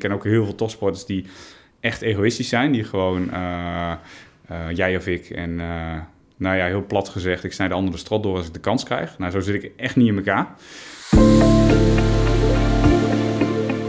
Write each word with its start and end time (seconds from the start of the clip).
ken 0.00 0.12
ook 0.12 0.24
heel 0.24 0.44
veel 0.44 0.54
topsporters 0.54 1.04
die 1.04 1.26
echt 1.80 2.02
egoïstisch 2.02 2.48
zijn. 2.48 2.72
Die 2.72 2.84
gewoon 2.84 3.32
eh, 3.32 3.92
eh, 4.46 4.56
jij 4.72 4.96
of 4.96 5.06
ik 5.06 5.30
en 5.30 5.56
nou 6.36 6.56
ja, 6.56 6.66
heel 6.66 6.86
plat 6.86 7.08
gezegd, 7.08 7.44
ik 7.44 7.52
snij 7.52 7.68
de 7.68 7.74
andere 7.74 7.96
strot 7.96 8.22
door 8.22 8.36
als 8.36 8.46
ik 8.46 8.52
de 8.52 8.60
kans 8.60 8.84
krijg. 8.84 9.18
Nou, 9.18 9.30
zo 9.30 9.40
zit 9.40 9.64
ik 9.64 9.72
echt 9.76 9.96
niet 9.96 10.08
in 10.08 10.16
elkaar. 10.16 10.54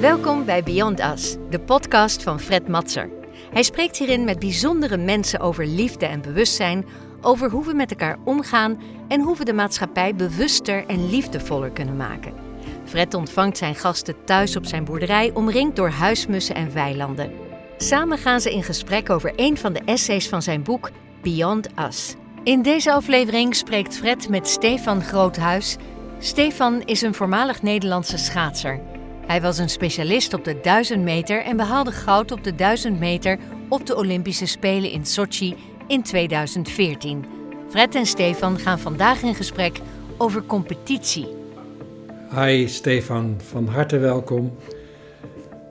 Welkom 0.01 0.45
bij 0.45 0.63
Beyond 0.63 0.99
Us, 0.99 1.35
de 1.49 1.59
podcast 1.59 2.23
van 2.23 2.39
Fred 2.39 2.67
Matser. 2.67 3.09
Hij 3.51 3.63
spreekt 3.63 3.97
hierin 3.97 4.23
met 4.23 4.39
bijzondere 4.39 4.97
mensen 4.97 5.39
over 5.39 5.65
liefde 5.65 6.05
en 6.05 6.21
bewustzijn, 6.21 6.85
over 7.21 7.49
hoe 7.49 7.65
we 7.65 7.73
met 7.73 7.91
elkaar 7.91 8.17
omgaan 8.23 8.81
en 9.07 9.21
hoe 9.21 9.37
we 9.37 9.45
de 9.45 9.53
maatschappij 9.53 10.15
bewuster 10.15 10.85
en 10.87 11.09
liefdevoller 11.09 11.69
kunnen 11.69 11.97
maken. 11.97 12.50
Fred 12.91 13.13
ontvangt 13.13 13.57
zijn 13.57 13.75
gasten 13.75 14.15
thuis 14.25 14.55
op 14.55 14.65
zijn 14.65 14.83
boerderij, 14.83 15.31
omringd 15.33 15.75
door 15.75 15.89
huismussen 15.89 16.55
en 16.55 16.73
weilanden. 16.73 17.31
Samen 17.77 18.17
gaan 18.17 18.41
ze 18.41 18.53
in 18.53 18.63
gesprek 18.63 19.09
over 19.09 19.33
een 19.35 19.57
van 19.57 19.73
de 19.73 19.81
essays 19.85 20.29
van 20.29 20.41
zijn 20.41 20.63
boek 20.63 20.89
Beyond 21.21 21.67
Us. 21.87 22.15
In 22.43 22.61
deze 22.61 22.91
aflevering 22.91 23.55
spreekt 23.55 23.97
Fred 23.97 24.29
met 24.29 24.47
Stefan 24.47 25.01
Groothuis. 25.01 25.77
Stefan 26.19 26.81
is 26.81 27.01
een 27.01 27.13
voormalig 27.13 27.61
Nederlandse 27.61 28.17
schaatser. 28.17 28.81
Hij 29.25 29.41
was 29.41 29.57
een 29.57 29.69
specialist 29.69 30.33
op 30.33 30.43
de 30.43 30.59
1000 30.61 31.01
meter 31.01 31.43
en 31.43 31.57
behaalde 31.57 31.91
goud 31.91 32.31
op 32.31 32.43
de 32.43 32.55
1000 32.55 32.99
meter 32.99 33.37
op 33.69 33.85
de 33.85 33.95
Olympische 33.95 34.45
Spelen 34.45 34.91
in 34.91 35.05
Sochi 35.05 35.55
in 35.87 36.03
2014. 36.03 37.25
Fred 37.69 37.95
en 37.95 38.05
Stefan 38.05 38.59
gaan 38.59 38.79
vandaag 38.79 39.21
in 39.21 39.35
gesprek 39.35 39.79
over 40.17 40.45
competitie. 40.45 41.40
Hi 42.35 42.67
Stefan, 42.67 43.39
van 43.49 43.67
harte 43.67 43.97
welkom. 43.97 44.57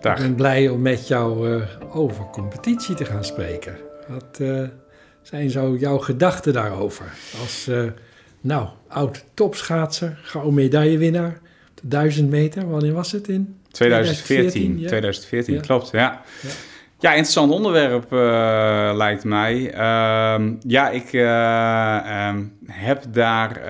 Dag. 0.00 0.16
Ik 0.16 0.22
ben 0.22 0.34
blij 0.34 0.68
om 0.68 0.82
met 0.82 1.08
jou 1.08 1.48
uh, 1.48 1.62
over 1.92 2.24
competitie 2.24 2.94
te 2.94 3.04
gaan 3.04 3.24
spreken. 3.24 3.76
Wat 4.08 4.38
uh, 4.40 4.62
zijn 5.22 5.50
zo 5.50 5.76
jouw 5.76 5.98
gedachten 5.98 6.52
daarover? 6.52 7.04
Als 7.40 7.68
uh, 7.68 7.82
nou, 8.40 8.68
oud 8.88 9.24
topschaatser, 9.34 10.18
gouden 10.22 10.54
medaillewinnaar, 10.54 11.38
de 11.74 11.88
1000 11.88 12.30
meter, 12.30 12.68
wanneer 12.68 12.92
was 12.92 13.12
het 13.12 13.28
in? 13.28 13.56
2014. 13.70 14.76
2014, 14.76 14.86
2014 14.86 15.54
ja. 15.54 15.60
klopt, 15.60 15.90
ja. 15.90 16.22
ja. 16.42 16.48
Ja, 16.98 17.10
interessant 17.10 17.52
onderwerp 17.52 18.12
uh, 18.12 18.92
lijkt 18.94 19.24
mij. 19.24 19.74
Uh, 19.74 20.52
ja, 20.60 20.90
ik 20.90 21.12
uh, 21.12 22.28
um, 22.28 22.52
heb 22.66 23.04
daar 23.12 23.60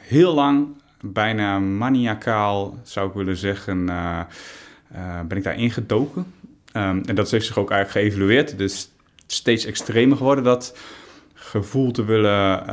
heel 0.00 0.34
lang, 0.34 0.68
bijna 1.00 1.58
maniacaal 1.58 2.78
zou 2.82 3.08
ik 3.08 3.14
willen 3.14 3.36
zeggen, 3.36 3.84
ben 5.28 5.36
ik 5.36 5.42
daar 5.42 5.58
ingedoken. 5.58 6.32
Um, 6.72 7.02
en 7.04 7.14
dat 7.14 7.30
heeft 7.30 7.46
zich 7.46 7.58
ook 7.58 7.70
eigenlijk 7.70 8.06
geëvalueerd. 8.06 8.58
Dus 8.58 8.90
steeds 9.26 9.64
extremer 9.64 10.16
geworden 10.16 10.44
dat 10.44 10.78
gevoel 11.34 11.90
te 11.90 12.04
willen 12.04 12.64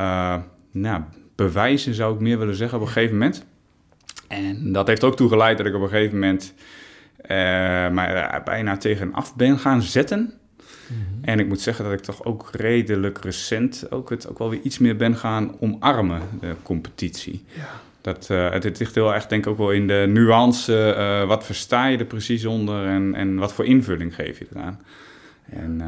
nou, 0.70 1.02
bewijzen, 1.34 1.94
zou 1.94 2.14
ik 2.14 2.20
meer 2.20 2.38
willen 2.38 2.54
zeggen 2.54 2.78
op 2.78 2.86
een 2.86 2.92
gegeven 2.92 3.18
moment. 3.18 3.44
En 4.28 4.72
dat 4.72 4.86
heeft 4.86 5.04
ook 5.04 5.16
toegeleid 5.16 5.56
dat 5.56 5.66
ik 5.66 5.74
op 5.74 5.82
een 5.82 5.88
gegeven 5.88 6.18
moment 6.18 6.54
maar 7.94 8.42
bijna 8.44 8.76
tegen 8.76 9.12
af 9.12 9.36
ben 9.36 9.58
gaan 9.58 9.82
zetten. 9.82 10.32
-hmm. 10.86 11.18
En 11.22 11.38
ik 11.38 11.48
moet 11.48 11.60
zeggen 11.60 11.84
dat 11.84 11.92
ik 11.92 12.00
toch 12.00 12.24
ook 12.24 12.48
redelijk 12.52 13.18
recent 13.18 13.90
ook 13.90 14.10
het 14.10 14.28
ook 14.28 14.38
wel 14.38 14.50
weer 14.50 14.60
iets 14.62 14.78
meer 14.78 14.96
ben 14.96 15.16
gaan 15.16 15.56
omarmen, 15.60 16.22
de 16.40 16.54
competitie. 16.62 17.44
Ja. 17.56 17.68
Dat, 18.06 18.28
uh, 18.30 18.50
het 18.50 18.78
ligt 18.78 18.94
heel 18.94 19.14
erg 19.14 19.26
denk 19.26 19.44
ik 19.44 19.50
ook 19.50 19.58
wel 19.58 19.70
in 19.70 19.86
de 19.86 20.04
nuance, 20.08 20.94
uh, 20.98 21.28
wat 21.28 21.44
versta 21.44 21.86
je 21.86 21.98
er 21.98 22.04
precies 22.04 22.44
onder 22.44 22.86
en, 22.86 23.14
en 23.14 23.36
wat 23.36 23.52
voor 23.52 23.64
invulling 23.64 24.14
geef 24.14 24.38
je 24.38 24.46
eraan. 24.54 24.80
En, 25.50 25.80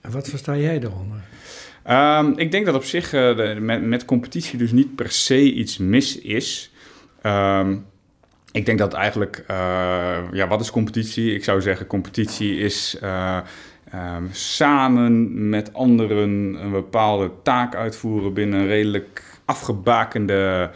en 0.00 0.10
wat 0.10 0.28
versta 0.28 0.56
jij 0.56 0.80
eronder? 0.80 1.20
Um, 1.90 2.38
ik 2.38 2.50
denk 2.50 2.66
dat 2.66 2.74
op 2.74 2.84
zich 2.84 3.10
de, 3.10 3.56
met, 3.60 3.82
met 3.82 4.04
competitie 4.04 4.58
dus 4.58 4.72
niet 4.72 4.94
per 4.94 5.10
se 5.10 5.52
iets 5.52 5.78
mis 5.78 6.18
is. 6.18 6.72
Um, 7.22 7.84
ik 8.52 8.66
denk 8.66 8.78
dat 8.78 8.92
eigenlijk, 8.92 9.44
ja, 10.32 10.46
wat 10.48 10.60
is 10.60 10.70
competitie? 10.70 11.34
Ik 11.34 11.44
zou 11.44 11.60
zeggen, 11.60 11.86
competitie 11.86 12.56
is 12.56 12.98
um, 13.94 14.28
samen 14.30 15.48
met 15.48 15.74
anderen 15.74 16.56
een 16.62 16.70
bepaalde 16.70 17.30
taak 17.42 17.74
uitvoeren 17.74 18.32
binnen 18.32 18.66
redelijk 18.66 19.22
afgebakende 19.44 20.70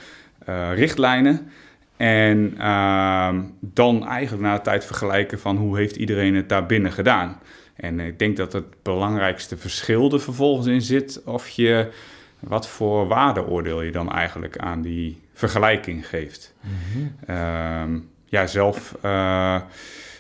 richtlijnen. 0.75 1.51
En 1.97 2.55
uh, 2.59 3.35
dan 3.61 4.07
eigenlijk 4.07 4.43
na 4.43 4.55
de 4.57 4.63
tijd 4.63 4.85
vergelijken 4.85 5.41
van 5.41 5.57
hoe 5.57 5.77
heeft 5.77 5.97
iedereen 5.97 6.35
het 6.35 6.49
daarbinnen 6.49 6.93
gedaan. 6.93 7.39
En 7.77 8.01
ik 8.01 8.19
denk 8.19 8.37
dat 8.37 8.53
het 8.53 8.83
belangrijkste 8.83 9.57
verschil 9.57 10.13
er 10.13 10.21
vervolgens 10.21 10.67
in 10.67 10.83
zit 10.83 11.23
of 11.25 11.49
je 11.49 11.93
wat 12.41 12.69
voor 12.69 13.07
waardeoordeel 13.07 13.83
je 13.83 13.93
dan 13.93 14.13
eigenlijk 14.13 14.59
aan 14.59 14.83
die 14.83 15.21
vergelijking 15.33 16.09
geeft. 16.09 16.55
Mm-hmm. 16.61 17.15
Uh, 17.31 18.01
ja, 18.25 18.47
zelf. 18.47 18.97
Uh, 19.05 19.61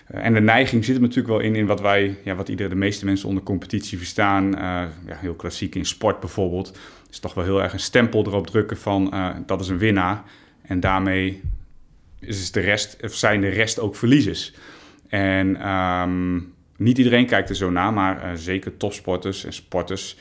en 0.06 0.34
de 0.34 0.40
neiging 0.40 0.84
zit 0.84 0.94
er 0.94 1.00
natuurlijk 1.00 1.28
wel 1.28 1.40
in, 1.40 1.54
in 1.54 1.66
wat 1.66 1.80
wij, 1.80 2.16
ja, 2.24 2.34
wat 2.34 2.48
iedere, 2.48 2.68
de 2.68 2.74
meeste 2.74 3.04
mensen 3.04 3.28
onder 3.28 3.42
competitie 3.42 3.98
verstaan. 3.98 4.44
Uh, 4.44 4.60
ja, 5.06 5.16
heel 5.16 5.34
klassiek 5.34 5.74
in 5.74 5.84
sport 5.84 6.20
bijvoorbeeld. 6.20 6.78
Is 7.10 7.18
toch 7.18 7.34
wel 7.34 7.44
heel 7.44 7.62
erg 7.62 7.72
een 7.72 7.80
stempel 7.80 8.26
erop 8.26 8.46
drukken 8.46 8.76
van 8.76 9.10
uh, 9.14 9.28
dat 9.46 9.60
is 9.60 9.68
een 9.68 9.78
winnaar. 9.78 10.22
En 10.62 10.80
daarmee 10.80 11.42
is 12.20 12.52
de 12.52 12.60
rest, 12.60 12.96
of 13.02 13.14
zijn 13.14 13.40
de 13.40 13.48
rest 13.48 13.80
ook 13.80 13.96
verliezers. 13.96 14.54
En 15.08 15.68
um, 15.68 16.54
niet 16.76 16.98
iedereen 16.98 17.26
kijkt 17.26 17.48
er 17.48 17.56
zo 17.56 17.70
naar, 17.70 17.92
maar 17.92 18.38
zeker 18.38 18.76
topsporters 18.76 19.44
en 19.44 19.52
sporters 19.52 20.16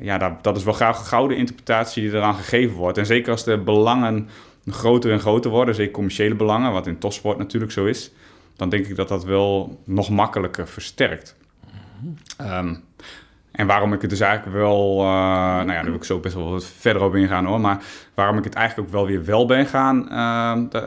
ja, 0.00 0.18
dat, 0.18 0.44
dat 0.44 0.56
is 0.56 0.64
wel 0.64 0.74
graag 0.74 0.98
een 0.98 1.04
gouden 1.04 1.36
interpretatie 1.36 2.02
die 2.02 2.12
eraan 2.12 2.34
gegeven 2.34 2.76
wordt. 2.76 2.98
En 2.98 3.06
zeker 3.06 3.30
als 3.30 3.44
de 3.44 3.58
belangen 3.58 4.28
groter 4.66 5.12
en 5.12 5.20
groter 5.20 5.50
worden, 5.50 5.74
zeker 5.74 5.92
commerciële 5.92 6.34
belangen, 6.34 6.72
wat 6.72 6.86
in 6.86 6.98
topsport 6.98 7.38
natuurlijk 7.38 7.72
zo 7.72 7.84
is, 7.84 8.12
dan 8.56 8.68
denk 8.68 8.86
ik 8.86 8.96
dat 8.96 9.08
dat 9.08 9.24
wel 9.24 9.80
nog 9.84 10.10
makkelijker 10.10 10.68
versterkt. 10.68 11.36
Um, 12.40 12.84
en 13.52 13.66
waarom 13.66 13.92
ik 13.92 14.00
het 14.00 14.10
dus 14.10 14.20
eigenlijk 14.20 14.56
wel, 14.56 14.98
uh, 14.98 15.04
nou 15.04 15.66
ja, 15.66 15.74
daar 15.74 15.84
wil 15.84 15.94
ik 15.94 16.04
zo 16.04 16.20
best 16.20 16.34
wel 16.34 16.50
wat 16.50 16.64
verder 16.64 17.02
op 17.02 17.14
ingaan 17.14 17.44
hoor, 17.44 17.60
maar 17.60 17.84
waarom 18.14 18.38
ik 18.38 18.44
het 18.44 18.54
eigenlijk 18.54 18.88
ook 18.88 18.94
wel 18.94 19.06
weer 19.06 19.24
wel 19.24 19.46
ben 19.46 19.66
gaan, 19.66 20.08
uh, 20.10 20.82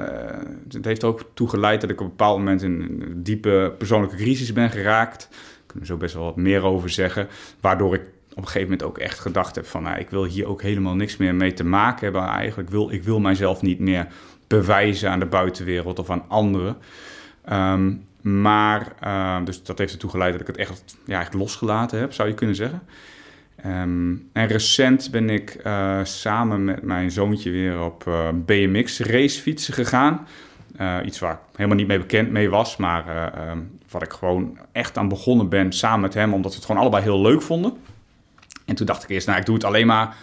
het 0.69 0.85
heeft 0.85 1.03
ook 1.03 1.25
toe 1.33 1.49
geleid 1.49 1.81
dat 1.81 1.89
ik 1.89 1.99
op 1.99 2.05
een 2.05 2.11
bepaald 2.11 2.37
moment 2.37 2.61
in 2.61 2.81
een 2.81 3.23
diepe 3.23 3.73
persoonlijke 3.77 4.15
crisis 4.15 4.53
ben 4.53 4.69
geraakt. 4.69 5.27
Daar 5.29 5.63
kunnen 5.65 5.87
we 5.87 5.93
zo 5.93 5.97
best 5.97 6.13
wel 6.13 6.23
wat 6.23 6.35
meer 6.35 6.63
over 6.63 6.89
zeggen, 6.89 7.27
waardoor 7.59 7.93
ik 7.93 8.01
op 8.35 8.37
een 8.37 8.47
gegeven 8.47 8.69
moment 8.69 8.83
ook 8.83 8.97
echt 8.97 9.19
gedacht 9.19 9.55
heb 9.55 9.65
van... 9.65 9.83
Nou, 9.83 9.99
ik 9.99 10.09
wil 10.09 10.25
hier 10.25 10.47
ook 10.47 10.61
helemaal 10.61 10.95
niks 10.95 11.17
meer 11.17 11.35
mee 11.35 11.53
te 11.53 11.65
maken 11.65 12.03
hebben. 12.03 12.21
Eigenlijk 12.21 12.69
wil 12.69 12.91
ik 12.91 13.03
wil 13.03 13.19
mijzelf 13.19 13.61
niet 13.61 13.79
meer 13.79 14.07
bewijzen 14.47 15.09
aan 15.09 15.19
de 15.19 15.25
buitenwereld 15.25 15.99
of 15.99 16.09
aan 16.09 16.25
anderen. 16.27 16.77
Um, 17.51 18.05
maar, 18.21 18.93
uh, 19.03 19.45
dus 19.45 19.63
dat 19.63 19.77
heeft 19.77 19.93
ertoe 19.93 20.09
geleid 20.09 20.31
dat 20.31 20.41
ik 20.41 20.47
het 20.47 20.57
echt 20.57 20.97
ja, 21.05 21.19
echt 21.19 21.33
losgelaten 21.33 21.99
heb, 21.99 22.13
zou 22.13 22.29
je 22.29 22.33
kunnen 22.33 22.55
zeggen. 22.55 22.81
Um, 23.65 24.29
en 24.33 24.47
recent 24.47 25.11
ben 25.11 25.29
ik 25.29 25.57
uh, 25.65 25.99
samen 26.03 26.63
met 26.63 26.81
mijn 26.81 27.11
zoontje 27.11 27.51
weer 27.51 27.83
op 27.83 28.05
uh, 28.07 28.29
BMX 28.45 28.99
racefietsen 28.99 29.73
gegaan. 29.73 30.27
Uh, 30.79 30.97
iets 31.05 31.19
waar 31.19 31.33
ik 31.33 31.39
helemaal 31.55 31.77
niet 31.77 31.87
mee 31.87 31.99
bekend 31.99 32.31
mee 32.31 32.49
was, 32.49 32.77
maar 32.77 33.33
wat 33.89 34.03
ik 34.03 34.13
gewoon 34.13 34.57
echt 34.71 34.97
aan 34.97 35.07
begonnen 35.07 35.49
ben 35.49 35.71
samen 35.71 35.99
met 35.99 36.13
hem, 36.13 36.33
omdat 36.33 36.51
we 36.51 36.57
het 36.57 36.65
gewoon 36.65 36.81
allebei 36.81 37.03
heel 37.03 37.21
leuk 37.21 37.41
vonden. 37.41 37.73
En 38.65 38.75
toen 38.75 38.85
dacht 38.85 39.03
ik 39.03 39.09
eerst, 39.09 39.27
nou, 39.27 39.39
ik 39.39 39.45
doe 39.45 39.55
het 39.55 39.63
alleen 39.63 39.87
maar, 39.87 40.15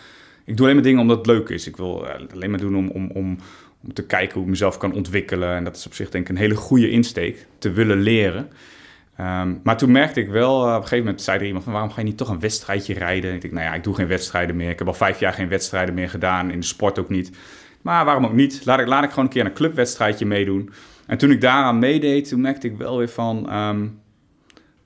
ik 0.45 0.57
doe 0.57 0.65
alleen 0.65 0.75
maar 0.75 0.85
dingen 0.85 1.01
omdat 1.01 1.17
het 1.17 1.27
leuk 1.27 1.49
is. 1.49 1.67
Ik 1.67 1.77
wil 1.77 2.07
alleen 2.33 2.51
maar 2.51 2.61
doen 2.61 2.77
om, 2.77 2.89
om, 2.89 3.11
om, 3.11 3.39
om 3.85 3.93
te 3.93 4.07
kijken 4.07 4.35
hoe 4.35 4.43
ik 4.43 4.49
mezelf 4.49 4.77
kan 4.77 4.95
ontwikkelen. 4.95 5.57
En 5.57 5.65
dat 5.65 5.77
is 5.77 5.87
op 5.87 5.95
zich 5.95 6.11
denk 6.11 6.25
ik 6.25 6.31
een 6.31 6.43
hele 6.43 6.55
goede 6.55 6.91
insteek, 6.91 7.47
te 7.59 7.71
willen 7.71 8.01
leren. 8.01 8.51
Um, 9.21 9.61
maar 9.63 9.77
toen 9.77 9.91
merkte 9.91 10.21
ik 10.21 10.29
wel, 10.29 10.61
uh, 10.61 10.69
op 10.69 10.75
een 10.75 10.83
gegeven 10.83 11.05
moment 11.05 11.23
zei 11.23 11.39
er 11.39 11.47
iemand 11.47 11.65
van 11.65 11.73
waarom 11.73 11.91
ga 11.91 12.01
je 12.01 12.07
niet 12.07 12.17
toch 12.17 12.29
een 12.29 12.41
wedstrijdje 12.41 12.95
rijden? 12.95 13.35
Ik 13.35 13.41
denk, 13.41 13.53
nou 13.53 13.67
ja, 13.67 13.75
ik 13.75 13.85
doe 13.85 13.95
geen 13.95 14.07
wedstrijden 14.07 14.57
meer. 14.57 14.71
Ik 14.71 14.79
heb 14.79 14.89
al 14.89 14.95
vijf 14.95 15.21
jaar 15.21 15.33
geen 15.33 15.49
wedstrijden 15.49 15.95
meer 15.95 16.11
gedaan, 16.11 16.51
in 16.51 16.61
de 16.61 16.67
sport 16.67 16.99
ook 16.99 17.09
niet. 17.09 17.31
Maar 17.83 18.05
waarom 18.05 18.25
ook 18.25 18.33
niet? 18.33 18.65
Laat 18.65 18.81
ik, 18.81 18.87
laat 18.87 19.05
ik 19.05 19.11
gewoon 19.11 19.25
een 19.25 19.31
keer 19.31 19.45
een 19.45 19.53
clubwedstrijdje 19.53 20.27
meedoen. 20.27 20.71
En 21.07 21.19
toen 21.19 21.31
ik 21.31 21.41
daaraan 21.41 21.79
meedeed, 21.79 22.29
toen 22.29 22.41
merkte 22.41 22.67
ik 22.67 22.77
wel 22.77 22.99
weer 22.99 23.09
van... 23.09 23.55
Um, 23.55 24.01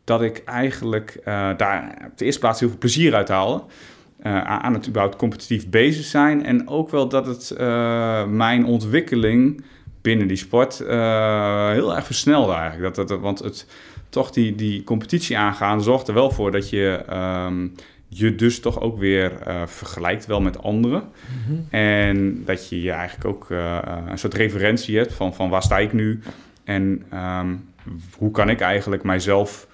dat 0.07 0.23
ik 0.23 0.43
eigenlijk 0.45 1.17
uh, 1.19 1.25
daar 1.57 2.03
op 2.11 2.19
de 2.19 2.25
eerste 2.25 2.41
plaats 2.41 2.61
heel 2.61 2.69
veel 2.69 2.79
plezier 2.79 3.15
uit 3.15 3.29
haalde. 3.29 3.65
Uh, 4.27 4.41
aan 4.43 4.75
het 4.75 4.89
überhaupt 4.89 5.17
competitief 5.17 5.69
bezig 5.69 6.05
zijn. 6.05 6.45
En 6.45 6.69
ook 6.69 6.91
wel 6.91 7.09
dat 7.09 7.27
het 7.27 7.55
uh, 7.59 8.27
mijn 8.27 8.65
ontwikkeling 8.65 9.65
binnen 10.01 10.29
die 10.29 10.37
sport 10.37 10.79
heel 10.79 11.97
erg 11.97 12.07
versnelde 12.07 12.53
eigenlijk. 12.53 12.95
Dat, 12.95 13.09
dat, 13.09 13.21
want 13.21 13.39
het, 13.39 13.67
toch 14.09 14.31
die, 14.31 14.55
die 14.55 14.85
competitie 14.85 15.39
aangaan 15.39 15.83
zorgt 15.83 16.09
er 16.09 16.15
wel 16.15 16.31
voor 16.31 16.51
dat 16.51 16.71
je 16.71 17.05
um, 17.47 17.75
je 18.09 18.35
dus 18.35 18.61
toch 18.61 18.81
ook 18.81 18.99
weer 18.99 19.33
vergelijkt 19.67 20.27
wel 20.27 20.41
met 20.41 20.63
anderen. 20.63 21.03
Mm 21.03 21.43
-hmm. 21.47 21.67
En 21.71 22.43
dat 22.45 22.69
je 22.69 22.83
je 22.83 22.91
eigenlijk 22.91 23.25
ook 23.29 23.47
een 24.09 24.19
soort 24.19 24.35
referentie 24.35 24.97
hebt 24.97 25.13
van, 25.13 25.35
van 25.35 25.49
waar 25.51 25.63
sta 25.63 25.79
ik 25.79 25.93
nu. 25.93 26.21
En 26.65 27.03
um, 27.15 27.69
hoe 28.19 28.31
kan 28.31 28.49
ik 28.49 28.61
eigenlijk 28.61 29.03
mijzelf 29.03 29.67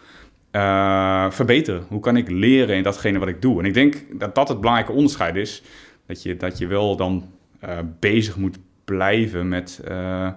uh, 0.52 1.31
verbeteren? 1.31 1.84
Hoe 1.88 2.00
kan 2.00 2.16
ik 2.16 2.31
leren 2.31 2.76
in 2.76 2.82
datgene 2.82 3.19
wat 3.19 3.28
ik 3.28 3.43
doe? 3.43 3.58
En 3.58 3.64
ik 3.64 3.75
denk 3.75 4.04
dat 4.12 4.34
dat 4.34 4.49
het 4.49 4.60
belangrijke 4.60 4.93
onderscheid 4.93 5.37
is. 5.37 5.62
Dat 6.06 6.22
je, 6.22 6.37
dat 6.37 6.58
je 6.58 6.66
wel 6.66 6.96
dan 6.96 7.31
uh, 7.64 7.78
bezig 7.99 8.37
moet 8.37 8.58
blijven 8.84 9.49
met, 9.49 9.81
uh, 9.88 10.28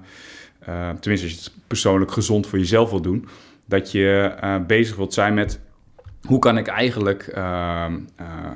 tenminste 1.00 1.12
als 1.12 1.22
je 1.22 1.28
het 1.28 1.52
persoonlijk 1.68 2.12
gezond 2.12 2.48
voor 2.48 2.60
jezelf 2.60 2.90
wil 2.90 3.02
doen, 3.02 3.28
dat 3.66 3.92
je 3.92 4.36
bezig 4.68 4.96
wilt 4.96 5.14
zijn 5.14 5.34
met 5.34 5.60
hoe 6.22 6.40
kan 6.40 6.58
ik 6.58 6.68
eigenlijk 6.68 7.34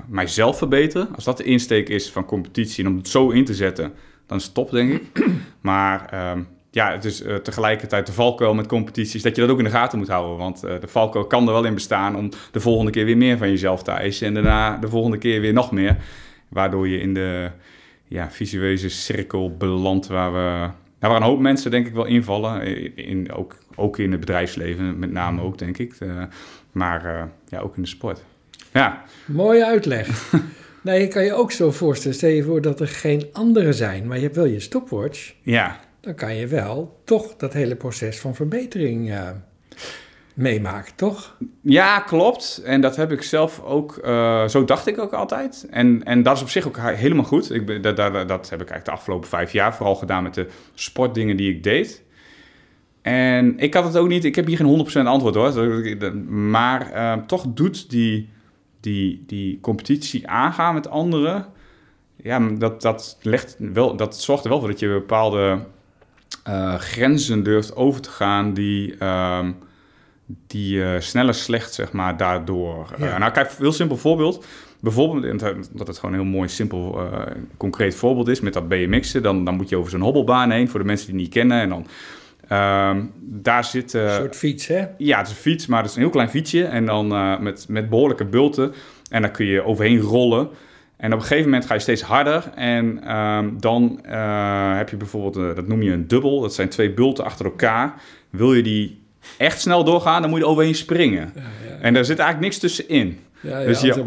mijzelf 0.07 0.57
verbeteren? 0.57 1.15
Als 1.15 1.23
dat 1.23 1.37
de 1.37 1.43
insteek 1.43 1.89
is 1.89 2.11
van 2.11 2.25
competitie 2.25 2.83
en 2.83 2.89
om 2.89 2.97
het 2.97 3.07
zo 3.07 3.29
in 3.29 3.45
te 3.45 3.53
zetten, 3.53 3.93
dan 4.25 4.39
stop 4.39 4.71
denk 4.71 4.91
ik. 4.91 5.25
Maar 5.61 6.09
ehm, 6.09 6.41
ja, 6.71 6.91
het 6.91 7.05
is 7.05 7.21
uh, 7.21 7.35
tegelijkertijd 7.35 8.05
de 8.05 8.13
valkuil 8.13 8.53
met 8.53 8.67
competities 8.67 9.21
dat 9.21 9.35
je 9.35 9.41
dat 9.41 9.51
ook 9.51 9.57
in 9.57 9.63
de 9.63 9.69
gaten 9.69 9.97
moet 9.97 10.07
houden. 10.07 10.37
Want 10.37 10.63
uh, 10.65 10.71
de 10.79 10.87
valkuil 10.87 11.25
kan 11.25 11.47
er 11.47 11.53
wel 11.53 11.65
in 11.65 11.73
bestaan 11.73 12.15
om 12.15 12.29
de 12.51 12.59
volgende 12.59 12.91
keer 12.91 13.05
weer 13.05 13.17
meer 13.17 13.37
van 13.37 13.49
jezelf 13.49 13.83
te 13.83 13.91
eisen. 13.91 14.27
En 14.27 14.33
daarna 14.33 14.77
de 14.77 14.89
volgende 14.89 15.17
keer 15.17 15.41
weer 15.41 15.53
nog 15.53 15.71
meer. 15.71 15.97
Waardoor 16.49 16.87
je 16.87 16.99
in 16.99 17.13
de 17.13 17.49
ja, 18.07 18.31
visueuze 18.31 18.89
cirkel 18.89 19.57
belandt 19.57 20.07
waar, 20.07 20.33
we, 20.33 20.69
waar 20.99 21.15
een 21.15 21.21
hoop 21.21 21.39
mensen 21.39 21.71
denk 21.71 21.87
ik 21.87 21.93
wel 21.93 22.05
invallen. 22.05 22.61
In, 22.95 23.31
ook, 23.31 23.55
ook 23.75 23.97
in 23.97 24.11
het 24.11 24.19
bedrijfsleven 24.19 24.99
met 24.99 25.11
name 25.11 25.41
ook 25.41 25.57
denk 25.57 25.77
ik. 25.77 25.95
Uh, 25.99 26.23
maar 26.71 27.29
ja, 27.47 27.59
ook 27.59 27.75
in 27.75 27.81
de 27.81 27.87
sport. 27.87 28.23
Ja. 28.73 29.03
Mooie 29.25 29.65
uitleg. 29.65 30.31
nou, 30.83 30.99
je 30.99 31.07
kan 31.07 31.23
je 31.23 31.33
ook 31.33 31.51
zo 31.51 31.71
voorstellen. 31.71 32.17
Stel 32.17 32.29
je 32.29 32.43
voor 32.43 32.61
dat 32.61 32.79
er 32.79 32.87
geen 32.87 33.27
anderen 33.33 33.73
zijn, 33.73 34.07
maar 34.07 34.17
je 34.17 34.23
hebt 34.23 34.35
wel 34.35 34.45
je 34.45 34.59
stopwatch. 34.59 35.33
Ja 35.41 35.79
dan 35.99 36.15
kan 36.15 36.35
je 36.35 36.47
wel 36.47 37.01
toch 37.03 37.35
dat 37.35 37.53
hele 37.53 37.75
proces 37.75 38.19
van 38.19 38.35
verbetering 38.35 39.09
uh, 39.09 39.29
meemaken, 40.33 40.95
toch? 40.95 41.37
Ja, 41.61 41.99
klopt. 41.99 42.61
En 42.65 42.81
dat 42.81 42.95
heb 42.95 43.11
ik 43.11 43.21
zelf 43.21 43.61
ook, 43.63 43.99
uh, 44.05 44.47
zo 44.47 44.65
dacht 44.65 44.87
ik 44.87 44.99
ook 44.99 45.13
altijd. 45.13 45.67
En, 45.69 46.03
en 46.03 46.23
dat 46.23 46.35
is 46.35 46.41
op 46.41 46.49
zich 46.49 46.67
ook 46.67 46.77
helemaal 46.77 47.25
goed. 47.25 47.51
Ik, 47.53 47.83
dat, 47.83 47.95
dat, 47.95 48.13
dat 48.13 48.49
heb 48.49 48.61
ik 48.61 48.69
eigenlijk 48.69 48.85
de 48.85 48.91
afgelopen 48.91 49.29
vijf 49.29 49.51
jaar 49.51 49.75
vooral 49.75 49.95
gedaan 49.95 50.23
met 50.23 50.33
de 50.33 50.47
sportdingen 50.73 51.37
die 51.37 51.53
ik 51.55 51.63
deed. 51.63 52.03
En 53.01 53.57
ik 53.57 53.73
had 53.73 53.83
het 53.83 53.97
ook 53.97 54.07
niet, 54.07 54.25
ik 54.25 54.35
heb 54.35 54.45
hier 54.45 54.57
geen 54.57 54.87
100% 55.03 55.05
antwoord 55.05 55.35
hoor. 55.35 56.15
Maar 56.29 56.93
uh, 56.93 57.25
toch 57.25 57.45
doet 57.47 57.89
die, 57.89 58.29
die, 58.79 59.23
die 59.27 59.59
competitie 59.59 60.27
aangaan 60.27 60.73
met 60.73 60.89
anderen. 60.89 61.45
Ja, 62.15 62.39
dat, 62.39 62.81
dat, 62.81 63.17
legt 63.21 63.55
wel, 63.59 63.95
dat 63.95 64.19
zorgt 64.21 64.43
er 64.43 64.49
wel 64.49 64.59
voor 64.59 64.69
dat 64.69 64.79
je 64.79 64.87
bepaalde 64.87 65.59
uh, 66.49 66.75
grenzen 66.75 67.43
durft 67.43 67.75
over 67.75 68.01
te 68.01 68.09
gaan 68.09 68.53
die, 68.53 68.95
uh, 68.99 69.47
die 70.47 70.77
uh, 70.77 70.89
sneller 70.99 71.33
slecht, 71.33 71.73
zeg 71.73 71.91
maar, 71.91 72.17
daardoor. 72.17 72.87
Eh, 72.99 73.17
nou, 73.17 73.31
kijk, 73.31 73.51
heel 73.57 73.71
simpel 73.71 73.97
voorbeeld. 73.97 74.45
Bijvoorbeeld, 74.81 75.39
dat 75.71 75.87
het 75.87 75.97
gewoon 75.97 76.15
een 76.15 76.21
heel 76.21 76.29
mooi, 76.29 76.49
simpel, 76.49 77.09
concreet 77.57 77.95
voorbeeld 77.95 78.27
is 78.27 78.39
met 78.39 78.53
dat 78.53 78.67
BMX'en. 78.67 79.23
Dan, 79.23 79.45
dan 79.45 79.55
moet 79.55 79.69
je 79.69 79.75
over 79.75 79.91
zo'n 79.91 80.01
hobbelbaan 80.01 80.51
heen, 80.51 80.69
voor 80.69 80.79
de 80.79 80.85
mensen 80.85 81.05
die 81.05 81.15
het 81.15 81.23
niet 81.23 81.33
kennen. 81.33 81.61
En 81.61 81.69
dan, 81.69 81.87
ehm, 82.47 83.01
daar 83.19 83.63
zit... 83.63 83.93
een 83.93 84.11
soort 84.11 84.35
fiets, 84.35 84.67
hè? 84.67 84.85
Ja, 84.97 85.17
het 85.17 85.27
is 85.27 85.33
een 85.33 85.39
fiets, 85.39 85.65
maar 85.65 85.81
het 85.81 85.89
is 85.89 85.95
een 85.95 86.01
heel 86.01 86.11
klein 86.11 86.29
fietsje. 86.29 86.65
En 86.65 86.85
dan 86.85 87.07
met, 87.43 87.65
met 87.67 87.89
behoorlijke 87.89 88.25
bulten. 88.25 88.73
En 89.09 89.21
dan 89.21 89.31
kun 89.31 89.45
je 89.45 89.63
overheen 89.63 89.99
rollen. 89.99 90.49
En 90.99 91.13
op 91.13 91.19
een 91.19 91.25
gegeven 91.25 91.49
moment 91.49 91.65
ga 91.65 91.73
je 91.73 91.79
steeds 91.79 92.01
harder. 92.01 92.43
En 92.55 93.15
um, 93.17 93.59
dan 93.59 93.99
uh, 94.05 94.77
heb 94.77 94.89
je 94.89 94.97
bijvoorbeeld, 94.97 95.37
uh, 95.37 95.55
dat 95.55 95.67
noem 95.67 95.81
je 95.81 95.91
een 95.91 96.07
dubbel. 96.07 96.41
Dat 96.41 96.53
zijn 96.53 96.69
twee 96.69 96.93
bulten 96.93 97.23
achter 97.23 97.45
elkaar. 97.45 97.93
Wil 98.29 98.53
je 98.53 98.63
die 98.63 99.03
echt 99.37 99.61
snel 99.61 99.83
doorgaan, 99.83 100.21
dan 100.21 100.29
moet 100.29 100.39
je 100.39 100.45
overheen 100.45 100.75
springen. 100.75 101.31
Ja, 101.35 101.41
ja. 101.41 101.77
En 101.81 101.93
daar 101.93 102.05
zit 102.05 102.19
eigenlijk 102.19 102.49
niks 102.49 102.59
tussenin. 102.59 103.19
Ja, 103.41 103.63
dus 103.63 103.81
je, 103.81 104.05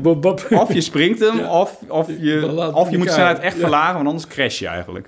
of 0.50 0.72
je 0.72 0.80
springt 0.80 1.20
hem, 1.20 1.44
of, 1.44 1.78
of 1.88 2.08
je, 2.18 2.72
of 2.74 2.90
je 2.90 2.98
moet 2.98 3.10
snelheid 3.10 3.38
echt 3.38 3.58
verlagen, 3.58 3.94
want 3.94 4.06
anders 4.06 4.26
crash 4.26 4.58
je 4.58 4.66
eigenlijk. 4.66 5.06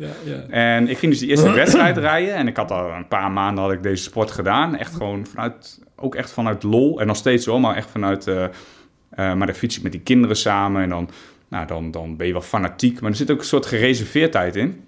En 0.48 0.88
ik 0.88 0.98
ging 0.98 1.12
dus 1.12 1.20
die 1.20 1.30
eerste 1.30 1.52
wedstrijd 1.62 1.96
rijden. 1.96 2.34
En 2.34 2.46
ik 2.46 2.56
had 2.56 2.70
al 2.70 2.90
een 2.90 3.08
paar 3.08 3.30
maanden 3.30 3.64
had 3.64 3.72
ik 3.72 3.82
deze 3.82 4.02
sport 4.02 4.30
gedaan. 4.30 4.76
Echt 4.76 4.94
gewoon 4.94 5.26
vanuit, 5.26 5.80
ook 5.96 6.14
echt 6.14 6.30
vanuit 6.30 6.62
lol. 6.62 7.00
En 7.00 7.06
nog 7.06 7.16
steeds 7.16 7.44
zo, 7.44 7.58
maar 7.58 7.76
echt 7.76 7.90
vanuit... 7.90 8.26
Uh, 8.26 8.46
maar 9.16 9.46
dan 9.46 9.54
fiets 9.54 9.76
ik 9.76 9.82
met 9.82 9.92
die 9.92 10.00
kinderen 10.00 10.36
samen 10.36 10.82
en 10.82 10.88
dan 10.88 11.10
nou, 11.54 11.66
dan, 11.66 11.90
dan 11.90 12.16
ben 12.16 12.26
je 12.26 12.32
wel 12.32 12.42
fanatiek. 12.42 13.00
Maar 13.00 13.10
er 13.10 13.16
zit 13.16 13.30
ook 13.30 13.38
een 13.38 13.44
soort 13.44 13.66
gereserveerdheid 13.66 14.56
in. 14.56 14.84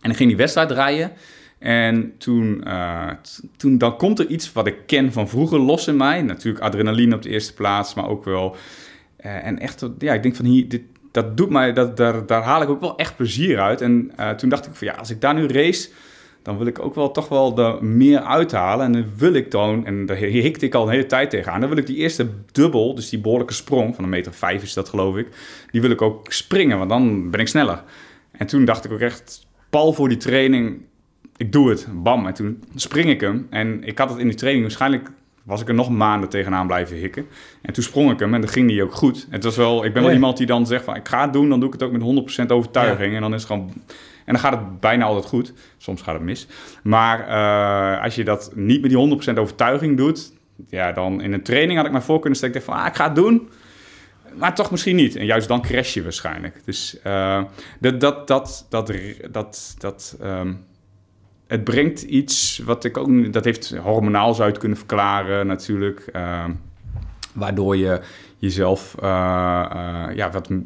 En 0.00 0.10
ik 0.10 0.16
ging 0.16 0.28
die 0.28 0.38
wedstrijd 0.38 0.70
rijden. 0.70 1.12
En 1.58 2.12
toen, 2.18 2.64
uh, 2.66 3.10
toen 3.56 3.78
dan 3.78 3.96
komt 3.96 4.18
er 4.18 4.26
iets 4.26 4.52
wat 4.52 4.66
ik 4.66 4.76
ken 4.86 5.12
van 5.12 5.28
vroeger 5.28 5.58
los 5.58 5.86
in 5.86 5.96
mij. 5.96 6.22
Natuurlijk 6.22 6.64
adrenaline 6.64 7.14
op 7.14 7.22
de 7.22 7.28
eerste 7.28 7.54
plaats, 7.54 7.94
maar 7.94 8.08
ook 8.08 8.24
wel... 8.24 8.56
Uh, 9.26 9.46
en 9.46 9.58
echt, 9.58 9.86
ja, 9.98 10.14
ik 10.14 10.22
denk 10.22 10.36
van 10.36 10.44
hier, 10.44 10.68
dit, 10.68 10.82
dat 11.10 11.36
doet 11.36 11.50
mij, 11.50 11.72
dat, 11.72 11.96
daar, 11.96 12.26
daar 12.26 12.42
haal 12.42 12.62
ik 12.62 12.68
ook 12.68 12.80
wel 12.80 12.96
echt 12.96 13.16
plezier 13.16 13.60
uit. 13.60 13.80
En 13.80 14.12
uh, 14.20 14.30
toen 14.30 14.48
dacht 14.48 14.66
ik 14.66 14.74
van 14.74 14.86
ja, 14.86 14.94
als 14.94 15.10
ik 15.10 15.20
daar 15.20 15.34
nu 15.34 15.46
race 15.46 15.88
dan 16.44 16.58
wil 16.58 16.66
ik 16.66 16.78
ook 16.78 16.94
wel 16.94 17.10
toch 17.10 17.28
wel 17.28 17.58
er 17.58 17.84
meer 17.84 18.20
uithalen. 18.20 18.86
En 18.86 18.92
dan 18.92 19.06
wil 19.16 19.32
ik 19.32 19.50
dan, 19.50 19.86
en 19.86 20.06
daar 20.06 20.16
hikte 20.16 20.66
ik 20.66 20.74
al 20.74 20.82
een 20.82 20.92
hele 20.92 21.06
tijd 21.06 21.30
tegenaan, 21.30 21.60
dan 21.60 21.68
wil 21.68 21.78
ik 21.78 21.86
die 21.86 21.96
eerste 21.96 22.28
dubbel, 22.52 22.94
dus 22.94 23.08
die 23.08 23.20
behoorlijke 23.20 23.54
sprong, 23.54 23.94
van 23.94 24.04
een 24.04 24.10
meter 24.10 24.34
vijf 24.34 24.62
is 24.62 24.74
dat 24.74 24.88
geloof 24.88 25.16
ik, 25.16 25.28
die 25.70 25.80
wil 25.80 25.90
ik 25.90 26.02
ook 26.02 26.32
springen, 26.32 26.78
want 26.78 26.90
dan 26.90 27.30
ben 27.30 27.40
ik 27.40 27.48
sneller. 27.48 27.82
En 28.32 28.46
toen 28.46 28.64
dacht 28.64 28.84
ik 28.84 28.92
ook 28.92 29.00
echt, 29.00 29.46
pal 29.70 29.92
voor 29.92 30.08
die 30.08 30.18
training, 30.18 30.80
ik 31.36 31.52
doe 31.52 31.70
het, 31.70 31.88
bam. 31.92 32.26
En 32.26 32.34
toen 32.34 32.64
spring 32.74 33.10
ik 33.10 33.20
hem. 33.20 33.46
En 33.50 33.84
ik 33.84 33.98
had 33.98 34.10
het 34.10 34.18
in 34.18 34.28
die 34.28 34.36
training, 34.36 34.64
waarschijnlijk 34.64 35.10
was 35.42 35.60
ik 35.60 35.68
er 35.68 35.74
nog 35.74 35.90
maanden 35.90 36.28
tegenaan 36.28 36.66
blijven 36.66 36.96
hikken. 36.96 37.26
En 37.62 37.72
toen 37.72 37.82
sprong 37.82 38.10
ik 38.10 38.18
hem 38.18 38.34
en 38.34 38.40
dan 38.40 38.50
ging 38.50 38.68
die 38.68 38.82
ook 38.82 38.94
goed. 38.94 39.26
Het 39.30 39.44
was 39.44 39.56
wel, 39.56 39.84
ik 39.84 39.92
ben 39.92 40.02
wel 40.02 40.12
iemand 40.12 40.36
die 40.36 40.46
dan 40.46 40.66
zegt 40.66 40.84
van, 40.84 40.96
ik 40.96 41.08
ga 41.08 41.22
het 41.22 41.32
doen, 41.32 41.48
dan 41.48 41.60
doe 41.60 41.68
ik 41.68 41.80
het 41.80 41.82
ook 41.82 41.92
met 41.92 42.44
100% 42.44 42.46
overtuiging. 42.46 43.14
En 43.14 43.20
dan 43.20 43.34
is 43.34 43.42
het 43.42 43.50
gewoon 43.50 43.72
en 44.24 44.32
dan 44.32 44.38
gaat 44.38 44.52
het 44.52 44.80
bijna 44.80 45.04
altijd 45.04 45.24
goed. 45.24 45.52
Soms 45.76 46.02
gaat 46.02 46.14
het 46.14 46.22
mis. 46.22 46.46
Maar 46.82 47.28
uh, 47.28 48.02
als 48.02 48.14
je 48.14 48.24
dat 48.24 48.52
niet 48.54 48.80
met 48.80 48.90
die 48.90 49.34
100% 49.34 49.38
overtuiging 49.38 49.96
doet, 49.96 50.32
ja, 50.68 50.92
dan 50.92 51.20
in 51.20 51.32
een 51.32 51.42
training 51.42 51.76
had 51.76 51.86
ik 51.86 51.92
maar 51.92 52.02
voor 52.02 52.20
kunnen 52.20 52.38
stellen. 52.38 52.62
van, 52.62 52.74
ah, 52.74 52.86
ik 52.86 52.94
ga 52.94 53.04
het 53.04 53.14
doen. 53.14 53.48
Maar 54.36 54.54
toch 54.54 54.70
misschien 54.70 54.96
niet. 54.96 55.16
En 55.16 55.24
juist 55.26 55.48
dan 55.48 55.62
crash 55.62 55.94
je 55.94 56.02
waarschijnlijk. 56.02 56.60
Dus 56.64 56.96
uh, 57.06 57.42
dat, 57.80 58.00
dat, 58.00 58.28
dat, 58.28 58.66
dat, 58.68 58.92
dat, 59.30 59.74
dat 59.78 60.18
um, 60.22 60.64
het 61.46 61.64
brengt 61.64 62.02
iets 62.02 62.58
wat 62.64 62.84
ik 62.84 62.96
ook... 62.96 63.32
Dat 63.32 63.44
heeft 63.44 63.76
hormonaal 63.76 64.34
zou 64.34 64.52
je 64.52 64.58
kunnen 64.58 64.78
verklaren 64.78 65.46
natuurlijk. 65.46 66.08
Uh, 66.12 66.44
waardoor 67.34 67.76
je 67.76 68.00
jezelf, 68.38 68.94
uh, 68.98 69.04
uh, 69.74 70.16
ja, 70.16 70.30
wat, 70.30 70.50
uh, 70.50 70.58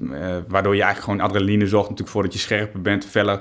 waardoor 0.49 0.77
je 0.77 0.83
eigenlijk 0.83 1.01
gewoon 1.01 1.21
adrenaline 1.21 1.67
zorgt 1.67 1.89
natuurlijk 1.89 2.11
voor 2.11 2.23
dat 2.23 2.33
je 2.33 2.39
scherper 2.39 2.81
bent, 2.81 3.07
feller 3.07 3.41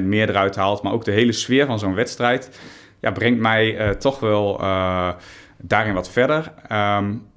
5% 0.00 0.02
meer 0.02 0.28
eruit 0.28 0.56
haalt. 0.56 0.82
Maar 0.82 0.92
ook 0.92 1.04
de 1.04 1.10
hele 1.10 1.32
sfeer 1.32 1.66
van 1.66 1.78
zo'n 1.78 1.94
wedstrijd 1.94 2.60
ja, 3.00 3.10
brengt 3.10 3.40
mij 3.40 3.94
toch 3.94 4.20
wel 4.20 4.58
daarin 5.58 5.94
wat 5.94 6.10
verder. 6.10 6.52
Um, 6.62 7.30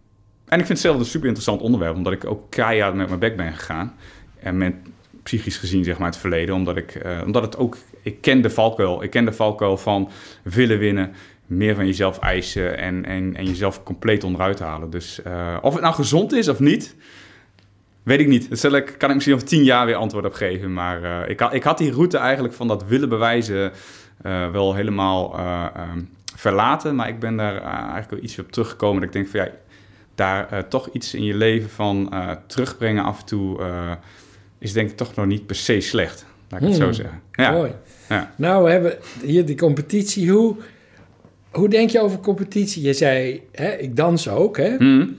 en 0.45 0.59
ik 0.59 0.65
vind 0.65 0.67
het 0.67 0.79
zelf 0.79 0.99
een 0.99 1.05
super 1.05 1.27
interessant 1.27 1.61
onderwerp, 1.61 1.95
omdat 1.95 2.13
ik 2.13 2.25
ook 2.25 2.49
keihard 2.49 2.95
met 2.95 3.07
mijn 3.07 3.19
bek 3.19 3.35
ben 3.35 3.53
gegaan. 3.53 3.95
En 4.39 4.57
met 4.57 4.73
psychisch 5.23 5.57
gezien, 5.57 5.83
zeg 5.83 5.97
maar, 5.97 6.07
het 6.07 6.17
verleden. 6.17 6.55
Omdat 6.55 6.77
ik, 6.77 7.01
omdat 7.25 7.41
het 7.41 7.57
ook, 7.57 7.77
ik 8.01 8.21
ken 8.21 8.41
de 8.41 8.49
valkuil. 8.49 9.03
Ik 9.03 9.09
ken 9.09 9.25
de 9.25 9.33
valkuil 9.33 9.77
van 9.77 10.09
willen 10.43 10.79
winnen 10.79 11.13
meer 11.45 11.75
van 11.75 11.85
jezelf 11.85 12.19
eisen 12.19 12.77
en, 12.77 13.05
en, 13.05 13.35
en 13.35 13.45
jezelf 13.45 13.83
compleet 13.83 14.23
onderuit 14.23 14.59
halen. 14.59 14.89
Dus 14.89 15.19
uh, 15.27 15.57
of 15.61 15.73
het 15.73 15.81
nou 15.81 15.93
gezond 15.93 16.33
is 16.33 16.47
of 16.47 16.59
niet, 16.59 16.95
weet 18.03 18.19
ik 18.19 18.27
niet. 18.27 18.61
Dat 18.61 18.73
ik, 18.73 18.95
kan 18.97 19.09
ik 19.09 19.15
misschien 19.15 19.35
over 19.35 19.47
tien 19.47 19.63
jaar 19.63 19.85
weer 19.85 19.95
antwoord 19.95 20.25
op 20.25 20.33
geven. 20.33 20.73
Maar 20.73 21.01
uh, 21.01 21.29
ik, 21.29 21.41
ik 21.41 21.63
had 21.63 21.77
die 21.77 21.91
route 21.91 22.17
eigenlijk 22.17 22.53
van 22.53 22.67
dat 22.67 22.85
willen 22.85 23.09
bewijzen 23.09 23.71
uh, 24.25 24.51
wel 24.51 24.73
helemaal 24.73 25.39
um, 25.39 26.09
verlaten. 26.35 26.95
Maar 26.95 27.07
ik 27.07 27.19
ben 27.19 27.35
daar 27.37 27.61
eigenlijk 27.61 28.09
wel 28.09 28.23
iets 28.23 28.39
op 28.39 28.51
teruggekomen. 28.51 28.99
Dat 28.99 29.03
ik 29.03 29.13
denk 29.13 29.27
van 29.27 29.39
ja, 29.39 29.51
daar 30.15 30.67
toch 30.67 30.89
iets 30.91 31.13
in 31.13 31.23
je 31.23 31.35
leven 31.35 31.69
van 31.69 32.13
terugbrengen 32.47 33.03
af 33.03 33.19
en 33.19 33.25
toe 33.25 33.59
is 34.57 34.73
denk 34.73 34.89
ik 34.89 34.97
toch 34.97 35.15
nog 35.15 35.25
niet 35.25 35.45
per 35.45 35.55
se 35.55 35.79
slecht. 35.81 36.25
Laat 36.49 36.61
ik 36.61 36.67
het 36.67 36.75
zo 36.75 36.83
hmm. 36.83 36.93
zeggen. 36.93 37.21
Ja. 37.31 37.51
Mooi. 37.51 37.71
Ja. 38.09 38.33
Nou, 38.35 38.63
we 38.63 38.69
hebben 38.69 38.97
hier 39.21 39.45
die 39.45 39.57
competitie. 39.57 40.31
Hoe 40.31 40.55
hoe 41.55 41.69
denk 41.69 41.89
je 41.89 41.99
over 41.99 42.19
competitie? 42.19 42.83
Je 42.83 42.93
zei, 42.93 43.41
hè, 43.51 43.71
ik 43.71 43.95
dans 43.95 44.29
ook, 44.29 44.57
hè? 44.57 44.75
Mm. 44.77 45.17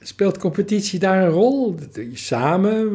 Speelt 0.00 0.38
competitie 0.38 0.98
daar 0.98 1.22
een 1.22 1.28
rol? 1.28 1.74
Samen? 2.12 2.88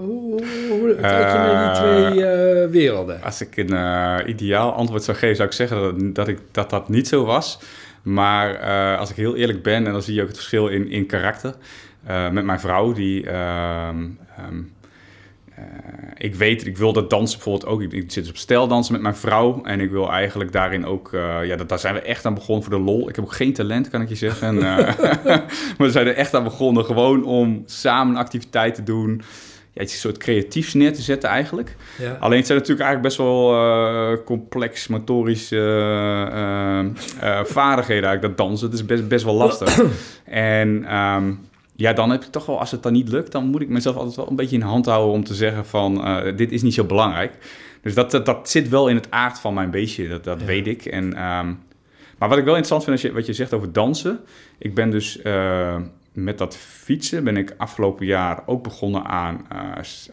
Hoe, 0.00 0.42
hoe 0.70 0.94
kijk 1.00 1.32
je 1.32 1.38
naar 1.38 1.72
die 1.72 1.82
twee 1.82 2.24
uh, 2.24 2.70
werelden? 2.70 3.22
Als 3.22 3.40
ik 3.40 3.56
een 3.56 3.72
uh, 3.72 4.18
ideaal 4.26 4.72
antwoord 4.72 5.04
zou 5.04 5.16
geven, 5.16 5.36
zou 5.36 5.48
ik 5.48 5.54
zeggen 5.54 5.80
dat, 5.80 6.14
dat, 6.14 6.28
ik, 6.28 6.38
dat, 6.50 6.70
dat 6.70 6.88
niet 6.88 7.08
zo 7.08 7.24
was. 7.24 7.58
Maar 8.02 8.60
uh, 8.60 8.98
als 8.98 9.10
ik 9.10 9.16
heel 9.16 9.36
eerlijk 9.36 9.62
ben, 9.62 9.86
en 9.86 9.92
dan 9.92 10.02
zie 10.02 10.14
je 10.14 10.20
ook 10.20 10.28
het 10.28 10.36
verschil 10.36 10.68
in, 10.68 10.90
in 10.90 11.06
karakter. 11.06 11.54
met 12.32 12.44
mijn 12.44 12.60
vrouw, 12.60 12.92
die... 12.92 13.26
Um, 13.26 14.18
um, 14.50 14.72
ik 16.16 16.34
weet, 16.34 16.66
ik 16.66 16.76
wil 16.76 16.92
dat 16.92 17.10
dansen 17.10 17.38
bijvoorbeeld 17.38 17.72
ook. 17.72 17.82
Ik, 17.82 17.92
ik 17.92 18.12
zit 18.12 18.28
op 18.28 18.36
stijldansen 18.36 18.92
met 18.92 19.02
mijn 19.02 19.16
vrouw. 19.16 19.62
En 19.64 19.80
ik 19.80 19.90
wil 19.90 20.10
eigenlijk 20.10 20.52
daarin 20.52 20.86
ook... 20.86 21.12
eh, 21.12 21.44
ja, 21.44 21.56
dat, 21.56 21.68
daar 21.68 21.78
zijn 21.78 21.94
we 21.94 22.00
echt 22.00 22.26
aan 22.26 22.34
begonnen 22.34 22.64
voor 22.64 22.78
de 22.78 22.84
lol. 22.84 23.08
Ik 23.08 23.16
heb 23.16 23.24
ook 23.24 23.32
geen 23.32 23.52
talent, 23.52 23.88
kan 23.88 24.00
ik 24.00 24.08
je 24.08 24.14
zeggen. 24.14 24.48
En, 24.48 24.56
eh, 24.56 24.98
maar 25.78 25.86
we 25.86 25.90
zijn 25.90 26.06
er 26.06 26.14
echt 26.14 26.34
aan 26.34 26.44
begonnen 26.44 26.84
gewoon 26.84 27.24
om 27.24 27.62
samen 27.66 28.14
een 28.14 28.20
activiteit 28.20 28.74
te 28.74 28.82
doen. 28.82 29.22
Ja, 29.74 29.82
iets 29.82 30.00
soort 30.00 30.18
creatiefs 30.18 30.74
neer 30.74 30.92
te 30.92 31.02
zetten 31.02 31.28
eigenlijk. 31.30 31.76
Ja. 31.98 32.16
Alleen 32.20 32.38
het 32.38 32.46
zijn 32.46 32.58
natuurlijk 32.58 32.86
eigenlijk 32.86 33.02
best 33.02 33.16
wel 33.16 33.54
eh, 33.54 34.24
complex 34.24 34.86
motorische 34.86 35.56
eh, 35.56 36.80
eh, 36.80 36.80
eh, 37.20 37.44
vaardigheden 37.44 38.04
eigenlijk, 38.08 38.36
dat 38.36 38.46
dansen. 38.46 38.66
Het 38.66 38.76
is 38.76 38.86
best, 38.86 39.08
best 39.08 39.24
wel 39.24 39.34
lastig. 39.34 39.80
en 40.24 40.84
ehm, 40.84 41.32
ja, 41.82 41.92
dan 41.92 42.10
heb 42.10 42.22
je 42.22 42.30
toch 42.30 42.46
wel, 42.46 42.58
als 42.58 42.70
het 42.70 42.82
dan 42.82 42.92
niet 42.92 43.08
lukt, 43.08 43.32
dan 43.32 43.46
moet 43.46 43.60
ik 43.62 43.68
mezelf 43.68 43.96
altijd 43.96 44.16
wel 44.16 44.28
een 44.30 44.36
beetje 44.36 44.54
in 44.54 44.60
de 44.60 44.66
hand 44.66 44.86
houden 44.86 45.12
om 45.12 45.24
te 45.24 45.34
zeggen 45.34 45.66
van, 45.66 46.04
eh, 46.04 46.36
dit 46.36 46.52
is 46.52 46.62
niet 46.62 46.74
zo 46.74 46.84
belangrijk. 46.84 47.32
Dus 47.82 47.94
dat, 47.94 48.10
dat, 48.10 48.26
dat 48.26 48.50
zit 48.50 48.68
wel 48.68 48.88
in 48.88 48.94
het 48.96 49.10
aard 49.10 49.38
van 49.40 49.54
mijn 49.54 49.70
beestje, 49.70 50.08
dat, 50.08 50.24
dat 50.24 50.40
Ja. 50.40 50.46
weet 50.46 50.66
ik. 50.66 50.84
En, 50.84 51.14
ehm, 51.14 51.52
maar 52.18 52.28
wat 52.28 52.38
ik 52.38 52.44
wel 52.44 52.56
interessant 52.56 52.84
vind, 52.84 52.96
als 52.96 53.02
je, 53.06 53.12
wat 53.12 53.26
je 53.26 53.32
zegt 53.32 53.52
over 53.52 53.72
dansen. 53.72 54.20
Ik 54.58 54.74
ben 54.74 54.90
dus 54.90 55.22
eh, 55.22 55.76
met 56.12 56.38
dat 56.38 56.56
fietsen, 56.56 57.24
ben 57.24 57.36
ik 57.36 57.54
afgelopen 57.56 58.06
jaar 58.06 58.42
ook 58.46 58.62
begonnen 58.62 59.04
aan, 59.04 59.46
eh, 59.48 59.58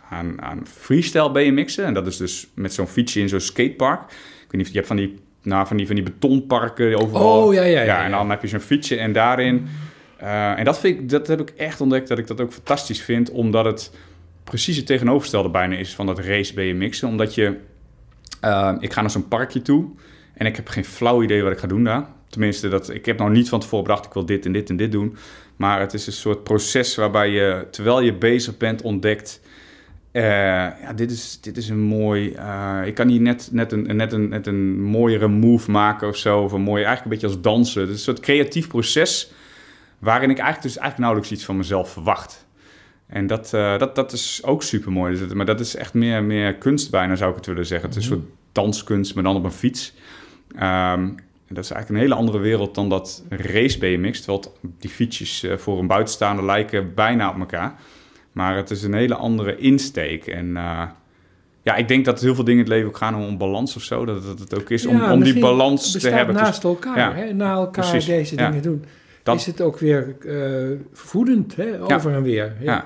aan, 0.09 0.41
aan 0.41 0.61
freestyle 0.67 1.31
BMX'en. 1.31 1.85
En 1.85 1.93
dat 1.93 2.07
is 2.07 2.17
dus 2.17 2.47
met 2.53 2.73
zo'n 2.73 2.88
fietsje 2.88 3.19
in 3.19 3.29
zo'n 3.29 3.39
skatepark. 3.39 4.01
Ik 4.01 4.07
weet 4.41 4.51
niet 4.51 4.61
of 4.61 4.67
je 4.67 4.75
hebt 4.75 4.88
van 4.88 4.95
die, 4.97 5.19
nou, 5.41 5.67
van 5.67 5.77
die, 5.77 5.85
van 5.85 5.95
die 5.95 6.03
betonparken 6.03 6.97
overal. 7.01 7.45
Oh, 7.45 7.53
ja, 7.53 7.63
ja, 7.63 7.81
ja, 7.81 8.03
en 8.03 8.11
dan 8.11 8.29
heb 8.29 8.41
je 8.41 8.47
zo'n 8.47 8.59
fietsje 8.59 8.97
en 8.97 9.13
daarin... 9.13 9.67
eh, 10.19 10.59
en 10.59 10.65
dat, 10.65 10.79
vind 10.79 10.99
ik, 10.99 11.09
dat 11.09 11.27
heb 11.27 11.39
ik 11.39 11.49
echt 11.49 11.81
ontdekt 11.81 12.07
dat 12.07 12.17
ik 12.17 12.27
dat 12.27 12.41
ook 12.41 12.53
fantastisch 12.53 13.01
vind, 13.01 13.31
omdat 13.31 13.65
het 13.65 13.91
precies 14.43 14.77
het 14.77 14.85
tegenovergestelde 14.85 15.49
bijna 15.49 15.75
is 15.75 15.95
van 15.95 16.05
dat 16.05 16.19
race 16.19 16.53
BMX'en. 16.53 17.07
Omdat 17.07 17.35
je... 17.35 17.57
eh, 18.41 18.75
ik 18.79 18.93
ga 18.93 19.01
naar 19.01 19.09
zo'n 19.11 19.27
parkje 19.27 19.61
toe 19.61 19.89
en 20.33 20.45
ik 20.45 20.55
heb 20.55 20.67
geen 20.67 20.85
flauw 20.85 21.23
idee 21.23 21.43
wat 21.43 21.51
ik 21.51 21.57
ga 21.57 21.67
doen 21.67 21.83
daar. 21.83 22.05
Tenminste, 22.29 22.67
dat, 22.67 22.89
ik 22.89 23.05
heb 23.05 23.19
nog 23.19 23.29
niet 23.29 23.49
van 23.49 23.59
tevoren 23.59 23.85
bedacht, 23.85 24.05
ik 24.05 24.13
wil 24.13 24.25
dit 24.25 24.45
en 24.45 24.51
dit 24.51 24.69
en 24.69 24.77
dit 24.77 24.91
doen. 24.91 25.17
Maar 25.55 25.79
het 25.79 25.93
is 25.93 26.07
een 26.07 26.13
soort 26.13 26.43
proces 26.43 26.95
waarbij 26.95 27.29
je, 27.29 27.67
terwijl 27.71 28.01
je 28.01 28.13
bezig 28.13 28.57
bent, 28.57 28.81
ontdekt... 28.81 29.41
eh, 30.11 30.23
ja, 30.81 30.93
dit 30.95 31.11
is, 31.11 31.41
dit 31.41 31.57
is 31.57 31.69
een 31.69 31.79
mooi... 31.79 32.25
ik 32.85 32.95
kan 32.95 33.07
hier 33.07 33.21
net, 33.21 33.49
net, 33.51 33.71
een, 33.71 33.95
net, 33.95 34.13
een, 34.13 34.29
net 34.29 34.47
een 34.47 34.81
mooiere 34.81 35.27
move 35.27 35.71
maken 35.71 36.07
of 36.07 36.15
zo. 36.15 36.41
Of 36.41 36.51
een 36.51 36.61
mooi, 36.61 36.83
eigenlijk 36.83 37.03
een 37.03 37.11
beetje 37.21 37.35
als 37.35 37.41
dansen. 37.43 37.81
Het 37.81 37.89
is 37.89 37.95
een 37.95 38.01
soort 38.01 38.19
creatief 38.19 38.67
proces... 38.67 39.31
waarin 40.00 40.29
ik 40.29 40.38
eigenlijk 40.38 40.62
dus 40.68 40.77
eigenlijk 40.77 40.98
nauwelijks 41.00 41.32
iets 41.32 41.46
van 41.46 41.58
mezelf 41.58 41.91
verwacht. 41.91 42.48
En 43.08 43.27
dat, 43.27 43.53
eh, 43.53 43.77
dat, 43.77 43.96
dat 43.96 44.12
is 44.12 44.41
ook 44.44 44.63
super 44.63 44.91
mooi. 44.91 45.18
Dus 45.18 45.34
maar 45.34 45.46
dat 45.46 45.60
is 45.60 45.75
echt 45.75 45.94
meer, 45.94 46.24
meer 46.24 46.56
kunst 46.56 46.91
bijna, 46.91 47.15
zou 47.15 47.29
ik 47.29 47.36
het 47.36 47.46
willen 47.46 47.65
zeggen. 47.65 47.89
Het 47.89 47.98
is 47.98 48.03
een 48.10 48.15
soort 48.15 48.27
danskunst, 48.51 49.15
maar 49.15 49.24
dan 49.24 49.36
op 49.36 49.44
een 49.44 49.51
fiets. 49.51 49.94
En 50.56 51.18
dat 51.56 51.63
is 51.63 51.72
eigenlijk 51.72 51.89
een 51.89 51.96
hele 52.10 52.15
andere 52.22 52.38
wereld 52.39 52.75
dan 52.75 52.89
dat 52.89 53.24
race 53.29 53.77
BMX. 53.79 54.18
Terwijl 54.22 54.39
het- 54.39 54.51
die 54.79 54.89
fietsjes 54.89 55.44
eh, 55.44 55.58
voor 55.58 55.79
een 55.79 55.88
buitenstaander 55.88 56.46
lijken 56.46 56.94
bijna 56.94 57.29
op 57.29 57.39
elkaar. 57.39 57.75
Maar 58.32 58.56
het 58.56 58.70
is 58.70 58.84
een 58.84 58.94
hele 58.94 59.15
andere 59.15 59.58
insteek. 59.58 60.27
En 60.27 60.58
eh, 60.58 60.82
ja, 61.63 61.75
ik 61.75 61.88
denk 61.88 62.06
dat 62.06 62.22
heel 62.22 62.36
veel 62.36 62.44
dingen 62.44 62.60
in 62.60 62.65
het 62.65 62.74
leven 62.75 62.89
ook 62.89 62.98
gaan 62.98 63.15
om 63.15 63.38
balans 63.38 63.75
of 63.75 63.82
zo. 63.82 64.06
Dat 64.06 64.24
het, 64.24 64.39
het 64.39 64.60
ook 64.60 64.70
is 64.70 64.86
om, 64.86 64.98
Ja, 64.98 65.13
om 65.13 65.24
die 65.24 65.39
balans 65.39 65.91
te 65.91 66.10
hebben. 66.10 66.36
naast 66.36 66.63
elkaar, 66.63 66.98
ja. 66.98 67.13
hè? 67.13 67.34
na 67.34 67.51
elkaar 67.51 67.89
Precies, 67.89 68.06
deze 68.06 68.36
ja. 68.36 68.48
dingen 68.50 68.63
doen. 68.63 68.86
Dat- 69.23 69.35
Is 69.35 69.45
het 69.45 69.61
ook 69.61 69.77
weer 69.79 70.15
eh, 70.27 70.77
voedend, 70.91 71.55
hè? 71.55 71.93
over 71.95 72.13
en 72.13 72.23
weer. 72.23 72.53
Ja. 72.59 72.85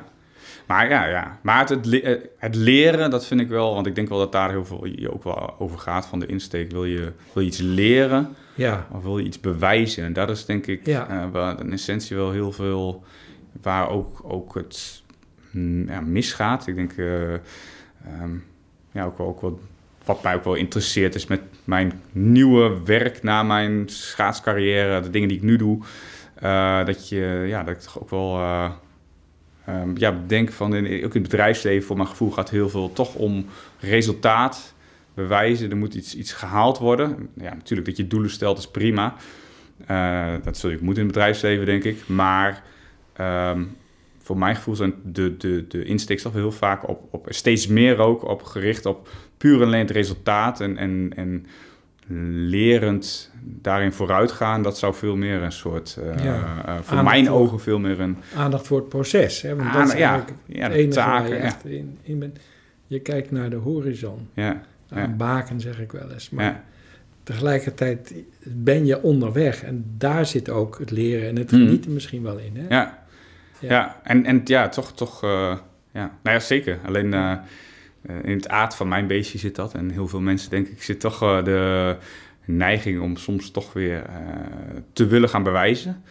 Maar 0.68 0.90
ja, 0.90 1.06
ja. 1.06 1.40
Maar 1.42 1.60
het, 1.60 1.70
het, 1.70 1.86
le- 1.86 1.98
eh, 2.00 2.22
het 2.38 2.56
leren, 2.56 3.10
dat 3.10 3.26
vind 3.26 3.40
ik 3.42 3.48
wel... 3.48 3.74
Want 3.74 3.88
ik 3.88 3.96
denk 3.96 4.10
wel 4.10 4.18
dat 4.18 4.32
daar 4.32 4.50
heel 4.50 4.66
veel 4.66 4.86
je 4.86 5.14
ook 5.14 5.24
wel 5.24 5.56
over 5.60 5.80
gaat 5.80 6.06
van 6.06 6.20
de 6.20 6.26
insteek. 6.26 6.72
Wil 6.72 6.86
je, 6.86 7.12
wil 7.34 7.42
je 7.44 7.48
iets 7.50 7.58
leren 7.62 8.36
ja. 8.56 8.88
of 8.92 9.04
wil 9.04 9.18
je 9.18 9.26
iets 9.26 9.40
bewijzen? 9.40 10.04
En 10.04 10.14
dat 10.14 10.30
is 10.30 10.46
denk 10.46 10.68
ik 10.68 10.86
Ja. 10.86 11.08
eh, 11.10 11.32
waar 11.32 11.60
in 11.60 11.72
essentie 11.72 12.16
wel 12.16 12.32
heel 12.32 12.52
veel... 12.52 13.04
Waar 13.62 13.90
ook, 13.90 14.20
ook 14.24 14.56
het 14.56 15.02
mm, 15.52 15.88
ja, 15.90 16.02
misgaat. 16.02 16.68
Ik 16.68 16.76
denk... 16.76 16.92
eh, 16.98 17.34
ehm, 17.34 17.40
ja, 18.92 19.06
ook 19.06 19.18
wel, 19.18 19.28
ook 19.28 19.42
wel... 19.42 19.60
Wat 20.06 20.24
mij 20.24 20.36
ook 20.36 20.44
wel 20.44 20.56
interesseert 20.56 21.16
is 21.16 21.28
met 21.28 21.42
mijn 21.64 22.02
nieuwe 22.12 22.84
werk 22.86 23.24
na 23.24 23.44
mijn 23.44 23.84
schaatscarrière, 23.90 25.00
de 25.02 25.10
dingen 25.10 25.28
die 25.28 25.38
ik 25.38 25.44
nu 25.44 25.58
doe, 25.58 25.80
eh, 26.44 26.86
dat 26.86 27.10
je, 27.10 27.44
ja, 27.48 27.64
dat 27.64 27.76
ik 27.76 27.82
toch 27.82 28.02
ook 28.02 28.10
wel, 28.10 28.36
eh, 28.36 28.72
ehm, 29.66 29.98
ja, 29.98 30.20
denk 30.28 30.52
van, 30.52 30.76
in, 30.76 30.86
ook 30.86 31.16
in 31.16 31.22
het 31.22 31.32
bedrijfsleven, 31.32 31.88
voor 31.88 31.96
mijn 31.96 32.08
gevoel 32.08 32.32
gaat 32.32 32.50
heel 32.50 32.70
veel 32.70 32.94
toch 32.94 33.16
om 33.16 33.46
resultaat, 33.80 34.74
bewijzen. 35.14 35.70
Er 35.70 35.78
moet 35.78 35.94
iets, 35.94 36.16
iets 36.16 36.34
gehaald 36.34 36.78
worden. 36.78 37.30
Ja, 37.36 37.54
natuurlijk 37.54 37.88
dat 37.88 37.98
je 37.98 38.08
doelen 38.08 38.30
stelt 38.30 38.58
is 38.58 38.68
prima. 38.68 39.16
Eh, 39.86 40.34
dat 40.44 40.58
zul 40.58 40.70
je 40.70 40.78
moeten 40.82 41.04
in 41.04 41.08
het 41.08 41.16
bedrijfsleven, 41.16 41.66
denk 41.66 41.84
ik. 41.84 42.08
Maar 42.08 42.64
ehm, 43.14 43.64
voor 44.22 44.38
mijn 44.38 44.56
gevoel 44.56 44.76
zijn 44.76 44.94
de, 45.04 45.38
de, 45.38 45.68
de 45.68 45.84
insteek 45.84 46.20
toch 46.20 46.34
heel 46.34 46.52
vaak 46.52 46.88
op, 46.88 47.08
op 47.10 47.28
steeds 47.30 47.68
meer 47.68 47.98
ook 47.98 48.24
op 48.24 48.44
gericht 48.44 48.86
op 48.86 49.10
puur 49.38 49.62
en 49.62 49.68
alleen 49.68 49.80
het 49.80 49.92
resultaat 49.92 50.62
en, 50.62 50.78
en, 50.78 51.12
en 51.16 51.46
lerend 52.50 53.32
daarin 53.44 53.94
vooruit 53.94 54.32
gaan. 54.32 54.64
Dat 54.64 54.78
zou 54.78 54.94
veel 54.94 55.16
meer 55.16 55.42
een 55.42 55.52
soort, 55.52 55.98
eh, 56.04 56.24
Ja. 56.24 56.64
eh, 56.66 56.76
voor 56.82 57.04
mijn 57.04 57.26
voor- 57.26 57.36
ogen 57.36 57.60
veel 57.60 57.80
meer 57.80 58.00
een 58.00 58.18
Aandacht 58.36 58.68
voor 58.68 58.78
het 58.78 58.90
proces. 58.90 59.42
Hè? 59.42 59.56
Want 59.56 59.74
dat 59.74 59.82
aan- 59.82 59.88
is 59.88 59.94
ja, 59.98 60.10
eigenlijk 60.10 60.40
ja, 60.46 60.70
de 60.70 60.88
taken. 60.88 61.30
je 61.30 61.36
echt 61.36 61.66
in, 61.66 61.98
in 62.02 62.20
bent. 62.20 62.40
Je 62.88 63.00
kijkt 63.00 63.32
naar 63.32 63.50
de 63.50 63.56
horizon. 63.56 64.30
ja, 64.34 64.62
een 64.90 65.18
baken 65.18 65.60
zeg 65.60 65.80
ik 65.80 65.92
wel 65.92 66.12
eens. 66.12 66.30
Maar 66.30 66.64
tegelijkertijd 67.24 68.14
ben 68.44 68.86
je 68.86 69.02
onderweg. 69.02 69.64
En 69.64 69.86
daar 69.98 70.26
zit 70.26 70.50
ook 70.50 70.80
het 70.80 70.92
leren 70.92 71.30
en 71.30 71.36
het 71.38 71.52
Mhm. 71.52 71.62
genieten 71.62 71.94
misschien 71.94 72.24
wel 72.24 72.38
in. 72.38 72.58
Hè? 72.58 72.76
ja. 72.76 73.02
Ja. 73.60 74.00
En, 74.04 74.26
en 74.26 74.42
ja, 74.44 74.70
toch, 74.70 74.94
toch, 74.94 75.24
eh, 75.24 75.30
ja. 75.94 76.12
Nou 76.24 76.36
ja, 76.36 76.40
zeker. 76.40 76.80
Alleen 76.86 77.14
in 78.24 78.36
het 78.36 78.48
aard 78.50 78.76
van 78.76 78.88
mijn 78.88 79.08
beestje 79.08 79.38
zit 79.38 79.56
dat. 79.56 79.74
En 79.74 79.90
heel 79.90 80.08
veel 80.08 80.22
mensen, 80.22 80.50
denk 80.50 80.68
ik, 80.68 80.84
zit 80.84 81.00
toch 81.00 81.22
eh, 81.22 81.44
de 81.44 81.96
neiging 82.46 83.02
om 83.02 83.18
soms 83.18 83.52
toch 83.52 83.74
weer 83.74 84.04
eh, 84.04 84.16
te 84.94 85.06
willen 85.08 85.30
gaan 85.30 85.44
bewijzen. 85.44 86.04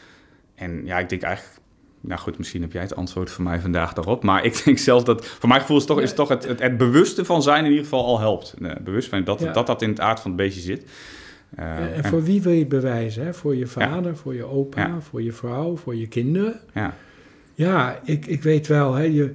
En 0.54 0.82
ja, 0.84 0.98
ik 0.98 1.08
denk 1.08 1.22
eigenlijk, 1.22 1.58
nou 2.00 2.20
goed, 2.20 2.38
misschien 2.38 2.62
heb 2.62 2.72
jij 2.72 2.82
het 2.82 2.96
antwoord 2.96 3.30
voor 3.30 3.44
mij 3.44 3.60
vandaag 3.60 3.92
daarop. 3.92 4.22
Maar 4.22 4.44
ik 4.48 4.62
denk 4.64 4.78
zelf 4.78 5.02
dat, 5.02 5.26
voor 5.26 5.48
mijn 5.48 5.60
gevoel 5.60 5.76
is 5.76 5.84
toch, 5.84 6.00
is 6.00 6.14
toch 6.14 6.28
het, 6.28 6.44
het, 6.44 6.60
het 6.60 6.76
bewuste 6.76 7.24
van 7.24 7.42
zijn 7.42 7.64
in 7.64 7.70
ieder 7.70 7.84
geval 7.84 8.06
al 8.06 8.20
helpt. 8.20 8.54
Eh, 8.62 8.70
bewust 8.84 9.08
van 9.08 9.24
dat, 9.24 9.40
Ja. 9.40 9.52
dat 9.52 9.66
dat 9.66 9.82
in 9.82 9.88
het 9.88 10.00
aard 10.00 10.20
van 10.20 10.30
het 10.30 10.40
beestje 10.40 10.60
zit. 10.60 10.90
Eh, 11.56 11.96
En, 11.96 12.04
voor 12.04 12.22
wie 12.22 12.42
wil 12.42 12.52
je 12.52 12.58
het 12.58 12.68
bewijzen? 12.68 13.24
Hè? 13.24 13.34
Voor 13.34 13.56
je 13.56 13.66
vader, 13.66 14.16
voor 14.16 14.34
je 14.34 14.44
opa, 14.44 14.86
Ja. 14.86 15.00
voor 15.00 15.22
je 15.22 15.32
vrouw, 15.32 15.76
voor 15.76 15.96
je 15.96 16.08
kinderen? 16.08 16.60
ja, 16.74 16.94
Ja, 17.54 18.00
ik, 18.04 18.26
ik 18.26 18.42
weet 18.42 18.66
wel, 18.66 18.94
hè, 18.94 19.02
je, 19.02 19.34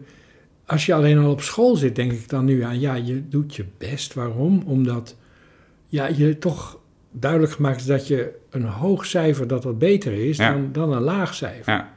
als 0.67 0.85
je 0.85 0.93
alleen 0.93 1.17
al 1.17 1.31
op 1.31 1.41
school 1.41 1.75
zit, 1.75 1.95
denk 1.95 2.11
ik 2.11 2.29
dan 2.29 2.45
nu 2.45 2.61
aan, 2.61 2.79
ja, 2.79 2.93
je 2.95 3.27
doet 3.27 3.55
je 3.55 3.65
best. 3.77 4.13
Waarom? 4.13 4.61
Omdat 4.65 5.15
ja, 5.87 6.07
je 6.07 6.37
toch 6.37 6.79
duidelijk 7.11 7.51
gemaakt 7.51 7.79
is 7.79 7.85
dat 7.85 8.07
je 8.07 8.35
een 8.49 8.63
hoog 8.65 9.05
cijfer, 9.05 9.47
dat 9.47 9.63
dat 9.63 9.79
beter 9.79 10.13
is 10.13 10.37
Ja. 10.37 10.51
dan, 10.51 10.69
dan 10.71 10.91
een 10.93 11.01
laag 11.01 11.33
cijfer. 11.33 11.73
ja, 11.73 11.93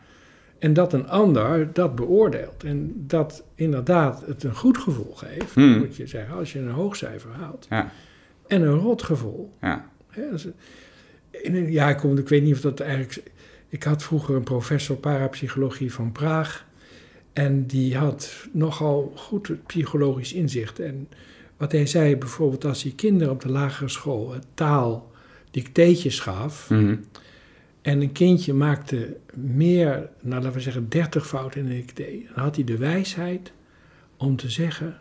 En 0.58 0.72
dat 0.72 0.92
een 0.92 1.08
ander 1.08 1.72
dat 1.72 1.94
beoordeelt. 1.94 2.64
En 2.64 2.92
dat 3.06 3.44
inderdaad 3.54 4.22
het 4.26 4.42
een 4.44 4.54
goed 4.56 4.78
gevoel 4.78 5.14
geeft, 5.14 5.54
Hmm. 5.54 5.78
moet 5.78 5.96
je 5.96 6.06
zeggen, 6.06 6.36
als 6.36 6.52
je 6.52 6.58
een 6.58 6.70
hoog 6.70 6.96
cijfer 6.96 7.30
haalt. 7.38 7.66
ja, 7.70 7.90
En 8.46 8.62
een 8.62 8.78
rot 8.78 9.02
gevoel. 9.02 9.52
ja, 9.60 9.84
ja, 11.68 11.88
ik, 11.88 11.96
kom, 11.96 12.18
ik 12.18 12.28
weet 12.28 12.42
niet 12.42 12.54
of 12.54 12.60
dat 12.60 12.80
eigenlijk... 12.80 13.22
Ik 13.68 13.82
had 13.82 14.02
vroeger 14.02 14.34
een 14.34 14.42
professor 14.42 14.96
parapsychologie 14.96 15.92
van 15.92 16.12
Praag. 16.12 16.66
En 17.32 17.66
die 17.66 17.96
had 17.96 18.48
nogal 18.52 19.12
goed 19.16 19.66
psychologisch 19.66 20.32
inzicht. 20.32 20.78
En 20.78 21.08
wat 21.56 21.72
hij 21.72 21.86
zei, 21.86 22.16
bijvoorbeeld 22.16 22.64
als 22.64 22.82
hij 22.82 22.92
kinderen 22.92 23.32
op 23.32 23.42
de 23.42 23.50
lagere 23.50 23.88
school 23.88 24.34
taal 24.54 25.10
dicteetjes 25.50 26.20
gaf... 26.20 26.70
mhm, 26.70 26.96
en 27.82 28.00
een 28.00 28.12
kindje 28.12 28.54
maakte 28.54 29.16
meer, 29.34 30.08
nou 30.20 30.34
laten 30.42 30.52
we 30.52 30.60
zeggen 30.60 30.88
30 30.88 31.26
fouten 31.26 31.60
in 31.60 31.66
een 31.66 31.76
dicté... 31.76 32.32
dan 32.34 32.44
had 32.44 32.54
hij 32.54 32.64
de 32.64 32.76
wijsheid 32.76 33.52
om 34.16 34.36
te 34.36 34.50
zeggen... 34.50 34.98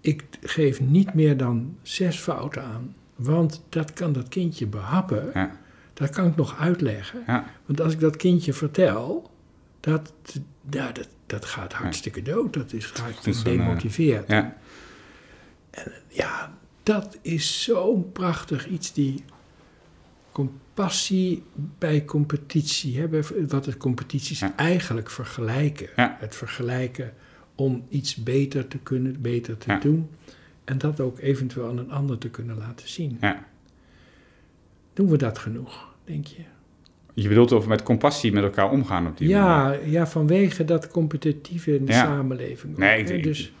ik 0.00 0.24
geef 0.40 0.80
niet 0.80 1.14
meer 1.14 1.36
dan 1.36 1.76
zes 1.82 2.18
fouten 2.18 2.62
aan... 2.62 2.94
want 3.16 3.62
dat 3.68 3.92
kan 3.92 4.12
dat 4.12 4.28
kindje 4.28 4.66
behappen... 4.66 5.30
ja, 5.34 5.58
Dat 5.94 6.10
kan 6.10 6.26
ik 6.26 6.36
nog 6.36 6.58
uitleggen. 6.58 7.22
ja, 7.26 7.50
Want 7.66 7.80
als 7.80 7.92
ik 7.92 8.00
dat 8.00 8.16
kindje 8.16 8.52
vertel, 8.52 9.30
dat, 9.80 10.12
ja, 10.70 10.92
dat, 10.92 11.08
dat 11.28 11.44
gaat 11.44 11.72
hartstikke 11.72 12.22
dood. 12.22 12.52
Dat 12.52 12.72
is 12.72 12.90
hartstikke 12.90 13.38
eh, 13.38 13.44
demotiveerd. 13.44 14.28
ja, 14.28 14.56
Ja, 16.08 16.58
dat 16.82 17.18
is 17.22 17.62
zo'n 17.62 18.12
prachtig 18.12 18.66
iets, 18.68 18.92
die 18.92 19.24
compassie 20.32 21.42
bij 21.78 22.04
competitie. 22.04 22.98
Hè, 22.98 23.08
bij- 23.08 23.22
wat 23.48 23.66
het 23.66 23.76
competities 23.76 24.38
Ja. 24.38 24.52
eigenlijk 24.56 25.10
vergelijken. 25.10 25.88
Ja. 25.96 26.16
Het 26.20 26.36
vergelijken 26.36 27.12
om 27.54 27.86
iets 27.88 28.14
beter 28.16 28.68
te 28.68 28.78
kunnen, 28.78 29.20
beter 29.20 29.58
te 29.58 29.70
Ja. 29.70 29.78
doen. 29.78 30.10
En 30.64 30.78
dat 30.78 31.00
ook 31.00 31.18
eventueel 31.18 31.68
aan 31.68 31.78
een 31.78 31.90
ander 31.90 32.18
te 32.18 32.28
kunnen 32.30 32.56
laten 32.58 32.88
zien. 32.88 33.18
Ja. 33.20 33.46
Doen 34.92 35.08
we 35.08 35.16
dat 35.16 35.38
genoeg, 35.38 35.94
denk 36.04 36.26
je? 36.26 36.42
Je 37.22 37.28
bedoelt 37.28 37.52
over 37.52 37.68
met 37.68 37.82
compassie 37.82 38.32
met 38.32 38.42
elkaar 38.42 38.70
omgaan 38.70 39.06
op 39.06 39.18
die 39.18 39.28
manier. 39.28 39.44
Ja, 39.46 39.76
ja, 39.84 40.06
vanwege 40.06 40.64
dat 40.64 40.88
competitieve 40.88 41.74
in 41.74 41.84
de 41.84 41.92
Ja. 41.92 41.98
samenleving. 42.04 42.72
ook, 42.72 42.78
Nee, 42.78 42.98
ik 43.00 43.06
denk- 43.06 43.22
Dus 43.24 43.52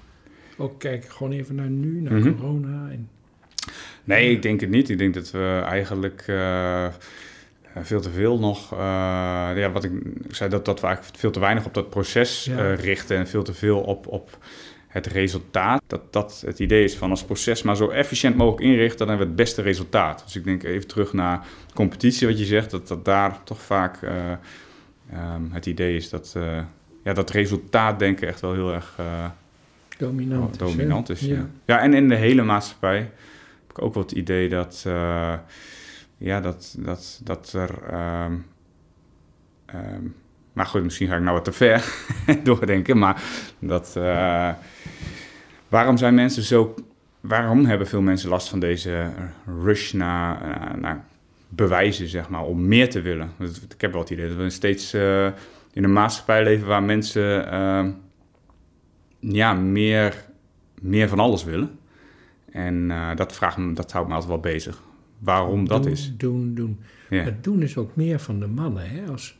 ook 0.56 0.78
kijk 0.78 1.04
gewoon 1.04 1.32
even 1.32 1.54
naar 1.54 1.68
nu, 1.68 2.00
naar 2.00 2.12
Mhm. 2.12 2.34
corona. 2.34 2.88
En, 2.90 3.08
Nee, 4.04 4.30
ik 4.30 4.42
denk 4.42 4.60
het 4.60 4.70
niet. 4.70 4.88
Ik 4.88 4.98
denk 4.98 5.14
dat 5.14 5.30
we 5.30 5.62
eigenlijk 5.64 6.24
eh, 6.26 6.86
veel 7.82 8.00
te 8.00 8.10
veel 8.10 8.38
nog... 8.38 8.72
eh, 8.72 8.78
ja, 9.56 9.70
wat 9.72 9.84
ik 9.84 9.92
zei, 10.30 10.50
dat, 10.50 10.64
dat 10.64 10.80
we 10.80 10.86
eigenlijk 10.86 11.18
veel 11.18 11.30
te 11.30 11.40
weinig 11.40 11.64
op 11.66 11.74
dat 11.74 11.90
proces 11.90 12.44
Ja. 12.44 12.58
eh, 12.58 12.74
richten... 12.84 13.16
en 13.16 13.26
veel 13.26 13.42
te 13.42 13.54
veel 13.54 13.80
op, 13.80 14.06
op 14.06 14.38
het 14.88 15.06
resultaat. 15.06 15.82
Dat 15.86 16.12
dat 16.12 16.42
het 16.46 16.58
idee 16.58 16.84
is 16.84 16.96
van 16.96 17.10
als 17.10 17.24
proces 17.24 17.62
maar 17.62 17.76
zo 17.76 17.88
efficiënt 17.88 18.36
mogelijk 18.36 18.62
inrichten... 18.62 18.98
dan 18.98 19.08
hebben 19.08 19.26
we 19.26 19.32
het 19.32 19.42
beste 19.42 19.62
resultaat. 19.62 20.22
Dus 20.24 20.36
ik 20.36 20.44
denk 20.44 20.62
even 20.62 20.86
terug 20.88 21.12
naar 21.12 21.46
competitie, 21.74 22.26
wat 22.26 22.38
je 22.38 22.44
zegt... 22.44 22.70
dat, 22.70 22.88
dat 22.88 23.04
daar 23.04 23.42
toch 23.44 23.60
vaak 23.60 24.02
eh, 24.02 24.32
ehm, 25.12 25.42
het 25.50 25.66
idee 25.66 25.96
is 25.96 26.08
dat... 26.08 26.32
eh, 26.36 26.60
ja, 27.04 27.12
dat 27.12 27.30
resultaatdenken 27.30 28.28
echt 28.28 28.40
wel 28.40 28.52
heel 28.52 28.74
erg 28.74 28.94
eh, 28.96 29.30
dominant. 29.98 30.54
is, 30.54 30.60
hè? 30.60 30.66
dominant 30.66 31.08
is. 31.08 31.20
Ja. 31.20 31.34
Ja. 31.34 31.46
Ja. 31.64 31.80
en 31.80 31.94
in 31.94 32.08
de 32.08 32.14
hele 32.14 32.42
maatschappij 32.42 32.98
heb 32.98 33.70
ik 33.70 33.82
ook 33.82 33.94
wel 33.94 34.02
het 34.02 34.12
idee 34.12 34.48
dat, 34.48 34.84
eh, 34.86 35.34
ja, 36.18 36.40
dat, 36.40 36.76
dat, 36.78 37.20
dat 37.24 37.52
er. 37.52 37.82
ehm, 37.82 38.34
maar 40.58 40.66
goed, 40.66 40.82
misschien 40.82 41.08
ga 41.08 41.16
ik 41.16 41.22
nou 41.22 41.34
wat 41.34 41.44
te 41.44 41.52
ver 41.52 41.84
doordenken. 42.44 42.98
Maar 42.98 43.22
dat. 43.58 43.96
eh, 43.96 44.50
waarom 45.68 45.96
zijn 45.96 46.14
mensen 46.14 46.42
zo. 46.42 46.74
Waarom 47.20 47.64
hebben 47.64 47.86
veel 47.86 48.00
mensen 48.00 48.28
last 48.28 48.48
van 48.48 48.60
deze 48.60 49.10
rush 49.62 49.92
naar, 49.92 50.40
naar, 50.46 50.78
naar 50.78 51.04
bewijzen, 51.48 52.08
zeg 52.08 52.28
maar, 52.28 52.42
om 52.44 52.68
meer 52.68 52.90
te 52.90 53.00
willen? 53.00 53.30
Ik 53.74 53.80
heb 53.80 53.92
wel 53.92 54.00
het 54.00 54.10
idee 54.10 54.28
dat 54.28 54.36
we 54.36 54.50
steeds 54.50 54.92
eh, 54.92 55.26
in 55.72 55.84
een 55.84 55.92
maatschappij 55.92 56.44
leven 56.44 56.66
waar 56.66 56.82
mensen. 56.82 57.24
ja, 59.20 59.52
meer, 59.54 60.24
meer 60.80 61.08
van 61.08 61.18
alles 61.18 61.44
willen. 61.44 61.78
En 62.52 62.90
eh, 62.90 63.16
dat, 63.16 63.32
vraagt 63.32 63.56
me, 63.56 63.72
dat 63.72 63.92
houdt 63.92 64.08
me 64.08 64.14
altijd 64.14 64.32
wel 64.32 64.52
bezig. 64.52 64.82
Waarom 65.18 65.68
dat 65.68 65.82
doen, 65.82 65.92
is. 65.92 66.12
Doen, 66.16 66.54
doen. 66.54 66.80
Ja, 67.10 67.22
Het 67.22 67.44
doen 67.44 67.62
is 67.62 67.76
ook 67.76 67.96
meer 67.96 68.18
van 68.18 68.40
de 68.40 68.46
mannen. 68.46 68.90
Hè? 68.90 69.10
Als, 69.10 69.37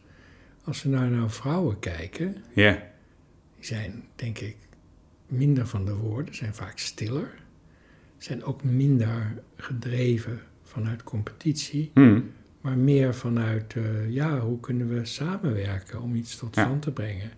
als 0.69 0.83
we 0.83 0.89
nou 0.89 1.09
naar 1.11 1.31
vrouwen 1.31 1.79
kijken, 1.79 2.37
ja, 2.53 2.73
die 3.57 3.65
zijn 3.65 4.05
denk 4.15 4.39
ik 4.39 4.57
minder 5.27 5.67
van 5.67 5.85
de 5.85 5.95
woorden, 5.95 6.35
zijn 6.35 6.55
vaak 6.55 6.79
stiller. 6.79 7.31
Zijn 8.19 8.45
ook 8.45 8.63
minder 8.65 9.43
gedreven 9.57 10.41
vanuit 10.63 11.03
competitie, 11.03 11.91
Hm, 11.95 12.21
maar 12.61 12.77
meer 12.77 13.15
vanuit, 13.15 13.75
eh, 13.77 14.11
ja, 14.11 14.39
hoe 14.39 14.61
kunnen 14.61 14.89
we 14.89 15.05
samenwerken 15.05 16.03
om 16.03 16.15
iets 16.15 16.37
tot 16.37 16.55
Ja. 16.55 16.63
stand 16.65 16.83
te 16.83 16.91
brengen. 16.93 17.31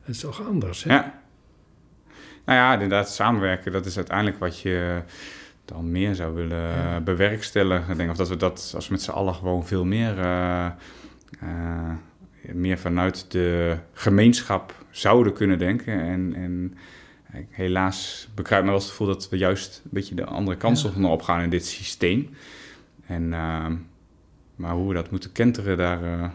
Dat 0.00 0.14
is 0.14 0.20
toch 0.20 0.46
anders, 0.46 0.84
hè? 0.84 0.92
ja. 0.94 1.20
Nou 2.44 2.58
ja, 2.58 2.72
inderdaad, 2.72 3.10
samenwerken, 3.10 3.72
dat 3.72 3.86
is 3.86 3.96
uiteindelijk 3.96 4.38
wat 4.38 4.60
je 4.60 5.02
dan 5.64 5.90
meer 5.90 6.14
zou 6.14 6.34
willen 6.34 6.58
Ja. 6.76 7.00
bewerkstelligen. 7.00 7.90
Ik 7.90 7.96
denk 7.96 8.10
of 8.10 8.16
dat 8.16 8.28
we 8.28 8.36
dat 8.36 8.72
als 8.74 8.86
we 8.88 8.92
met 8.92 9.02
z'n 9.02 9.10
allen 9.10 9.34
gewoon 9.34 9.66
veel 9.66 9.84
meer, 9.84 10.18
eh, 10.18 10.66
eh, 11.40 11.92
meer 12.52 12.78
vanuit 12.78 13.30
de 13.30 13.76
gemeenschap 13.92 14.84
zouden 14.90 15.32
kunnen 15.32 15.58
denken. 15.58 16.00
En, 16.00 16.34
en 16.34 16.74
helaas 17.50 18.28
bekruipt 18.34 18.64
me 18.64 18.70
wel 18.70 18.80
het 18.80 18.88
gevoel 18.90 19.06
dat 19.06 19.28
we 19.28 19.36
juist 19.36 19.80
een 19.84 19.90
beetje 19.92 20.14
de 20.14 20.24
andere 20.24 20.56
kant 20.56 20.80
Ja. 20.80 20.90
nog 20.96 21.10
opgaan 21.10 21.42
in 21.42 21.50
dit 21.50 21.66
systeem. 21.66 22.28
En, 23.06 23.32
ehm, 23.32 23.74
maar 24.56 24.72
hoe 24.72 24.88
we 24.88 24.94
dat 24.94 25.10
moeten 25.10 25.32
kenteren, 25.32 25.76
daar 25.76 26.02
eh, 26.02 26.28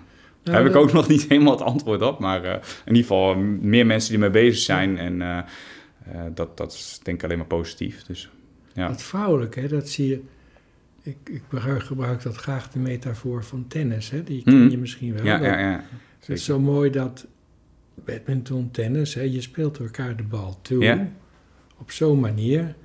heb 0.44 0.66
ik 0.66 0.76
ook 0.76 0.92
nog 0.92 1.08
niet 1.08 1.26
helemaal 1.30 1.54
het 1.54 1.62
antwoord 1.62 2.02
op. 2.02 2.20
Maar 2.20 2.44
eh, 2.44 2.54
in 2.86 2.96
ieder 2.96 3.02
geval 3.02 3.36
meer 3.62 3.86
mensen 3.86 4.10
die 4.10 4.20
mee 4.20 4.30
bezig 4.30 4.58
zijn. 4.64 4.98
En 4.98 5.22
eh, 5.22 5.38
eh, 5.38 6.22
dat, 6.34 6.58
dat 6.58 6.74
is 6.74 7.00
denk 7.04 7.18
ik 7.18 7.24
alleen 7.24 7.38
maar 7.38 7.48
positief. 7.48 8.04
Dus 8.04 8.30
ja. 8.74 8.88
Dat 8.88 9.04
vrouwelijke, 9.04 9.60
hè, 9.60 9.68
dat 9.68 9.90
zie 9.90 10.08
je. 10.08 10.22
Ik, 11.08 11.18
ik 11.30 11.42
gebruik, 11.80 12.22
dat 12.22 12.36
graag 12.36 12.70
de 12.72 12.80
metafoor 12.80 13.44
van 13.44 13.66
tennis, 13.68 14.10
hè? 14.10 14.24
die 14.24 14.44
ken 14.44 14.62
Mhm. 14.62 14.70
je 14.70 14.78
misschien 14.78 15.14
wel. 15.14 15.26
Ja, 15.26 15.40
ja, 15.44 15.60
ja. 15.60 15.84
Het 16.20 16.30
is 16.30 16.46
zo 16.46 16.60
mooi 16.60 16.90
dat 16.90 17.28
badminton, 18.06 18.72
tennis, 18.72 19.14
hè, 19.14 19.22
je 19.22 19.42
speelt 19.42 19.80
elkaar 19.80 20.16
de 20.16 20.24
bal 20.24 20.60
toe. 20.62 21.08
Op 21.78 21.92
zo'n 21.92 22.20
manier 22.20 22.76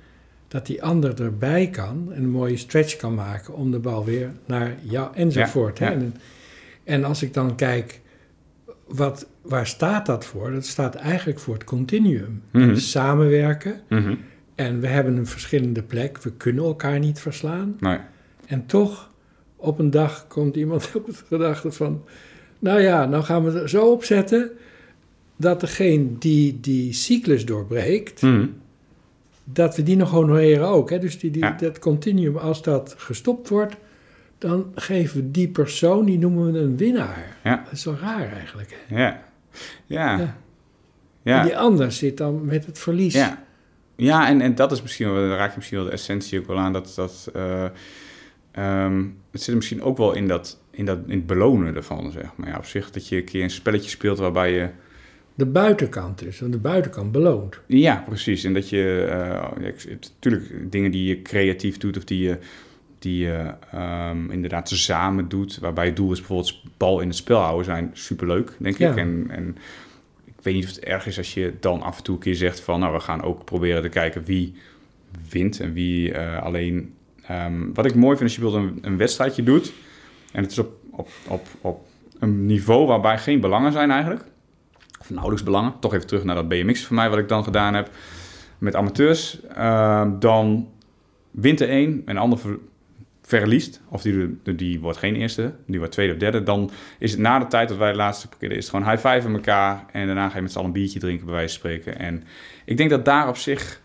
dat 0.47 0.65
die 0.65 0.83
ander 0.83 1.21
erbij 1.21 1.69
kan 1.69 2.13
en 2.13 2.23
een 2.23 2.29
mooie 2.29 2.57
stretch 2.57 2.95
kan 2.95 3.13
maken 3.15 3.53
om 3.53 3.71
de 3.71 3.79
bal 3.79 4.05
weer 4.05 4.31
naar 4.45 4.75
jou 4.81 5.15
enzovoort. 5.15 5.77
Ja, 5.77 5.85
hè. 5.85 5.91
ja. 5.91 5.97
En, 5.97 6.13
en 6.83 7.03
als 7.03 7.23
ik 7.23 7.33
dan 7.33 7.55
kijk, 7.55 8.01
wat, 8.87 9.27
waar 9.41 9.67
staat 9.67 10.05
dat 10.05 10.25
voor? 10.25 10.51
Dat 10.51 10.65
staat 10.65 10.95
eigenlijk 10.95 11.39
voor 11.39 11.53
het 11.53 11.63
continuum. 11.63 12.41
Mhm. 12.51 12.75
Samenwerken. 12.75 13.81
Mhm. 13.89 14.15
En 14.55 14.79
we 14.79 14.87
hebben 14.87 15.15
een 15.17 15.27
verschillende 15.27 15.83
plek. 15.83 16.21
We 16.21 16.31
kunnen 16.33 16.63
elkaar 16.63 16.99
niet 16.99 17.19
verslaan. 17.19 17.75
Nee. 17.79 17.97
En 18.53 18.65
toch, 18.65 19.09
op 19.55 19.79
een 19.79 19.89
dag 19.89 20.27
komt 20.27 20.55
iemand 20.55 20.91
op 20.95 21.05
het 21.07 21.23
gedachte 21.27 21.71
van... 21.71 22.03
Nou 22.59 22.81
ja, 22.81 23.05
nou 23.05 23.23
gaan 23.23 23.43
we 23.43 23.59
het 23.59 23.69
zo 23.69 23.91
opzetten... 23.91 24.51
dat 25.35 25.59
degene 25.59 26.17
die 26.17 26.59
die 26.59 26.93
cyclus 26.93 27.45
doorbreekt... 27.45 28.21
Mhm. 28.21 28.47
dat 29.43 29.75
we 29.75 29.83
die 29.83 29.95
nog 29.95 30.11
honoreren 30.11 30.67
ook. 30.67 30.89
Hè? 30.89 30.99
Dus 30.99 31.19
die, 31.19 31.31
die, 31.31 31.41
Ja. 31.41 31.51
dat 31.51 31.79
continuum, 31.79 32.37
als 32.37 32.61
dat 32.61 32.95
gestopt 32.97 33.49
wordt... 33.49 33.75
dan 34.37 34.71
geven 34.75 35.21
we 35.21 35.31
die 35.31 35.47
persoon, 35.47 36.05
die 36.05 36.17
noemen 36.19 36.51
we 36.53 36.59
een 36.59 36.77
winnaar. 36.77 37.37
Ja. 37.43 37.61
Dat 37.63 37.73
is 37.73 37.85
wel 37.85 37.97
raar 37.97 38.31
eigenlijk. 38.31 38.85
Hè? 38.87 39.03
Ja. 39.03 39.23
Ja. 39.85 40.17
Ja. 40.17 40.37
Ja. 41.23 41.39
En 41.39 41.45
die 41.45 41.57
ander 41.57 41.91
zit 41.91 42.17
dan 42.17 42.45
met 42.45 42.65
het 42.65 42.79
verlies. 42.79 43.13
Ja, 43.13 43.43
ja 43.95 44.27
en, 44.27 44.41
en 44.41 44.55
dat 44.55 44.71
is 44.71 44.81
misschien 44.81 45.13
wel, 45.13 45.29
daar 45.29 45.37
raak 45.37 45.49
je 45.49 45.57
misschien 45.57 45.77
wel 45.77 45.87
de 45.87 45.93
essentie 45.93 46.39
ook 46.39 46.47
wel 46.47 46.59
aan. 46.59 46.73
Dat, 46.73 46.93
dat, 46.95 47.29
eh, 47.33 47.65
ehm, 48.53 49.03
het 49.31 49.41
zit 49.41 49.49
er 49.49 49.55
misschien 49.55 49.81
ook 49.81 49.97
wel 49.97 50.13
in, 50.13 50.27
dat, 50.27 50.59
in, 50.71 50.85
dat, 50.85 50.99
in 51.07 51.17
het 51.17 51.25
belonen 51.25 51.75
ervan, 51.75 52.11
zeg 52.11 52.29
maar. 52.35 52.47
Ja, 52.47 52.57
op 52.57 52.65
zich 52.65 52.91
dat 52.91 53.07
je 53.07 53.15
een 53.15 53.23
keer 53.23 53.43
een 53.43 53.49
spelletje 53.49 53.89
speelt 53.89 54.17
waarbij 54.17 54.53
je... 54.53 54.69
De 55.35 55.45
buitenkant 55.45 56.19
dus, 56.19 56.39
want 56.39 56.51
de 56.51 56.59
buitenkant 56.59 57.11
beloont. 57.11 57.59
Ja, 57.67 58.03
precies. 58.07 58.43
En 58.43 58.53
dat 58.53 58.69
je... 58.69 59.05
natuurlijk 60.11 60.71
dingen 60.71 60.91
die 60.91 61.05
je 61.07 61.21
creatief 61.21 61.77
doet 61.77 61.97
of 61.97 62.03
die 62.03 62.21
je, 62.21 62.37
die 62.99 63.17
je 63.17 63.53
ehm, 63.71 64.31
inderdaad 64.31 64.69
samen 64.69 65.29
doet. 65.29 65.59
Waarbij 65.59 65.85
het 65.85 65.95
doel 65.95 66.11
is 66.11 66.17
bijvoorbeeld 66.17 66.61
bal 66.77 66.99
in 66.99 67.07
het 67.07 67.17
spel 67.17 67.39
houden, 67.39 67.65
zijn 67.65 67.89
superleuk, 67.93 68.51
denk 68.57 68.77
Ja. 68.77 68.91
ik. 68.91 68.97
En, 68.97 69.25
en 69.29 69.57
ik 70.25 70.33
weet 70.41 70.53
niet 70.53 70.63
of 70.63 70.69
het 70.69 70.83
erg 70.83 71.05
is 71.05 71.17
als 71.17 71.33
je 71.33 71.53
dan 71.59 71.81
af 71.81 71.97
en 71.97 72.03
toe 72.03 72.15
een 72.15 72.21
keer 72.21 72.35
zegt 72.35 72.59
van... 72.59 72.79
nou, 72.79 72.93
we 72.93 72.99
gaan 72.99 73.23
ook 73.23 73.45
proberen 73.45 73.81
te 73.81 73.89
kijken 73.89 74.23
wie 74.23 74.53
wint 75.29 75.59
en 75.59 75.73
wie 75.73 76.13
eh, 76.13 76.43
alleen... 76.43 76.93
ehm, 77.27 77.73
wat 77.73 77.85
ik 77.85 77.95
mooi 77.95 78.17
vind 78.17 78.21
als 78.21 78.35
je 78.35 78.41
bijvoorbeeld 78.41 78.71
een, 78.71 78.91
een 78.91 78.97
wedstrijdje 78.97 79.43
doet... 79.43 79.73
en 80.31 80.41
het 80.41 80.51
is 80.51 80.59
op, 80.59 80.71
op, 80.91 81.09
op, 81.27 81.47
op 81.61 81.87
een 82.19 82.45
niveau 82.45 82.87
waarbij 82.87 83.17
geen 83.17 83.39
belangen 83.39 83.71
zijn 83.71 83.91
eigenlijk... 83.91 84.23
of 84.99 85.09
nauwelijks 85.09 85.43
belangen. 85.43 85.73
Toch 85.79 85.93
even 85.93 86.07
terug 86.07 86.23
naar 86.23 86.35
dat 86.35 86.47
BMX 86.47 86.85
voor 86.85 86.95
mij 86.95 87.09
wat 87.09 87.19
ik 87.19 87.27
dan 87.27 87.43
gedaan 87.43 87.73
heb 87.73 87.89
met 88.57 88.75
amateurs. 88.75 89.41
Ehm, 89.47 90.19
dan 90.19 90.69
wint 91.31 91.61
er 91.61 91.69
één 91.69 92.01
en 92.05 92.15
de 92.15 92.21
ander 92.21 92.39
ver- 92.39 92.59
verliest. 93.21 93.81
Of 93.89 94.01
die, 94.01 94.39
die 94.55 94.79
wordt 94.79 94.97
geen 94.97 95.15
eerste, 95.15 95.53
die 95.65 95.77
wordt 95.77 95.93
tweede 95.93 96.13
of 96.13 96.19
derde. 96.19 96.43
Dan 96.43 96.71
is 96.99 97.11
het 97.11 97.19
na 97.19 97.39
de 97.39 97.47
tijd 97.47 97.69
dat 97.69 97.77
wij 97.77 97.91
de 97.91 97.97
laatste 97.97 98.27
parkeerden, 98.27 98.57
is 98.57 98.69
gewoon 98.69 98.89
high 98.89 99.07
five 99.07 99.27
aan 99.27 99.33
elkaar. 99.33 99.85
En 99.91 100.05
daarna 100.05 100.29
ga 100.29 100.35
je 100.35 100.41
met 100.41 100.51
z'n 100.51 100.57
allen 100.57 100.69
een 100.69 100.75
biertje 100.75 100.99
drinken, 100.99 101.25
bij 101.25 101.35
wijze 101.35 101.59
van 101.59 101.69
spreken. 101.69 101.99
En 101.99 102.23
ik 102.65 102.77
denk 102.77 102.89
dat 102.89 103.05
daar 103.05 103.27
op 103.27 103.37
zich, 103.37 103.81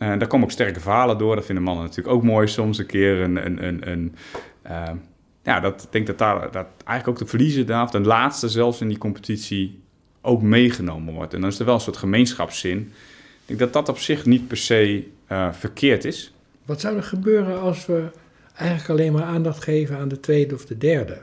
eh, 0.00 0.08
daar 0.08 0.26
komen 0.26 0.46
ook 0.46 0.52
sterke 0.52 0.80
verhalen 0.80 1.18
door. 1.18 1.34
Dat 1.34 1.44
vinden 1.44 1.64
mannen 1.64 1.84
natuurlijk 1.84 2.16
ook 2.16 2.22
mooi 2.22 2.46
soms 2.46 2.78
een 2.78 2.86
keer. 2.86 3.20
Een, 3.20 3.46
een, 3.46 3.66
een, 3.66 3.90
een, 3.90 4.14
ehm, 4.62 4.96
ja, 5.42 5.60
dat, 5.60 5.82
ik 5.82 5.92
denk 5.92 6.06
dat 6.06 6.18
daar 6.18 6.50
dat 6.50 6.66
eigenlijk 6.84 7.08
ook 7.08 7.18
de 7.18 7.30
verliezer 7.30 7.66
daar, 7.66 7.82
of 7.82 7.90
de 7.90 8.00
laatste 8.00 8.48
zelfs 8.48 8.80
in 8.80 8.88
die 8.88 8.98
competitie, 8.98 9.82
ook 10.20 10.42
meegenomen 10.42 11.14
wordt. 11.14 11.34
En 11.34 11.40
dan 11.40 11.50
is 11.50 11.58
er 11.58 11.64
wel 11.64 11.74
een 11.74 11.80
soort 11.80 11.96
gemeenschapszin. 11.96 12.78
Ik 12.78 13.58
denk 13.58 13.58
dat 13.58 13.72
dat 13.72 13.88
op 13.88 13.98
zich 13.98 14.26
niet 14.26 14.48
per 14.48 14.56
se 14.56 15.06
eh, 15.26 15.52
verkeerd 15.52 16.04
is. 16.04 16.32
Wat 16.64 16.80
zou 16.80 16.96
er 16.96 17.02
gebeuren 17.02 17.60
als 17.60 17.86
we 17.86 18.10
eigenlijk 18.54 18.90
alleen 18.90 19.12
maar 19.12 19.22
aandacht 19.22 19.62
geven 19.62 19.98
aan 19.98 20.08
de 20.08 20.20
tweede 20.20 20.54
of 20.54 20.64
de 20.66 20.78
derde? 20.78 21.18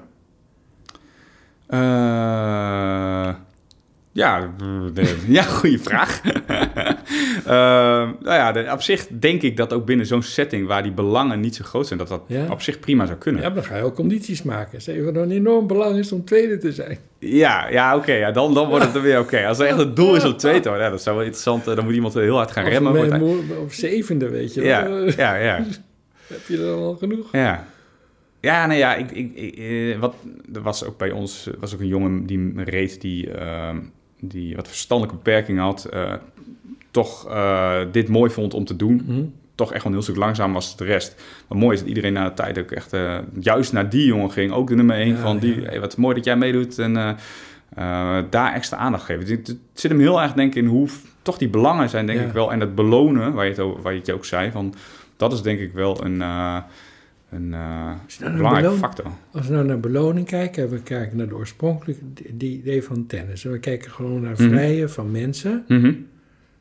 Eh, 1.68 3.36
ja, 4.18 4.54
de- 4.94 5.24
ja, 5.38 5.42
goede 5.44 5.80
vraag. 5.80 6.22
Eh, 7.46 7.54
nou 7.54 8.16
ja, 8.24 8.52
de- 8.52 8.70
op 8.72 8.82
zich 8.82 9.08
denk 9.20 9.42
ik 9.42 9.58
dat 9.58 9.74
ook 9.74 9.86
binnen 9.86 10.06
zo'n 10.06 10.22
setting 10.22 10.68
waar 10.68 10.84
die 10.84 10.92
belangen 10.92 11.40
niet 11.40 11.56
zo 11.56 11.64
groot 11.64 11.88
zijn, 11.88 12.00
dat 12.00 12.08
dat 12.08 12.22
Ja. 12.28 12.46
op 12.52 12.62
zich 12.62 12.80
prima 12.80 13.06
zou 13.06 13.18
kunnen. 13.18 13.42
Ja, 13.42 13.50
dan 13.50 13.64
ga 13.64 13.76
je 13.78 13.84
ook 13.84 13.96
condities 13.96 14.44
maken. 14.44 14.82
Zeg 14.82 15.04
wat 15.04 15.16
een 15.16 15.32
enorm 15.32 15.68
belang 15.68 15.98
is 15.98 16.12
om 16.12 16.26
tweede 16.26 16.58
te 16.58 16.72
zijn. 16.72 16.98
Ja, 17.20 17.68
ja 17.70 17.96
oké. 17.96 18.12
ja, 18.14 18.32
dan, 18.32 18.54
dan 18.54 18.68
wordt 18.70 18.86
het 18.86 18.96
er 18.96 19.02
weer 19.02 19.20
oké. 19.20 19.46
Als 19.48 19.60
er 19.60 19.66
echt 19.68 19.78
het 19.78 19.96
doel 19.96 20.16
is 20.16 20.24
om 20.26 20.38
twee 20.38 20.60
te 20.60 20.68
worden, 20.68 20.86
ja, 20.86 20.92
dat 20.92 21.02
zou 21.02 21.16
wel 21.16 21.26
interessant. 21.26 21.68
eh, 21.68 21.76
Dan 21.76 21.86
moet 21.86 21.94
iemand 21.94 22.14
heel 22.14 22.36
hard 22.36 22.52
gaan 22.52 22.64
Of 22.66 22.70
remmen. 22.70 22.94
wordt 22.96 23.12
hij- 23.12 23.58
op 23.58 23.72
zevende, 23.74 24.30
weet 24.30 24.54
je 24.54 24.62
ja, 24.64 24.88
ja, 25.24 25.36
ja. 25.36 25.64
Heb 26.28 26.48
je 26.48 26.58
er 26.58 26.64
dan 26.66 26.80
al 26.80 26.96
genoeg? 26.96 27.32
Ja. 27.32 27.68
Ja, 28.42 28.66
nee, 28.66 28.78
ja, 28.78 28.96
ik, 28.96 29.12
ik, 29.12 29.36
ik, 29.36 29.56
eh, 29.58 30.00
wat, 30.00 30.16
er 30.54 30.62
was 30.62 30.84
ook 30.86 30.98
bij 30.98 31.12
ons 31.12 31.50
was 31.60 31.74
ook 31.74 31.80
een 31.80 31.88
jongen 31.88 32.26
die 32.26 32.54
reed 32.64 33.02
die, 33.02 33.32
ehm, 33.32 33.78
die 34.20 34.56
wat 34.56 34.68
verstandelijke 34.68 35.22
beperking 35.24 35.60
had, 35.60 35.86
eh, 35.86 36.14
toch 36.92 37.28
eh, 37.30 37.80
dit 37.92 38.08
mooi 38.08 38.32
vond 38.32 38.54
om 38.54 38.66
te 38.66 38.76
doen. 38.76 39.04
Hm? 39.06 39.24
Toch 39.56 39.74
echt 39.74 39.84
wel 39.84 39.92
een 39.92 39.98
heel 39.98 40.08
stuk 40.08 40.16
langzaam 40.18 40.54
was 40.54 40.78
de 40.78 40.84
rest. 40.84 41.16
Maar 41.48 41.58
mooi 41.58 41.74
is 41.74 41.80
dat 41.80 41.88
iedereen 41.90 42.14
na 42.14 42.28
de 42.28 42.34
tijd 42.34 42.60
ook 42.60 42.72
echt 42.72 42.94
eh, 42.94 43.18
juist 43.40 43.74
naar 43.74 43.90
die 43.90 44.06
jongen 44.06 44.32
ging. 44.32 44.52
Ook 44.52 44.68
de 44.68 44.76
nummer 44.76 44.96
1 44.96 45.08
Ja, 45.08 45.16
van 45.22 45.38
die, 45.40 45.62
ja. 45.62 45.68
hey, 45.68 45.80
wat 45.80 45.98
mooi 45.98 46.16
dat 46.16 46.26
jij 46.26 46.38
meedoet 46.38 46.80
en 46.80 46.94
daar 48.30 48.54
extra 48.54 48.78
aandacht 48.78 49.04
geven. 49.04 49.28
Het, 49.36 49.48
het 49.48 49.58
zit 49.74 49.92
hem 49.92 50.00
heel 50.00 50.22
erg 50.22 50.34
denk 50.34 50.56
ik 50.56 50.64
in 50.64 50.70
hoe 50.70 50.88
toch 51.22 51.38
die 51.38 51.50
belangen 51.50 51.90
zijn 51.90 52.06
denk 52.06 52.20
Ja. 52.20 52.26
ik 52.26 52.32
wel. 52.32 52.52
En 52.52 52.60
het 52.60 52.76
belonen, 52.76 53.34
waar 53.34 53.46
je 53.46 53.54
het, 53.54 53.82
waar 53.82 53.94
je 53.94 54.00
het 54.00 54.12
ook 54.12 54.26
zei, 54.26 54.52
van, 54.52 54.74
dat 55.18 55.34
is 55.34 55.42
denk 55.42 55.60
ik 55.60 55.74
wel 55.74 56.04
een, 56.04 56.24
een 57.30 57.54
een 57.54 58.36
belangrijke 58.36 58.78
factor. 58.78 59.06
Als 59.32 59.48
we 59.48 59.54
nou 59.54 59.66
naar 59.66 59.80
beloning 59.80 60.26
kijken, 60.28 60.64
en 60.64 60.70
we 60.70 60.82
kijken 60.82 61.18
naar 61.18 61.28
de 61.28 61.36
oorspronkelijke 61.36 62.02
die 62.34 62.58
idee 62.58 62.84
van 62.84 63.06
tennis. 63.06 63.46
En 63.46 63.52
we 63.52 63.60
kijken 63.60 63.92
gewoon 63.92 64.22
naar 64.22 64.32
Mhm. 64.42 64.50
vrije 64.50 64.90
van 64.90 65.12
mensen 65.12 65.64
Mhm. 65.68 65.94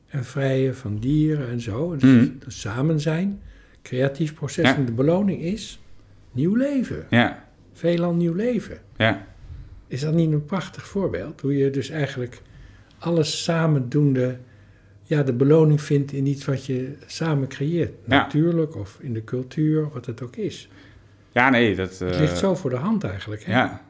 en 0.09 0.25
vrije 0.25 0.75
van 0.75 0.99
dieren 0.99 1.49
en 1.49 1.61
zo. 1.61 1.97
Dus 1.97 2.11
Mhm. 2.11 2.29
samen 2.47 3.01
zijn, 3.01 3.41
creatief 3.83 4.35
proces. 4.35 4.65
Ja. 4.69 4.77
En 4.77 4.85
de 4.85 4.93
beloning 4.93 5.41
is 5.43 5.81
nieuw 6.33 6.55
leven. 6.55 7.07
Ja, 7.11 7.45
Veelal 7.73 8.15
nieuw 8.15 8.35
leven. 8.35 8.79
ja, 8.97 9.27
Is 9.89 10.01
dat 10.01 10.15
niet 10.15 10.33
een 10.33 10.45
prachtig 10.45 10.87
voorbeeld? 10.87 11.41
Hoe 11.41 11.57
je 11.57 11.71
dus 11.71 11.91
eigenlijk 11.91 12.43
alles 12.99 13.43
samen 13.45 13.89
doende, 13.89 14.37
ja, 15.09 15.23
de 15.23 15.33
beloning 15.33 15.83
vindt 15.83 16.13
in 16.13 16.27
iets 16.27 16.45
wat 16.45 16.67
je 16.67 16.97
samen 17.07 17.49
creëert. 17.49 17.93
Ja. 18.07 18.17
Natuurlijk 18.17 18.77
of 18.77 18.97
in 19.01 19.13
de 19.13 19.25
cultuur, 19.25 19.89
wat 19.93 20.07
het 20.07 20.23
ook 20.23 20.37
is. 20.37 20.69
ja, 21.33 21.51
nee, 21.51 21.75
dat... 21.77 21.99
Het 21.99 22.13
eh, 22.13 22.21
ligt 22.21 22.39
zo 22.39 22.55
voor 22.55 22.71
de 22.71 22.77
hand 22.77 23.05
eigenlijk. 23.05 23.45
Hè? 23.45 23.53
Ja, 23.53 23.81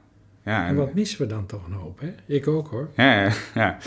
ja. 0.45 0.67
En 0.67 0.75
wat 0.75 0.95
missen 0.95 1.21
we 1.21 1.27
dan 1.27 1.47
toch 1.47 1.67
een 1.67 1.73
hoop, 1.73 2.01
hè? 2.01 2.13
Ik 2.27 2.49
ook 2.49 2.69
hoor. 2.69 2.89
Ja, 2.97 3.23
ja, 3.55 3.79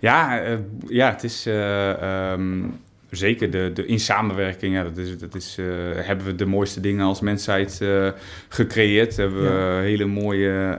ja. 0.00 0.40
Eh, 0.42 0.58
ja 0.88 1.10
het 1.10 1.24
is 1.24 1.46
eh, 1.46 2.30
ehm, 2.32 2.64
zeker 3.10 3.50
de, 3.50 3.70
de, 3.74 3.86
in 3.86 4.00
samenwerking. 4.00 4.74
Ja, 4.74 4.82
dat 4.82 4.96
is, 4.96 5.18
dat 5.18 5.34
is, 5.34 5.56
hebben 5.94 6.26
we 6.26 6.34
de 6.34 6.46
mooiste 6.46 6.80
dingen 6.80 7.04
als 7.04 7.20
mensheid 7.20 7.80
gecreëerd. 8.48 9.16
Hebben 9.16 9.42
we 9.42 9.48
Ja. 9.50 9.80
hele 9.80 10.04
mooie. 10.06 10.78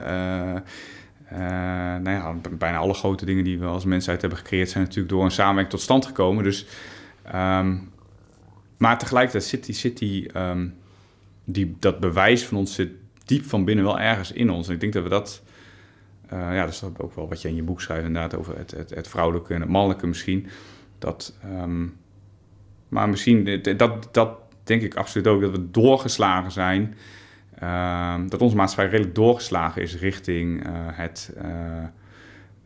Eh, 1.30 1.94
eh, 1.94 2.02
nou 2.02 2.10
ja, 2.16 2.34
bijna 2.50 2.78
alle 2.78 2.94
grote 2.94 3.24
dingen 3.24 3.44
die 3.44 3.58
we 3.58 3.66
als 3.66 3.84
mensheid 3.84 4.20
hebben 4.20 4.38
gecreëerd 4.38 4.70
zijn 4.70 4.84
natuurlijk 4.84 5.12
door 5.14 5.24
een 5.24 5.30
samenwerking 5.30 5.70
tot 5.74 5.80
stand 5.80 6.06
gekomen. 6.06 6.44
Dus, 6.44 6.66
ehm, 7.22 7.76
maar 8.76 8.98
tegelijkertijd 8.98 9.44
zit 9.44 9.64
die, 9.66 9.74
zit 9.74 9.98
die, 9.98 10.32
ehm, 10.32 10.68
die, 11.44 11.76
dat 11.78 12.00
bewijs 12.00 12.44
van 12.44 12.56
ons 12.56 12.74
zit 12.74 12.90
diep 13.24 13.44
van 13.44 13.64
binnen 13.64 13.84
wel 13.84 13.98
ergens 13.98 14.32
in 14.32 14.50
ons. 14.50 14.68
En 14.68 14.74
ik 14.74 14.80
denk 14.80 14.92
dat 14.92 15.02
we 15.02 15.08
dat 15.08 15.42
eh, 16.30 16.38
ja, 16.38 16.64
dat 16.64 16.72
is 16.72 16.84
ook 16.84 17.14
wel 17.14 17.28
wat 17.28 17.42
je 17.42 17.48
in 17.48 17.54
je 17.54 17.62
boek 17.62 17.80
schrijft, 17.80 18.06
inderdaad, 18.06 18.36
over 18.36 18.56
het, 18.58 18.70
het, 18.70 18.90
het 18.90 19.08
vrouwelijke 19.08 19.54
en 19.54 19.60
het 19.60 19.70
mannelijke 19.70 20.06
misschien. 20.06 20.46
Dat, 20.98 21.34
ehm, 21.42 21.86
maar 22.88 23.08
misschien, 23.08 23.44
dit- 23.44 23.78
dat, 23.78 24.08
dat 24.12 24.38
denk 24.64 24.82
ik 24.82 24.94
absoluut 24.94 25.26
ook, 25.26 25.40
dat 25.40 25.50
we 25.50 25.70
doorgeslagen 25.70 26.52
zijn. 26.52 26.94
Ehm, 27.60 28.28
dat 28.28 28.40
onze 28.40 28.56
maatschappij 28.56 28.90
redelijk 28.90 29.14
doorgeslagen 29.14 29.82
is 29.82 29.96
richting 29.96 30.64
eh, 30.64 30.72
het 30.74 31.34
eh, 31.36 31.50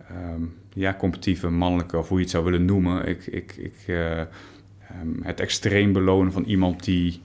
ehm, 0.09 0.42
ja, 0.72 0.94
competitieve, 0.94 1.50
mannelijke, 1.50 1.98
of 1.98 2.09
hoe 2.09 2.16
je 2.16 2.22
het 2.22 2.33
zou 2.33 2.44
willen 2.44 2.64
noemen. 2.64 3.07
Ik, 3.07 3.26
ik, 3.26 3.57
ik, 3.57 3.74
eh, 3.87 4.20
ehm, 4.20 4.26
het 5.22 5.40
extreem 5.40 5.92
belonen 5.92 6.33
van 6.33 6.44
iemand 6.44 6.85
die 6.85 7.22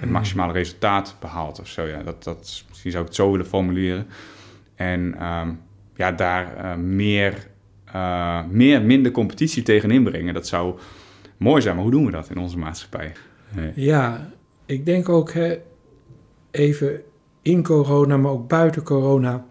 het 0.00 0.10
maximale 0.10 0.52
resultaat 0.52 1.16
behaalt 1.20 1.60
of 1.60 1.68
zo. 1.68 1.86
Ja, 1.86 2.02
dat, 2.02 2.24
dat, 2.24 2.64
misschien 2.68 2.90
zou 2.90 3.02
ik 3.02 3.08
het 3.08 3.18
zo 3.18 3.30
willen 3.30 3.46
formuleren. 3.46 4.06
En 4.74 5.14
ja, 5.94 6.12
daar 6.12 6.78
meer, 6.78 7.46
meer, 8.50 8.82
minder 8.82 9.12
competitie 9.12 9.62
tegenin 9.62 10.04
brengen. 10.04 10.34
Dat 10.34 10.46
zou 10.46 10.78
mooi 11.36 11.62
zijn, 11.62 11.74
maar 11.74 11.84
hoe 11.84 11.92
doen 11.92 12.04
we 12.04 12.10
dat 12.10 12.30
in 12.30 12.38
onze 12.38 12.58
maatschappij? 12.58 13.12
Ja, 13.74 14.30
ik 14.66 14.84
denk 14.84 15.08
ook 15.08 15.32
hè, 15.32 15.58
even 16.56 17.02
in 17.42 17.62
corona, 17.62 18.16
maar 18.16 18.30
ook 18.32 18.48
buiten 18.48 18.82
corona. 18.82 19.46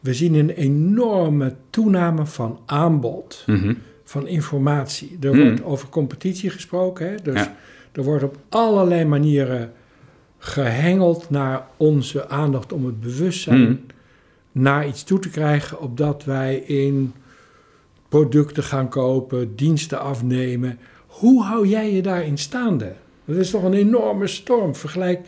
We 0.00 0.14
zien 0.14 0.34
een 0.34 0.50
enorme 0.50 1.54
toename 1.70 2.26
van 2.26 2.58
aanbod, 2.66 3.42
Mhm. 3.46 3.74
van 4.04 4.26
informatie. 4.26 5.16
Er 5.20 5.36
wordt 5.42 5.64
over 5.64 5.88
competitie 5.88 6.50
gesproken, 6.50 7.08
hè? 7.10 7.14
dus 7.22 7.34
Ja. 7.40 7.56
er 7.92 8.02
wordt 8.02 8.24
op 8.24 8.36
allerlei 8.48 9.04
manieren 9.04 9.72
gehengeld 10.38 11.30
naar 11.30 11.66
onze 11.76 12.28
aandacht 12.28 12.72
om 12.72 12.86
het 12.86 13.00
bewustzijn 13.00 13.60
Mhm. 13.62 13.74
naar 14.52 14.86
iets 14.86 15.04
toe 15.04 15.18
te 15.18 15.30
krijgen, 15.30 15.80
opdat 15.80 16.24
wij 16.24 16.56
in 16.56 17.12
producten 18.08 18.62
gaan 18.62 18.88
kopen, 18.88 19.56
diensten 19.56 20.00
afnemen. 20.00 20.78
Hoe 21.06 21.42
hou 21.44 21.66
jij 21.66 21.92
je 21.92 22.02
daarin 22.02 22.38
staande? 22.38 22.92
Dat 23.24 23.36
is 23.36 23.50
toch 23.50 23.62
een 23.62 23.72
enorme 23.74 24.26
storm. 24.26 24.74
Vergelijk. 24.74 25.20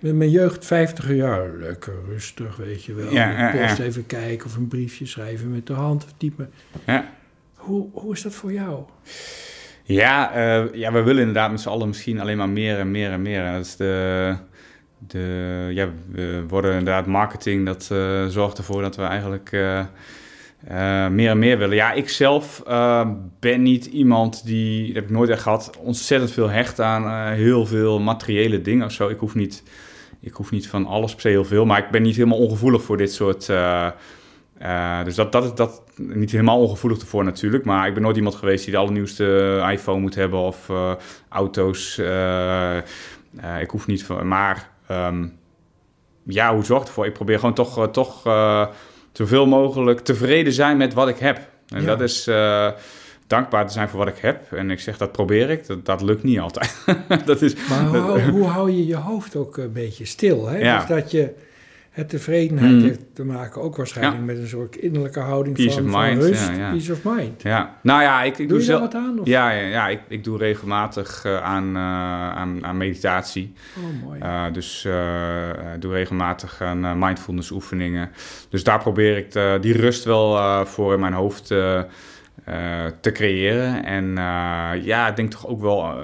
Met 0.00 0.14
mijn 0.14 0.30
jeugd 0.30 0.66
50 0.66 1.14
jaar. 1.14 1.50
Lekker 1.56 1.94
rustig, 2.08 2.56
weet 2.56 2.84
je 2.84 2.94
wel. 2.94 3.12
Ja, 3.12 3.50
post 3.50 3.78
even 3.78 4.06
kijken 4.06 4.46
of 4.46 4.56
een 4.56 4.68
briefje 4.68 5.06
schrijven 5.06 5.50
met 5.50 5.66
de 5.66 5.72
hand 5.72 6.04
of 6.04 6.12
typen. 6.16 6.50
Ja. 6.86 7.10
Hoe, 7.54 7.88
hoe 7.92 8.12
is 8.12 8.22
dat 8.22 8.34
voor 8.34 8.52
jou? 8.52 8.82
Ja, 9.88 10.32
eh, 10.32 10.74
ja, 10.74 10.92
we 10.92 11.02
willen 11.02 11.20
inderdaad 11.20 11.50
met 11.50 11.60
z'n 11.60 11.68
allen 11.68 11.88
misschien 11.88 12.20
alleen 12.20 12.36
maar 12.36 12.48
meer 12.48 12.78
en 12.78 12.90
meer 12.90 13.10
en 13.10 13.22
meer. 13.22 13.44
En 13.44 13.52
Dat 13.52 13.66
is 13.66 13.76
de, 13.76 14.34
de, 14.98 15.68
ja, 15.70 15.88
we 16.10 16.44
worden 16.48 16.72
inderdaad 16.72 17.06
marketing, 17.06 17.66
dat 17.66 17.88
eh, 17.92 18.26
zorgt 18.26 18.58
ervoor 18.58 18.82
dat 18.82 18.96
we 18.96 19.02
eigenlijk 19.02 19.52
eh, 19.52 19.84
eh, 20.66 21.08
meer 21.08 21.30
en 21.30 21.38
meer 21.38 21.58
willen. 21.58 21.76
Ja, 21.76 21.92
ik 21.92 22.08
zelf 22.08 22.62
eh, 22.66 23.08
ben 23.40 23.62
niet 23.62 23.86
iemand 23.86 24.46
die, 24.46 24.86
dat 24.86 24.94
heb 24.94 25.04
ik 25.04 25.10
nooit 25.10 25.30
echt 25.30 25.42
gehad, 25.42 25.78
ontzettend 25.80 26.30
veel 26.32 26.48
hecht 26.48 26.80
aan 26.80 27.04
eh, 27.04 27.36
heel 27.36 27.66
veel 27.66 28.00
materiële 28.00 28.62
dingen 28.62 28.86
of 28.86 28.92
zo. 28.92 29.08
Ik 29.08 29.18
hoef 29.18 29.34
niet, 29.34 29.62
ik 30.20 30.32
hoef 30.32 30.50
niet 30.50 30.68
van 30.68 30.86
alles 30.86 31.12
per 31.12 31.20
se 31.20 31.28
heel 31.28 31.44
veel, 31.44 31.64
maar 31.64 31.78
ik 31.78 31.90
ben 31.90 32.02
niet 32.02 32.16
helemaal 32.16 32.38
ongevoelig 32.38 32.82
voor 32.82 32.96
dit 32.96 33.12
soort... 33.12 33.46
dus 35.04 35.14
dat, 35.14 35.32
dat 35.32 35.56
dat, 35.56 35.82
niet 35.96 36.30
helemaal 36.30 36.60
ongevoelig 36.60 37.00
ervoor 37.00 37.24
natuurlijk. 37.24 37.64
Maar 37.64 37.86
ik 37.86 37.94
ben 37.94 38.02
nooit 38.02 38.16
iemand 38.16 38.34
geweest 38.34 38.64
die 38.64 38.72
de 38.72 38.78
allernieuwste 38.78 39.66
iPhone 39.70 40.00
moet 40.00 40.14
hebben 40.14 40.38
of 40.38 40.70
auto's. 41.28 41.98
ik 43.60 43.70
hoef 43.70 43.86
niet 43.86 44.04
van. 44.04 44.28
Maar 44.28 44.70
ehm, 44.86 45.26
ja, 46.24 46.54
hoe 46.54 46.64
zorg 46.64 46.80
ik 46.80 46.88
ervoor? 46.88 47.06
Ik 47.06 47.12
probeer 47.12 47.38
gewoon 47.38 47.54
toch, 47.54 47.90
toch 47.90 48.22
zoveel 49.18 49.46
mogelijk 49.46 50.00
tevreden 50.00 50.52
zijn 50.52 50.76
met 50.76 50.94
wat 50.94 51.08
ik 51.08 51.18
heb. 51.18 51.38
En 51.68 51.80
Ja. 51.80 51.86
dat 51.86 52.00
is 52.00 52.26
eh, 52.26 52.68
dankbaar 53.26 53.66
te 53.66 53.72
zijn 53.72 53.88
voor 53.88 53.98
wat 53.98 54.08
ik 54.08 54.18
heb. 54.18 54.52
En 54.52 54.70
ik 54.70 54.80
zeg 54.80 54.96
dat 54.98 55.12
probeer 55.12 55.50
ik. 55.50 55.66
Dat, 55.66 55.84
dat 55.86 56.02
lukt 56.02 56.22
niet 56.22 56.38
altijd. 56.40 56.74
dat 57.24 57.42
is, 57.42 57.54
Maar 57.68 57.84
hoe, 57.86 57.96
hou- 57.98 58.30
hoe 58.30 58.44
hou 58.46 58.70
je 58.70 58.86
je 58.86 58.96
hoofd 58.96 59.36
ook 59.36 59.56
een 59.56 59.72
beetje 59.72 60.04
stil? 60.04 60.46
Hè? 60.46 60.58
Ja. 60.58 60.78
Dus 60.78 60.88
dat 60.88 61.10
je 61.10 61.30
het 61.98 62.08
tevredenheid 62.08 62.72
Mm. 62.72 62.82
heeft 62.82 63.00
te 63.14 63.24
maken, 63.24 63.62
ook 63.62 63.76
waarschijnlijk 63.76 64.16
Ja. 64.18 64.24
met 64.24 64.38
een 64.38 64.48
soort 64.48 64.76
innerlijke 64.76 65.20
houding 65.20 65.56
Peace 65.56 65.72
van, 65.74 65.84
of 65.84 65.90
van 65.90 66.00
mind, 66.08 66.22
rust, 66.22 66.46
ja, 66.48 66.52
ja. 66.54 66.70
peace 66.70 66.92
of 66.92 66.98
mind. 67.04 67.42
ja. 67.42 67.74
Nou 67.82 68.02
ja, 68.02 68.22
ik, 68.22 68.30
ik 68.32 68.36
Doe 68.38 68.46
doe 68.46 68.58
je 68.58 68.64
zelf. 68.64 68.80
wat 68.80 68.94
aan? 68.94 69.20
Of? 69.20 69.26
Ja, 69.26 69.50
ja, 69.50 69.66
ja 69.66 69.88
ik, 69.88 70.00
ik 70.08 70.24
doe 70.24 70.38
regelmatig 70.38 71.24
eh, 71.24 71.42
aan, 71.42 71.76
eh, 71.76 71.82
aan, 72.36 72.64
aan 72.66 72.76
meditatie. 72.76 73.52
Oh, 73.76 74.04
mooi. 74.06 74.20
Uh, 74.20 74.44
dus 74.52 74.84
eh, 74.84 75.50
eh, 75.50 75.56
doe 75.78 75.92
regelmatig 75.92 76.60
aan 76.62 76.98
mindfulness 76.98 77.50
oefeningen. 77.50 78.10
Dus 78.48 78.64
daar 78.64 78.78
probeer 78.78 79.16
ik 79.16 79.32
de- 79.32 79.58
die 79.60 79.76
rust 79.76 80.04
wel 80.04 80.66
voor 80.66 80.94
in 80.94 81.00
mijn 81.00 81.12
hoofd 81.12 81.50
eh, 81.50 81.80
eh, 82.44 82.84
te 83.00 83.12
creëren. 83.12 83.84
En 83.84 84.18
eh, 84.18 84.84
ja, 84.84 85.08
ik 85.08 85.16
denk 85.16 85.30
toch 85.30 85.46
ook 85.46 85.60
wel 85.60 85.82
eh, 85.82 85.96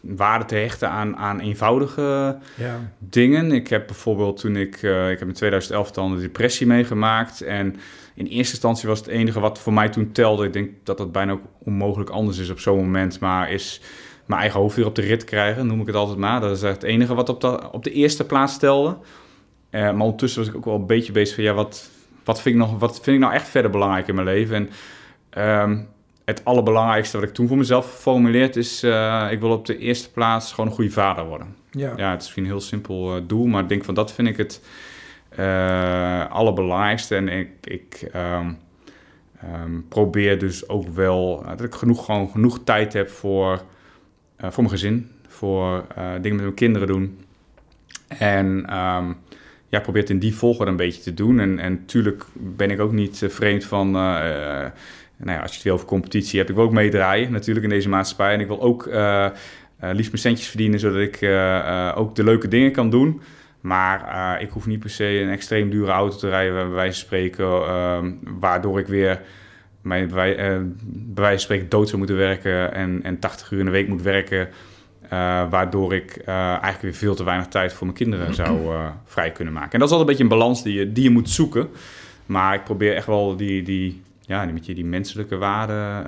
waarde 0.00 0.44
te 0.44 0.54
hechten 0.54 0.88
aan, 0.88 1.16
aan 1.16 1.40
eenvoudige 1.40 2.38
ja. 2.56 2.80
dingen. 2.98 3.52
Ik 3.52 3.68
heb 3.68 3.86
bijvoorbeeld 3.86 4.40
toen 4.40 4.56
ik... 4.56 4.74
ik 4.82 5.18
heb 5.18 5.28
in 5.28 5.32
2011 5.32 5.90
dan 5.90 6.14
de 6.14 6.20
depressie 6.20 6.66
meegemaakt. 6.66 7.40
En 7.40 7.76
in 8.14 8.26
eerste 8.26 8.52
instantie 8.52 8.88
was 8.88 8.98
het 8.98 9.08
enige 9.08 9.40
wat 9.40 9.58
voor 9.58 9.72
mij 9.72 9.88
toen 9.88 10.12
telde... 10.12 10.46
ik 10.46 10.52
denk 10.52 10.70
dat 10.82 10.98
dat 10.98 11.12
bijna 11.12 11.32
ook 11.32 11.44
onmogelijk 11.58 12.10
anders 12.10 12.38
is 12.38 12.50
op 12.50 12.60
zo'n 12.60 12.78
moment... 12.78 13.20
maar 13.20 13.52
is 13.52 13.80
mijn 14.26 14.40
eigen 14.40 14.60
hoofd 14.60 14.76
weer 14.76 14.86
op 14.86 14.94
de 14.94 15.02
rit 15.02 15.24
krijgen, 15.24 15.66
noem 15.66 15.80
ik 15.80 15.86
het 15.86 15.96
altijd 15.96 16.18
maar. 16.18 16.40
Dat 16.40 16.56
is 16.56 16.62
echt 16.62 16.74
het 16.74 16.82
enige 16.82 17.14
wat 17.14 17.28
op 17.28 17.40
de, 17.40 17.70
op 17.72 17.84
de 17.84 17.92
eerste 17.92 18.24
plaats 18.24 18.52
stelde. 18.52 18.96
Eh, 19.70 19.80
maar 19.82 20.00
ondertussen 20.00 20.40
was 20.40 20.50
ik 20.50 20.56
ook 20.56 20.64
wel 20.64 20.74
een 20.74 20.86
beetje 20.86 21.12
bezig 21.12 21.34
van... 21.34 21.44
ja, 21.44 21.52
wat, 21.52 21.90
wat, 22.24 22.42
vind 22.42 22.54
ik 22.54 22.60
nog, 22.60 22.78
wat 22.78 22.94
vind 22.94 23.16
ik 23.16 23.22
nou 23.22 23.34
echt 23.34 23.48
verder 23.48 23.70
belangrijk 23.70 24.08
in 24.08 24.14
mijn 24.14 24.26
leven? 24.26 24.56
En 24.56 24.70
ehm, 25.32 25.78
het 26.24 26.44
allerbelangrijkste 26.44 27.18
wat 27.18 27.28
ik 27.28 27.34
toen 27.34 27.48
voor 27.48 27.56
mezelf 27.56 27.90
geformuleerd 27.90 28.56
is... 28.56 28.82
eh, 28.82 29.28
ik 29.30 29.40
wil 29.40 29.50
op 29.50 29.66
de 29.66 29.78
eerste 29.78 30.10
plaats 30.10 30.52
gewoon 30.52 30.70
een 30.70 30.76
goede 30.76 30.90
vader 30.90 31.24
worden. 31.24 31.56
Ja. 31.70 31.92
Ja, 31.96 32.10
het 32.10 32.20
is 32.20 32.24
misschien 32.24 32.42
een 32.44 32.50
heel 32.50 32.60
simpel 32.60 33.16
eh, 33.16 33.22
doel, 33.26 33.46
maar 33.46 33.62
ik 33.62 33.68
denk 33.68 33.84
van 33.84 33.94
dat 33.94 34.12
vind 34.12 34.28
ik 34.28 34.36
het 34.36 34.62
uh, 35.38 36.30
allerbelangrijkste. 36.30 37.16
En 37.16 37.28
ik, 37.28 37.48
ik 37.60 38.08
ehm, 38.12 38.52
ehm, 39.40 39.80
probeer 39.88 40.38
dus 40.38 40.68
ook 40.68 40.88
wel 40.88 41.44
dat 41.48 41.62
ik 41.62 41.74
genoeg, 41.74 42.04
gewoon 42.04 42.30
genoeg 42.30 42.64
tijd 42.64 42.92
heb 42.92 43.10
voor, 43.10 43.62
voor 44.38 44.62
mijn 44.62 44.68
gezin, 44.68 45.10
voor 45.28 45.84
dingen 45.94 46.36
met 46.36 46.44
mijn 46.44 46.54
kinderen 46.54 46.86
doen. 46.86 47.18
En 48.08 48.76
um, 48.76 49.16
ja, 49.68 49.80
probeer 49.80 50.00
het 50.00 50.10
in 50.10 50.18
die 50.18 50.34
volgorde 50.34 50.70
een 50.70 50.76
beetje 50.76 51.02
te 51.02 51.14
doen. 51.14 51.40
En, 51.40 51.58
en 51.58 51.72
natuurlijk 51.72 52.24
ben 52.32 52.70
ik 52.70 52.80
ook 52.80 52.92
niet 52.92 53.24
vreemd 53.28 53.64
van 53.64 53.96
nou 55.22 55.36
ja, 55.36 55.42
als 55.42 55.50
je 55.50 55.56
het 55.56 55.64
weer 55.64 55.72
over 55.72 55.86
competitie 55.86 56.38
hebt, 56.38 56.50
ik 56.50 56.56
wil 56.56 56.64
ook 56.64 56.72
meedraaien 56.72 57.32
natuurlijk 57.32 57.64
in 57.64 57.70
deze 57.70 57.88
maatschappij. 57.88 58.34
En 58.34 58.40
ik 58.40 58.46
wil 58.46 58.62
ook 58.62 58.86
uh, 58.86 59.28
liefst 59.78 60.10
mijn 60.10 60.22
centjes 60.22 60.48
verdienen, 60.48 60.80
zodat 60.80 61.00
ik 61.00 61.20
uh, 61.20 61.92
ook 61.94 62.14
de 62.14 62.24
leuke 62.24 62.48
dingen 62.48 62.72
kan 62.72 62.90
doen. 62.90 63.20
Maar 63.60 64.40
ik 64.42 64.50
hoef 64.50 64.66
niet 64.66 64.80
per 64.80 64.90
se 64.90 65.04
een 65.04 65.28
extreem 65.28 65.70
dure 65.70 65.90
auto 65.90 66.16
te 66.16 66.28
rijden, 66.28 66.54
bij 66.54 66.68
wijze 66.68 66.98
van 66.98 67.06
spreken, 67.06 67.44
ehm, 67.44 68.12
waardoor 68.40 68.78
ik 68.78 68.86
weer 68.86 69.20
mijn, 69.82 70.08
bij, 70.08 70.36
bij 70.84 71.22
wijze 71.24 71.30
van 71.30 71.38
spreken 71.38 71.68
dood 71.68 71.86
zou 71.86 71.98
moeten 71.98 72.16
werken 72.16 72.74
en, 72.74 73.00
en 73.02 73.18
80 73.18 73.50
uur 73.50 73.58
in 73.58 73.64
de 73.64 73.70
week 73.70 73.88
moet 73.88 74.02
werken. 74.02 74.48
waardoor 75.50 75.94
ik 75.94 76.16
eigenlijk 76.24 76.80
weer 76.80 76.94
veel 76.94 77.14
te 77.14 77.24
weinig 77.24 77.46
tijd 77.46 77.72
voor 77.72 77.86
mijn 77.86 77.98
kinderen 77.98 78.34
zou 78.34 78.76
vrij 79.04 79.32
kunnen 79.32 79.54
maken. 79.54 79.72
En 79.72 79.78
dat 79.78 79.88
is 79.88 79.94
altijd 79.94 80.00
een 80.00 80.16
beetje 80.16 80.34
een 80.34 80.40
balans 80.40 80.62
die 80.62 80.78
je, 80.78 80.92
die 80.92 81.04
je 81.04 81.10
moet 81.10 81.30
zoeken. 81.30 81.68
Maar 82.26 82.54
ik 82.54 82.64
probeer 82.64 82.94
echt 82.94 83.06
wel 83.06 83.36
die, 83.36 83.62
die 83.62 84.02
ja, 84.32 84.44
met 84.44 84.66
je 84.66 84.74
die 84.74 84.84
menselijke 84.84 85.36
waarden, 85.36 86.06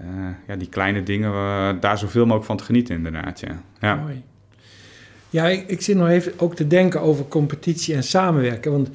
uh, 0.00 0.06
ja, 0.46 0.56
die 0.56 0.68
kleine 0.68 1.02
dingen, 1.02 1.30
uh, 1.30 1.70
daar 1.80 1.98
zoveel 1.98 2.22
mogelijk 2.22 2.46
van 2.46 2.56
te 2.56 2.64
genieten 2.64 2.94
inderdaad. 2.96 3.40
Ja, 3.40 3.62
ja. 3.80 3.94
Mooi. 3.94 4.22
Ja, 5.30 5.48
ik, 5.48 5.64
ik, 5.66 5.82
zit 5.82 5.96
nog 5.96 6.08
even 6.08 6.32
ook 6.36 6.54
te 6.54 6.66
denken 6.66 7.00
over 7.00 7.28
competitie 7.28 7.94
en 7.94 8.02
samenwerken. 8.02 8.72
Want 8.72 8.88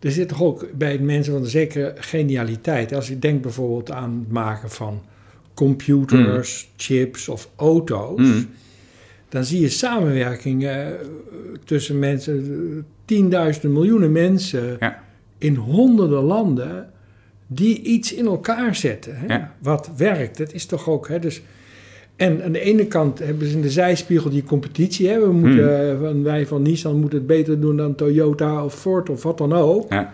er 0.00 0.10
zit 0.10 0.28
toch 0.28 0.42
ook 0.42 0.66
bij 0.74 0.98
mensen 0.98 1.32
van 1.32 1.42
een 1.42 1.48
zekere 1.48 1.94
genialiteit. 1.96 2.94
Als 2.94 3.08
je 3.08 3.18
denkt 3.18 3.42
bijvoorbeeld 3.42 3.90
aan 3.90 4.18
het 4.18 4.32
maken 4.32 4.70
van 4.70 5.02
computers, 5.54 6.68
mm. 6.68 6.72
chips 6.76 7.28
of 7.28 7.48
auto's. 7.56 8.20
Mm. 8.20 8.48
Dan 9.28 9.44
zie 9.44 9.60
je 9.60 9.68
samenwerking 9.68 10.68
tussen 11.64 11.98
mensen, 11.98 12.86
tienduizenden, 13.04 13.72
miljoenen 13.72 14.12
mensen 14.12 14.76
ja. 14.80 15.02
in 15.38 15.54
honderden 15.54 16.22
landen 16.22 16.91
die 17.46 17.82
iets 17.82 18.14
in 18.14 18.26
elkaar 18.26 18.74
zetten. 18.74 19.14
Hè? 19.16 19.38
Wat 19.58 19.90
werkt. 19.96 20.38
Dat 20.38 20.52
is 20.52 20.66
toch 20.66 20.88
ook. 20.88 21.08
Hè? 21.08 21.18
Dus, 21.18 21.42
en 22.16 22.44
aan 22.44 22.52
de 22.52 22.60
ene 22.60 22.86
kant 22.86 23.18
hebben 23.18 23.48
ze 23.48 23.54
in 23.54 23.62
de 23.62 23.70
zijspiegel 23.70 24.30
die 24.30 24.44
competitie. 24.44 25.08
Hè? 25.08 25.20
We 25.20 25.32
moeten, 25.32 25.96
hmm. 25.98 26.22
Wij 26.22 26.46
van 26.46 26.62
Nissan 26.62 27.00
moeten 27.00 27.18
het 27.18 27.26
beter 27.26 27.60
doen 27.60 27.76
dan 27.76 27.94
Toyota 27.94 28.64
of 28.64 28.74
Ford 28.74 29.10
of 29.10 29.22
wat 29.22 29.38
dan 29.38 29.52
ook. 29.52 29.92
Ja. 29.92 30.12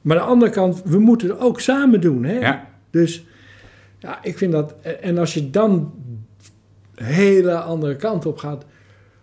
Maar 0.00 0.18
aan 0.18 0.26
de 0.26 0.30
andere 0.32 0.50
kant, 0.50 0.82
we 0.84 0.98
moeten 0.98 1.28
het 1.28 1.40
ook 1.40 1.60
samen 1.60 2.00
doen. 2.00 2.24
Hè? 2.24 2.38
Ja. 2.38 2.68
Dus 2.90 3.26
ja, 3.98 4.18
ik 4.22 4.38
vind 4.38 4.52
dat. 4.52 4.74
En 5.00 5.18
als 5.18 5.34
je 5.34 5.50
dan 5.50 5.92
hele 6.94 7.60
andere 7.60 7.96
kant 7.96 8.26
op 8.26 8.38
gaat. 8.38 8.64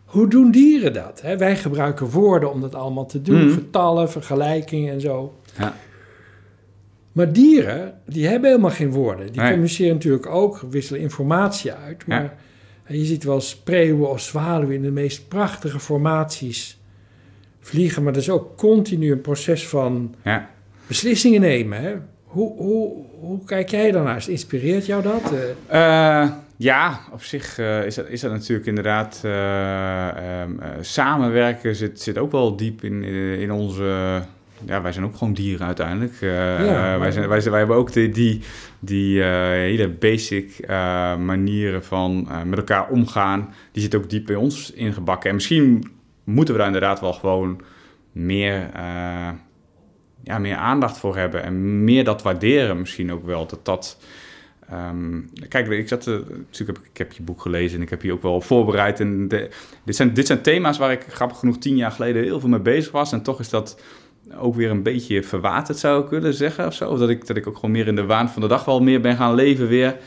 Hoe 0.06 0.28
doen 0.28 0.52
dieren 0.52 0.94
dat? 0.94 1.22
Hè? 1.22 1.38
Wij 1.38 1.56
gebruiken 1.56 2.10
woorden 2.10 2.52
om 2.52 2.62
dat 2.62 2.76
allemaal 2.76 3.06
te 3.06 3.22
doen. 3.22 3.40
Hmm. 3.40 3.52
Vertallen, 3.52 4.10
vergelijkingen 4.10 4.94
en 4.94 5.02
zo. 5.02 5.34
Ja. 5.58 5.76
Maar 7.18 7.34
dieren, 7.34 7.94
die 8.06 8.28
hebben 8.28 8.50
helemaal 8.50 8.72
geen 8.72 8.92
woorden. 8.92 9.32
Die 9.32 9.42
communiceren 9.42 9.94
natuurlijk 9.94 10.26
ook, 10.26 10.66
wisselen 10.70 11.02
informatie 11.02 11.74
uit. 11.74 12.08
Maar 12.08 12.34
je 12.88 13.06
ziet 13.06 13.24
wel 13.24 13.42
spreeuwen 13.42 14.10
of 14.10 14.22
zwaluwen 14.22 14.76
in 14.76 14.82
de 14.82 14.92
meest 14.92 15.28
prachtige 15.28 15.80
formaties 15.80 16.80
vliegen. 17.60 18.04
Maar 18.04 18.14
dat 18.14 18.22
is 18.22 18.30
ook 18.30 18.58
continu 18.58 19.12
een 19.12 19.22
proces 19.22 19.68
van 19.68 20.16
ja. 20.24 20.50
beslissingen 20.88 21.42
nemen. 21.42 21.82
Hè? 21.82 21.96
Hoe, 22.24 22.58
hoe, 22.58 23.06
hoe 23.20 23.46
kijk 23.46 23.70
jij 23.70 23.92
daarnaar? 23.92 24.26
Inspireert 24.30 24.86
jou 24.86 25.04
dat? 25.04 25.34
Uh, 25.72 26.32
ja, 26.58 27.00
op 27.12 27.24
zich 27.24 27.58
uh, 27.60 27.86
is, 27.86 27.96
dat, 27.96 28.08
is 28.08 28.22
dat 28.22 28.32
natuurlijk 28.32 28.68
inderdaad... 28.68 29.22
Um, 29.26 30.60
samenwerken 30.82 31.76
zit, 31.76 32.02
zit 32.02 32.18
ook 32.18 32.32
wel 32.32 32.56
diep 32.56 32.84
in, 32.84 33.04
in 33.40 33.52
onze 33.52 34.22
ja, 34.66 34.82
wij 34.82 34.92
zijn 34.92 35.06
ook 35.06 35.16
gewoon 35.16 35.34
dieren 35.34 35.66
uiteindelijk. 35.66 36.14
Uh, 36.14 36.20
wij, 36.98 37.12
zijn, 37.12 37.28
wij, 37.28 37.42
wij, 37.44 37.58
hebben 37.60 37.76
ook 37.76 37.94
die, 37.94 38.10
die, 38.10 38.42
die 38.80 39.18
uh, 39.18 39.26
hele 39.50 39.90
basic 39.90 40.58
uh, 40.62 40.70
manieren 41.18 41.84
van 41.84 42.28
met 42.46 42.58
elkaar 42.58 42.90
omgaan. 42.90 43.54
Die 43.72 43.82
zit 43.82 43.96
ook 43.96 44.10
diep 44.10 44.26
bij 44.26 44.36
ons 44.36 44.72
ingebakken. 44.72 45.30
En 45.30 45.36
misschien 45.36 45.92
moeten 46.24 46.54
we 46.54 46.60
daar 46.60 46.70
inderdaad 46.70 47.00
wel 47.00 47.14
gewoon 47.14 47.62
meer, 48.12 48.70
ja, 50.24 50.40
meer 50.40 50.56
aandacht 50.56 50.98
voor 50.98 51.18
hebben. 51.18 51.44
En 51.44 51.84
meer 51.84 52.04
dat 52.04 52.22
waarderen 52.22 52.80
misschien 52.80 53.12
ook 53.12 53.26
wel. 53.26 53.48
Dat 53.48 53.66
dat... 53.66 53.98
Um, 54.74 55.30
kijk, 55.48 55.68
ik 55.68 55.88
zat, 55.88 56.06
natuurlijk 56.06 56.78
heb, 56.78 56.80
ik 56.92 56.98
heb 56.98 57.12
je 57.12 57.24
boek 57.24 57.42
gelezen 57.42 57.78
en 57.78 57.84
ik 57.84 57.90
heb 57.90 58.02
je 58.02 58.14
ook 58.14 58.22
wel 58.22 58.42
voorbereid. 58.42 59.00
En 59.00 59.28
de, 59.28 59.50
dit, 59.84 59.96
zijn, 59.96 60.14
dit 60.14 60.28
zijn 60.28 60.42
thema's 60.42 60.78
waar 60.78 60.92
ik 60.92 61.06
grappig 61.10 61.38
genoeg 61.38 61.58
tien 61.58 61.76
jaar 61.76 61.92
geleden 61.92 62.24
heel 62.24 62.40
veel 62.40 62.50
mee 62.50 62.60
bezig 62.60 62.92
was. 62.92 63.12
En 63.12 63.22
toch 63.22 63.40
is 63.40 63.50
dat 63.50 63.82
ook 64.36 64.56
weer 64.56 64.70
een 64.70 64.84
beetje 64.84 65.24
verwaterd 65.24 65.78
zou 65.78 66.02
ik 66.02 66.08
kunnen 66.08 66.34
zeggen 66.34 66.66
of 66.66 66.74
zo. 66.74 66.90
Of 66.90 67.00
dat 67.00 67.10
ik, 67.10 67.28
dat 67.28 67.38
ik 67.38 67.48
ook 67.48 67.56
gewoon 67.56 67.72
meer 67.72 67.88
in 67.88 67.96
de 67.96 68.06
waan 68.06 68.30
van 68.30 68.42
de 68.42 68.48
dag 68.48 68.66
wel 68.66 68.82
meer 68.82 69.02
ben 69.02 69.16
gaan 69.16 69.36
leven 69.36 69.68
weer. 69.68 69.98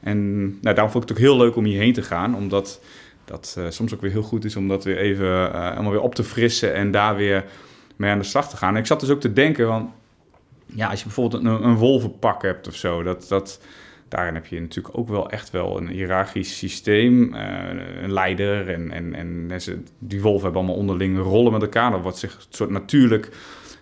En 0.00 0.44
nou, 0.44 0.74
daarom 0.74 0.90
vond 0.90 1.02
ik 1.02 1.08
het 1.08 1.18
ook 1.18 1.24
heel 1.24 1.36
leuk 1.36 1.56
om 1.56 1.64
hierheen 1.64 1.92
te 1.92 2.02
gaan, 2.02 2.36
omdat 2.36 2.80
dat 3.24 3.56
uh, 3.58 3.64
soms 3.68 3.94
ook 3.94 4.00
weer 4.00 4.10
heel 4.10 4.22
goed 4.22 4.44
is 4.44 4.56
om 4.56 4.68
dat 4.68 4.84
weer 4.84 4.96
even 4.96 5.26
uh, 5.26 5.72
allemaal 5.72 5.92
weer 5.92 6.00
op 6.00 6.14
te 6.14 6.24
frissen 6.24 6.74
en 6.74 6.90
daar 6.90 7.16
weer 7.16 7.44
mee 7.96 8.10
aan 8.10 8.18
de 8.18 8.24
slag 8.24 8.50
te 8.50 8.56
gaan. 8.56 8.74
En 8.74 8.80
ik 8.80 8.86
zat 8.86 9.00
dus 9.00 9.10
ook 9.10 9.20
te 9.20 9.32
denken 9.32 9.66
van, 9.66 9.92
ja, 10.66 10.88
als 10.88 10.98
je 10.98 11.04
bijvoorbeeld 11.04 11.44
een, 11.44 11.64
een 11.64 11.76
wolvenpak 11.76 12.42
hebt 12.42 12.68
of 12.68 12.74
zo, 12.74 13.02
dat, 13.02 13.26
dat, 13.28 13.60
daarin 14.08 14.34
heb 14.34 14.46
je 14.46 14.60
natuurlijk 14.60 14.98
ook 14.98 15.08
wel 15.08 15.30
echt 15.30 15.50
wel 15.50 15.76
een 15.76 15.88
hiërarchisch 15.88 16.58
systeem, 16.58 17.34
uh, 17.34 17.40
een 18.02 18.12
leider 18.12 18.68
en, 18.68 18.90
en, 18.90 19.14
en 19.14 19.50
die 19.98 20.22
wolven 20.22 20.42
hebben 20.42 20.60
allemaal 20.60 20.80
onderling 20.80 21.18
rollen 21.18 21.52
met 21.52 21.62
elkaar. 21.62 21.90
Dat 21.90 22.02
wordt 22.02 22.18
zich 22.18 22.34
een 22.34 22.42
soort 22.48 22.70
natuurlijk 22.70 23.30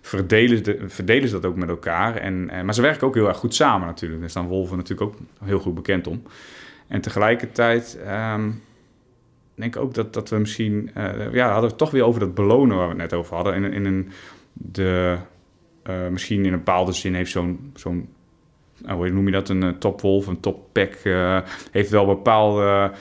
verdelen, 0.07 0.63
de, 0.63 0.85
verdelen 0.87 1.29
ze 1.29 1.35
dat 1.35 1.51
ook 1.51 1.57
met 1.57 1.69
elkaar. 1.69 2.17
En, 2.17 2.51
en, 2.51 2.65
maar 2.65 2.75
ze 2.75 2.83
werken 2.83 3.07
ook 3.07 3.15
heel 3.15 3.29
erg 3.29 3.37
goed 3.37 3.55
samen 3.55 3.87
natuurlijk. 3.87 4.21
Daar 4.21 4.31
staan 4.31 4.47
wolven 4.47 4.77
natuurlijk 4.77 5.11
ook 5.11 5.19
heel 5.45 5.59
goed 5.59 5.75
bekend 5.75 6.07
om. 6.07 6.23
En 6.89 7.01
tegelijkertijd 7.01 7.99
um, 8.35 8.63
denk 9.55 9.77
ik 9.77 9.83
ook 9.83 9.95
dat, 9.95 10.15
dat 10.15 10.29
we 10.29 10.39
misschien... 10.39 10.91
Uh, 10.97 11.33
ja, 11.33 11.51
hadden 11.51 11.71
we 11.71 11.77
toch 11.77 11.91
weer 11.91 12.05
over 12.05 12.21
dat 12.21 12.35
belonen 12.35 12.77
waar 12.77 12.87
we 12.87 12.93
het 12.93 13.11
net 13.11 13.13
over 13.13 13.35
hadden. 13.35 13.55
In, 13.55 13.73
in 13.73 13.85
een, 13.85 14.09
de, 14.53 15.17
uh, 15.91 16.09
misschien 16.09 16.45
in 16.45 16.53
een 16.53 16.59
bepaalde 16.59 16.93
zin 16.93 17.15
heeft 17.15 17.31
zo'n... 17.31 17.73
zo'n 17.75 18.09
hoe 18.87 19.11
noem 19.11 19.27
je 19.27 19.33
dat? 19.33 19.49
Een 19.49 19.79
topwolf, 19.79 20.27
een 20.27 20.41
toppack... 20.41 20.99
heeft 21.71 21.91
wel 21.91 22.07
bepaalde 22.07 22.93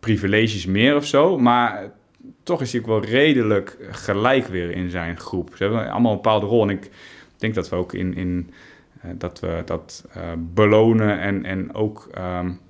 privileges 0.00 0.66
meer 0.66 0.96
of 0.96 1.06
zo. 1.06 1.38
Maar 1.38 1.90
toch 2.46 2.60
is 2.60 2.72
hij 2.72 2.80
ook 2.80 2.86
wel 2.86 3.04
redelijk 3.04 3.76
gelijk 3.90 4.46
weer 4.46 4.70
in 4.70 4.90
zijn 4.90 5.18
groep. 5.18 5.50
Ze 5.56 5.62
hebben 5.62 5.90
allemaal 5.90 6.10
een 6.10 6.16
bepaalde 6.16 6.46
rol. 6.46 6.62
En 6.62 6.70
ik 6.70 6.90
denk 7.36 7.54
dat 7.54 7.68
we 7.68 7.76
ook 7.76 7.92
in, 7.92 8.14
in 8.14 8.50
uh, 9.04 9.10
dat 9.14 9.40
we 9.40 9.62
dat 9.64 10.04
uh, 10.16 10.22
belonen 10.38 11.20
en, 11.20 11.44
en 11.44 11.74
ook 11.74 12.08
um, 12.18 12.60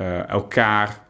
uh, 0.00 0.28
elkaar 0.28 1.00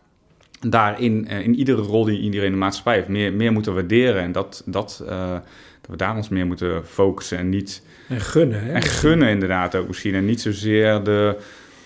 daarin, 0.61 1.27
in 1.27 1.55
iedere 1.55 1.83
rol 1.83 2.05
die 2.05 2.21
iedereen 2.21 2.47
in 2.47 2.53
de 2.53 2.59
maatschappij 2.59 2.95
heeft, 2.95 3.09
meer, 3.09 3.33
meer 3.33 3.53
moeten 3.53 3.75
waarderen. 3.75 4.23
En 4.23 4.33
dat, 4.33 4.63
dat, 4.67 5.05
dat 5.07 5.91
we 5.91 5.97
daar 5.97 6.17
ons 6.17 6.29
meer 6.29 6.47
moeten 6.47 6.87
focussen 6.87 7.39
en 7.39 7.49
niet... 7.49 7.83
En 8.09 8.21
gunnen, 8.21 8.65
hè? 8.65 8.73
En 8.73 8.83
gunnen 8.83 9.29
inderdaad 9.29 9.75
ook 9.75 9.87
misschien. 9.87 10.15
En 10.15 10.25
niet 10.25 10.41
zozeer 10.41 11.03
de... 11.03 11.37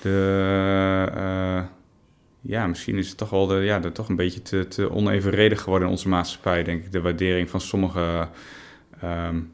de 0.02 1.78
ja, 2.40 2.66
misschien 2.66 2.98
is 2.98 3.08
het 3.08 3.16
toch 3.16 3.30
wel 3.30 3.46
de, 3.46 3.54
ja, 3.54 3.78
de, 3.78 3.92
toch 3.92 4.08
een 4.08 4.16
beetje 4.16 4.42
te, 4.42 4.68
te 4.68 4.90
onevenredig 4.90 5.60
geworden 5.60 5.88
in 5.88 5.94
onze 5.94 6.08
maatschappij, 6.08 6.62
denk 6.62 6.84
ik. 6.84 6.92
De 6.92 7.00
waardering 7.00 7.50
van 7.50 7.60
sommige 7.60 8.28
um, 9.04 9.52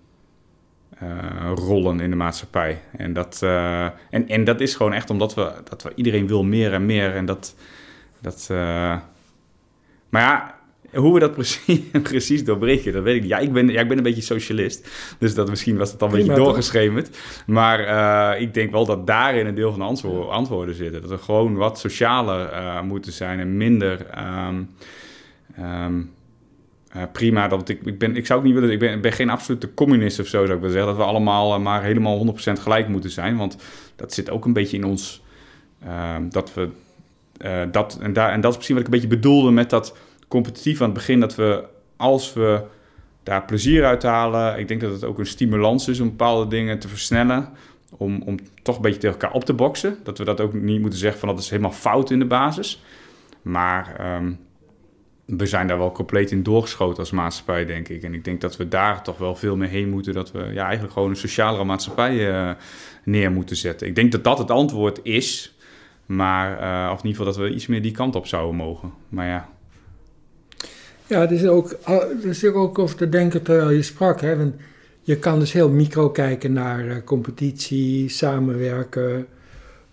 uh, 1.03 1.53
rollen 1.55 2.01
in 2.01 2.11
de 2.11 2.17
maatschappij. 2.17 2.81
En 2.97 3.13
dat, 3.13 3.41
uh, 3.45 3.85
en, 3.85 4.29
en 4.29 4.45
dat 4.45 4.61
is 4.61 4.75
gewoon 4.75 4.93
echt 4.93 5.11
omdat 5.11 5.35
we, 5.35 5.53
dat 5.69 5.83
we 5.83 5.93
iedereen 5.95 6.27
wil 6.27 6.45
meer 6.45 6.73
en 6.73 6.87
meer. 6.87 7.15
En 7.15 7.27
dat. 7.27 7.55
dat 8.21 8.49
uh, 8.51 8.99
maar 10.09 10.23
ja, 10.23 10.59
hoe 10.93 11.15
we 11.15 11.21
dat 11.21 11.33
precies, 11.33 11.81
precies 12.03 12.45
doorbreken, 12.45 12.93
dat 12.93 13.03
weet 13.03 13.15
ik 13.15 13.21
niet. 13.21 13.31
Ja, 13.31 13.39
ik 13.39 13.53
ben, 13.53 13.69
ja, 13.69 13.81
ik 13.81 13.89
ben 13.89 13.97
een 13.97 14.03
beetje 14.03 14.23
socialist. 14.23 14.89
Dus 15.19 15.35
dat, 15.35 15.49
misschien 15.49 15.77
was 15.77 15.91
het 15.91 15.99
dan 15.99 16.11
een 16.11 16.17
beetje 16.17 16.35
doorgeschemerd. 16.35 17.19
Maar 17.47 17.81
uh, 17.81 18.41
ik 18.41 18.55
denk 18.55 18.71
wel 18.71 18.87
dat 18.87 19.07
daarin 19.07 19.47
een 19.47 19.55
deel 19.55 19.71
van 19.71 19.79
de 19.79 19.87
antwoorden, 19.87 20.31
antwoorden 20.31 20.75
zitten. 20.75 21.01
Dat 21.01 21.11
we 21.11 21.19
gewoon 21.19 21.55
wat 21.55 21.79
socialer 21.79 22.53
uh, 22.53 22.83
moeten 22.83 23.13
zijn 23.13 23.41
en 23.41 23.57
minder... 23.57 24.07
Um, 24.49 24.71
um, 25.59 26.15
uh, 26.97 27.03
prima, 27.13 27.49
dat 27.49 27.69
ik, 27.69 27.81
ik, 27.85 27.99
ben, 27.99 28.17
ik 28.17 28.27
zou 28.27 28.39
ook 28.39 28.45
niet 28.45 28.55
willen, 28.55 28.71
ik 28.71 28.79
ben, 28.79 29.01
ben 29.01 29.13
geen 29.13 29.31
absolute 29.31 29.75
communist 29.75 30.21
of 30.21 30.27
zo, 30.27 30.45
zou 30.45 30.57
ik 30.57 30.61
wel 30.61 30.71
zeggen. 30.71 30.89
Dat 30.89 30.97
we 30.97 31.03
allemaal 31.03 31.61
maar 31.61 31.83
helemaal 31.83 32.27
100% 32.27 32.33
gelijk 32.61 32.89
moeten 32.89 33.11
zijn. 33.11 33.37
Want 33.37 33.57
dat 33.97 34.13
zit 34.13 34.31
ook 34.31 34.45
een 34.45 34.53
beetje 34.53 34.77
in 34.77 34.85
ons, 34.85 35.23
uh, 35.85 36.17
dat 36.31 36.55
we, 36.55 36.69
dat, 37.71 37.99
en, 38.01 38.13
daar, 38.13 38.33
en 38.33 38.41
dat 38.41 38.51
is 38.51 38.57
misschien 38.57 38.77
wat 38.77 38.87
ik 38.87 38.93
een 38.93 39.01
beetje 39.01 39.17
bedoelde 39.17 39.51
met 39.51 39.71
dat 39.71 39.97
competitief 40.29 40.81
aan 40.81 40.87
het 40.87 40.95
begin 40.95 41.21
dat 41.21 41.35
we, 41.35 41.65
als 41.97 42.33
we 42.33 42.63
daar 43.23 43.45
plezier 43.45 43.85
uit 43.85 44.03
halen. 44.03 44.59
Ik 44.59 44.69
denk 44.69 44.81
dat 44.81 44.93
het 44.93 45.05
ook 45.05 45.19
een 45.19 45.27
stimulans 45.27 45.89
is 45.89 46.01
om 46.01 46.09
bepaalde 46.09 46.51
dingen 46.51 46.79
te 46.79 46.89
versnellen. 46.89 47.49
Om, 47.97 48.23
om 48.23 48.39
toch 48.63 48.77
een 48.77 48.83
beetje 48.83 49.01
tegen 49.01 49.21
elkaar 49.21 49.37
op 49.37 49.45
te 49.45 49.55
boksen. 49.55 49.99
Dat 50.03 50.19
we 50.19 50.25
dat 50.25 50.41
ook 50.41 50.53
niet 50.53 50.81
moeten 50.81 50.99
zeggen 50.99 51.19
van 51.19 51.29
dat 51.29 51.39
is 51.39 51.51
helemaal 51.51 51.73
fout 51.73 52.11
in 52.11 52.19
de 52.19 52.25
basis. 52.25 52.83
Maar 53.43 53.97
ehm, 53.99 54.33
we 55.27 55.47
zijn 55.47 55.67
daar 55.67 55.79
wel 55.79 55.93
compleet 55.93 56.31
in 56.31 56.43
doorgeschoten 56.43 56.99
als 56.99 57.11
maatschappij, 57.11 57.65
denk 57.65 57.89
ik. 57.89 58.03
En 58.03 58.15
ik 58.15 58.25
denk 58.25 58.41
dat 58.41 58.57
we 58.57 58.69
daar 58.69 59.03
toch 59.03 59.19
wel 59.19 59.35
veel 59.35 59.57
meer 59.57 59.69
heen 59.69 59.91
moeten. 59.91 60.15
Dat 60.15 60.33
we 60.33 60.39
ja, 60.53 60.65
eigenlijk 60.65 60.93
gewoon 60.93 61.11
een 61.11 61.17
socialere 61.17 61.65
maatschappij 61.65 62.31
uh, 62.31 62.51
neer 63.05 63.33
moeten 63.33 63.57
zetten. 63.57 63.87
Ik 63.87 63.95
denk 63.95 64.13
dat 64.13 64.25
dat 64.25 64.39
het 64.39 64.51
antwoord 64.51 65.01
is. 65.03 65.57
Maar, 66.07 66.51
uh, 66.51 66.93
of 66.93 67.01
in 67.01 67.07
ieder 67.07 67.25
geval 67.25 67.25
dat 67.25 67.51
we 67.51 67.55
iets 67.55 67.67
meer 67.67 67.83
die 67.83 67.93
kant 67.93 68.15
op 68.15 68.27
zouden 68.27 68.57
mogen. 68.57 68.93
Maar 69.09 69.27
ja. 69.27 69.49
Ja, 71.07 71.21
het 71.21 71.31
is 71.31 71.47
ook, 71.47 71.77
er 71.85 72.27
is 72.27 72.45
ook 72.45 72.79
over 72.79 72.97
te 72.97 73.09
denken 73.09 73.43
terwijl 73.43 73.71
je 73.71 73.83
sprak. 73.83 74.21
Hè? 74.21 74.37
Want 74.37 74.55
je 75.03 75.17
kan 75.17 75.39
dus 75.39 75.53
heel 75.53 75.71
micro 75.71 76.11
kijken 76.11 76.53
naar 76.53 76.87
uh, 76.87 76.97
competitie, 77.05 78.09
samenwerken. 78.09 79.27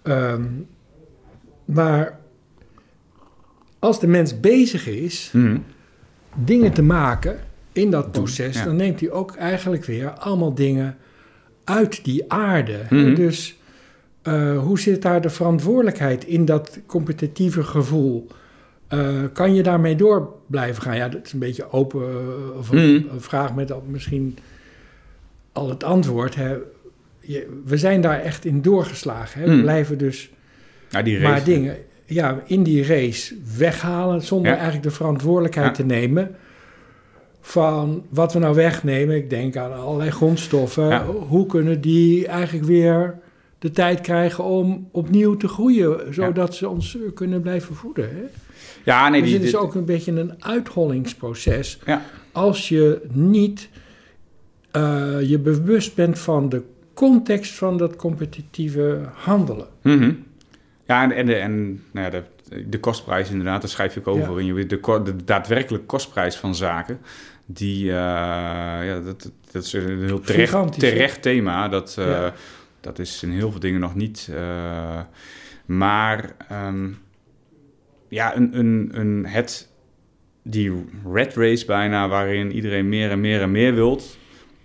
Um, 0.04 0.67
maar 1.65 2.19
als 3.80 3.99
de 3.99 4.08
mens 4.08 4.39
bezig 4.39 4.88
is 4.88 5.30
mm. 5.34 5.63
dingen 6.36 6.73
te 6.73 6.82
maken 6.82 7.39
in 7.71 7.91
dat 7.91 8.12
proces, 8.12 8.58
ja. 8.58 8.63
dan 8.63 8.76
neemt 8.76 8.99
hij 8.99 9.12
ook 9.12 9.36
eigenlijk 9.36 9.86
weer 9.86 10.10
allemaal 10.10 10.54
dingen 10.54 10.97
uit 11.63 12.04
die 12.04 12.32
aarde. 12.32 12.80
Mm. 12.89 13.15
Dus 13.15 13.60
uh, 14.23 14.60
hoe 14.60 14.80
zit 14.80 15.02
daar 15.02 15.21
de 15.21 15.30
verantwoordelijkheid 15.30 16.26
in 16.26 16.45
dat 16.45 16.80
competitieve 16.86 17.63
gevoel? 17.63 18.28
Uh, 18.93 19.24
kan 19.34 19.54
je 19.54 19.63
daarmee 19.63 19.96
door 19.96 20.34
blijven 20.48 20.82
gaan? 20.82 20.96
Ja, 20.96 21.10
dat 21.10 21.26
is 21.26 21.34
een 21.34 21.39
beetje 21.39 21.72
open 21.72 22.02
uh, 22.02 22.58
of 22.58 22.69
een, 22.69 22.89
mm. 22.89 23.08
een, 23.10 23.22
vraag 23.22 23.56
met 23.56 23.74
misschien 23.88 24.38
al 25.52 25.69
het 25.69 25.84
antwoord. 25.84 26.36
Hè. 26.36 26.56
Je, 27.19 27.62
we 27.65 27.78
zijn 27.78 28.02
daar 28.02 28.19
echt 28.19 28.46
in 28.46 28.62
doorgeslagen. 28.62 29.41
Hè. 29.41 29.56
We 29.56 29.62
blijven 29.62 29.98
dus 29.98 30.32
ja, 30.89 31.02
die 31.02 31.17
race, 31.17 31.30
maar 31.30 31.43
dingen 31.43 31.78
ja, 32.06 32.43
in 32.46 32.63
die 32.63 32.86
race 32.86 33.36
weghalen 33.58 34.22
zonder 34.22 34.52
ja. 34.52 34.58
eigenlijk 34.58 34.88
de 34.88 34.96
verantwoordelijkheid 34.96 35.67
ja. 35.67 35.74
te 35.74 35.86
nemen 35.86 36.36
van 37.41 38.06
wat 38.10 38.34
we 38.34 38.39
nou 38.39 38.56
wegnemen. 38.56 39.15
Ik 39.15 39.30
denk 39.30 39.56
aan 39.56 39.74
allerlei 39.74 40.12
grondstoffen. 40.12 41.06
Hoe 41.06 41.46
kunnen 41.46 41.82
die 41.82 42.28
eigenlijk 42.28 42.65
weer 42.65 43.19
de 43.60 43.72
tijd 43.72 44.02
krijgen 44.02 44.43
om 44.43 44.89
opnieuw 44.91 45.38
te 45.38 45.48
groeien, 45.48 46.13
zodat 46.13 46.56
ze 46.56 46.69
ons 46.69 46.98
kunnen 47.13 47.41
blijven 47.41 47.76
voeden? 47.76 48.10
Hè? 48.10 48.24
Ja, 48.84 49.10
nee, 49.10 49.22
dus 49.22 49.30
die, 49.30 49.39
het 49.39 49.48
is 49.48 49.56
ook 49.56 49.76
een 49.76 49.86
beetje 49.86 50.12
een 50.12 50.34
uithollingsproces. 50.39 51.80
Als 52.32 52.69
je 52.69 53.02
niet 53.12 53.69
uh, 54.78 55.22
je 55.22 55.39
bewust 55.39 55.96
bent 55.96 56.19
van 56.19 56.50
de 56.50 56.63
context 56.93 57.54
van 57.54 57.78
dat 57.78 57.96
competitieve 57.96 59.02
handelen. 59.13 59.67
Mm 59.82 60.00
-hmm. 60.00 60.24
Ja, 60.86 61.04
en, 61.04 61.12
en, 61.12 61.26
de, 61.26 61.36
en 61.36 61.84
nou 61.91 62.12
ja, 62.12 62.24
de, 62.50 62.69
de 62.69 62.80
kostprijs 62.80 63.30
inderdaad, 63.30 63.62
daar 63.62 63.69
schrijf 63.69 63.96
ik 63.96 64.08
over. 64.08 64.41
Ja. 64.41 64.54
In, 64.56 64.67
de, 64.67 65.02
de 65.04 65.15
daadwerkelijke 65.26 65.86
kostprijs 65.86 66.36
van 66.36 66.56
zaken, 66.56 67.00
die, 67.46 67.86
uh, 67.86 67.91
ja, 67.91 69.02
dat, 69.06 69.32
dat 69.52 69.63
is 69.63 69.74
een 69.74 70.04
heel 70.04 70.19
terecht, 70.19 70.80
terecht 70.80 71.22
thema. 71.22 71.67
Dat, 71.67 71.96
uh, 72.00 72.06
ja. 72.06 72.34
dat 72.82 73.00
is 73.00 73.24
in 73.24 73.32
heel 73.32 73.52
veel 73.52 73.60
dingen 73.60 73.80
nog 73.80 73.96
niet. 73.96 74.30
Maar 75.65 76.36
um, 76.52 76.98
ja, 78.13 78.36
een, 78.36 78.58
een, 78.60 78.89
een, 78.93 79.26
het, 79.26 79.69
die 80.43 80.86
red 81.13 81.36
race 81.36 81.65
bijna, 81.65 82.08
waarin 82.08 82.52
iedereen 82.52 82.89
meer 82.89 83.12
en 83.12 83.21
meer 83.21 83.41
en 83.41 83.52
meer 83.52 83.73
wilt. 83.73 84.17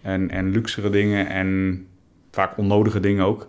En, 0.02 0.30
en 0.30 0.50
luxere 0.50 0.90
dingen 0.90 1.26
en 1.26 1.86
vaak 2.30 2.56
onnodige 2.56 3.00
dingen 3.00 3.24
ook. 3.24 3.46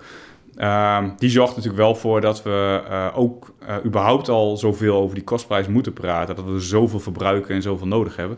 Uh, 0.57 1.03
die 1.17 1.29
zorgt 1.29 1.55
natuurlijk 1.55 1.81
wel 1.81 1.95
voor 1.95 2.21
dat 2.21 2.43
we 2.43 2.83
uh, 2.89 3.07
ook 3.15 3.53
uh, 3.63 3.75
überhaupt 3.85 4.29
al 4.29 4.57
zoveel 4.57 4.95
over 4.95 5.15
die 5.15 5.23
kostprijs 5.23 5.67
moeten 5.67 5.93
praten. 5.93 6.35
Dat 6.35 6.45
we 6.45 6.59
zoveel 6.59 6.99
verbruiken 6.99 7.55
en 7.55 7.62
zoveel 7.62 7.88
nodig 7.88 8.15
hebben. 8.15 8.38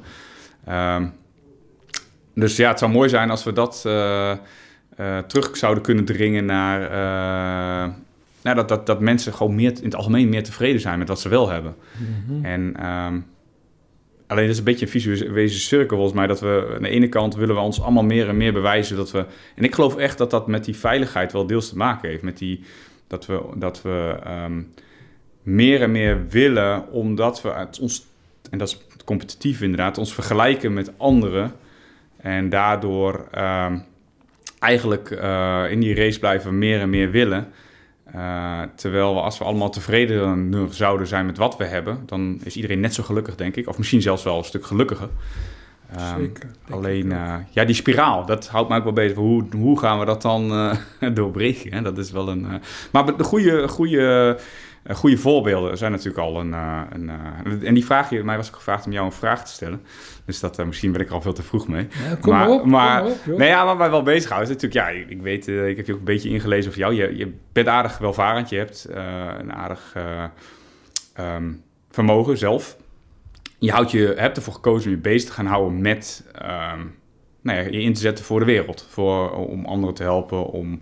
Uh, 0.68 1.06
dus 2.36 2.56
ja, 2.56 2.70
het 2.70 2.80
zou 2.80 2.92
mooi 2.92 3.10
zijn 3.10 3.30
als 3.30 3.44
we 3.44 3.54
dat 3.54 3.84
uh, 3.88 4.38
terug 5.28 5.58
zouden 5.58 5.84
kunnen 5.84 6.06
dringen 6.06 6.46
naar... 6.46 6.82
nou, 8.42 8.56
dat, 8.56 8.68
dat, 8.68 8.86
dat 8.86 9.00
mensen 9.00 9.34
gewoon 9.34 9.56
meer, 9.56 9.72
in 9.78 9.84
het 9.84 9.96
algemeen 9.96 10.30
meer 10.30 10.44
tevreden 10.44 10.82
zijn 10.82 11.00
met 11.00 11.08
wat 11.08 11.20
ze 11.20 11.30
wel 11.30 11.50
hebben. 11.50 11.76
Mm 11.98 12.24
-hmm. 12.28 12.46
En 12.46 12.76
ehm, 12.76 13.20
Alleen 14.32 14.44
het 14.44 14.52
is 14.52 14.58
een 14.58 14.64
beetje 14.64 14.86
een 14.86 14.92
visuele 14.92 15.48
cirkel 15.48 15.96
volgens 15.96 16.18
mij. 16.18 16.28
Dat 16.28 16.40
we 16.40 16.72
aan 16.76 16.82
de 16.82 16.90
ene 16.90 17.10
kant 17.10 17.36
willen 17.36 17.56
we 17.56 17.62
ons 17.62 17.82
allemaal 17.82 18.04
meer 18.04 18.28
en 18.28 18.38
meer 18.38 18.54
bewijzen 18.54 18.96
dat 18.98 19.12
we. 19.12 19.26
En 19.56 19.64
ik 19.64 19.76
geloof 19.76 19.96
echt 19.96 20.18
dat 20.18 20.32
dat 20.32 20.48
met 20.48 20.66
die 20.66 20.76
veiligheid 20.76 21.32
wel 21.32 21.48
deels 21.48 21.70
te 21.70 21.78
maken 21.78 22.10
heeft. 22.10 22.24
Met 22.24 22.38
die 22.38 22.64
dat 23.08 23.26
we, 23.26 23.42
dat 23.56 23.82
we 23.82 24.20
um, 24.28 24.74
meer 25.44 25.82
en 25.82 25.92
meer 25.92 26.28
willen, 26.30 26.92
omdat 26.92 27.42
we 27.42 27.50
het 27.50 27.80
ons. 27.80 28.06
En 28.50 28.58
dat 28.58 28.68
is 28.68 29.04
competitief 29.06 29.62
inderdaad, 29.62 29.98
ons 29.98 30.14
vergelijken 30.14 30.74
met 30.74 30.92
anderen. 30.98 31.52
En 32.18 32.50
daardoor 32.50 33.28
um, 33.38 33.84
eigenlijk 34.60 35.10
uh, 35.10 35.64
in 35.70 35.80
die 35.80 35.96
race 35.96 36.20
blijven 36.20 36.58
meer 36.58 36.80
en 36.80 36.90
meer 36.90 37.12
willen. 37.12 37.48
Uh, 38.16 38.62
terwijl 38.76 39.14
we, 39.16 39.22
als 39.22 39.38
we 39.38 39.44
allemaal 39.44 39.70
tevreden 39.70 40.68
zouden 40.70 41.08
zijn 41.08 41.26
met 41.26 41.38
wat 41.38 41.58
we 41.58 41.66
hebben, 41.66 42.04
dan 42.06 42.40
is 42.44 42.56
iedereen 42.56 42.80
net 42.80 42.94
zo 42.94 43.04
gelukkig, 43.04 43.36
denk 43.36 43.56
ik. 43.56 43.68
Of 43.68 43.78
misschien 43.78 44.02
zelfs 44.02 44.24
wel 44.24 44.38
een 44.38 44.44
stuk 44.44 44.66
gelukkiger. 44.66 45.10
Um, 46.00 46.20
Zeker. 46.20 46.50
Alleen, 46.70 47.06
uh, 47.06 47.36
ja, 47.50 47.66
die 47.66 47.76
spiraal, 47.76 48.26
dat 48.26 48.48
houdt 48.48 48.70
mij 48.70 48.78
ook 48.78 48.84
wel 48.84 48.94
bezig. 48.94 49.18
Hoe, 49.18 49.44
hoe 49.56 49.80
gaan 49.80 50.00
we 50.00 50.06
dat 50.06 50.22
dan 50.22 50.52
uh, 50.52 50.76
doorbreken? 51.16 51.74
Hè? 51.74 51.82
Dat 51.82 51.98
is 51.98 52.12
wel 52.12 52.30
een. 52.30 52.48
maar 52.92 53.18
de 53.18 53.24
goede, 53.24 53.68
goede, 53.68 54.38
goede 54.90 55.18
voorbeelden 55.18 55.78
zijn 55.78 55.92
natuurlijk 55.92 56.24
al 56.24 56.40
een. 56.40 56.54
een 56.54 57.10
en 57.64 57.74
die 57.74 57.86
vraag, 57.86 58.12
mij 58.12 58.38
was 58.38 58.48
ook 58.48 58.56
gevraagd 58.56 58.86
om 58.86 58.92
jou 58.92 59.06
een 59.06 59.12
vraag 59.12 59.46
te 59.46 59.52
stellen. 59.52 59.82
Dus 60.26 60.40
dat, 60.40 60.66
misschien 60.66 60.92
ben 60.92 61.02
ik 61.02 61.08
er 61.08 61.14
al 61.14 61.22
veel 61.22 61.34
te 61.34 61.44
vroeg 61.44 61.68
mee. 61.68 61.88
Ja, 62.10 62.16
kom 62.16 62.34
maar, 62.34 62.50
op, 62.50 62.66
maar, 62.66 63.02
kom 63.02 63.12
op, 63.12 63.38
nee, 63.38 63.48
ja, 63.48 63.66
wat 63.66 63.78
mij 63.78 63.90
wel 63.90 64.04
bezighoudt 64.04 64.50
is 64.50 64.56
natuurlijk... 64.56 64.88
Ja, 64.88 65.00
ik, 65.00 65.10
ik 65.10 65.22
weet, 65.22 65.48
ik 65.48 65.78
heb 65.78 65.86
je 65.86 65.94
ook 65.94 66.00
een 66.00 66.06
beetje 66.06 66.30
ingelezen 66.30 66.70
over 66.70 66.82
jou. 66.82 66.94
Je, 66.94 67.18
je 67.18 67.34
bent 67.52 67.68
aardig 67.68 67.98
welvarend. 67.98 68.50
Je 68.50 68.58
hebt 68.58 68.88
een 69.40 69.54
aardig 69.54 69.96
um, 71.20 71.64
vermogen 71.90 72.38
zelf. 72.38 72.78
Je, 73.60 73.72
houdt 73.72 73.92
je 73.92 74.14
hebt 74.18 74.38
ervoor 74.38 74.54
gekozen 74.54 74.90
om 74.90 74.96
je 74.96 75.02
bezig 75.02 75.30
te 75.30 75.36
gaan 75.36 75.46
houden 75.46 75.82
met... 75.82 76.32
Um, 76.42 77.00
nou 77.42 77.58
ja, 77.58 77.64
je 77.64 77.82
in 77.82 77.94
te 77.94 78.00
zetten 78.00 78.26
voor 78.26 78.40
de 78.40 78.46
wereld. 78.46 78.88
Voor, 78.90 79.32
om 79.32 79.66
anderen 79.66 79.96
te 79.96 80.04
helpen. 80.04 80.46
Om, 80.46 80.82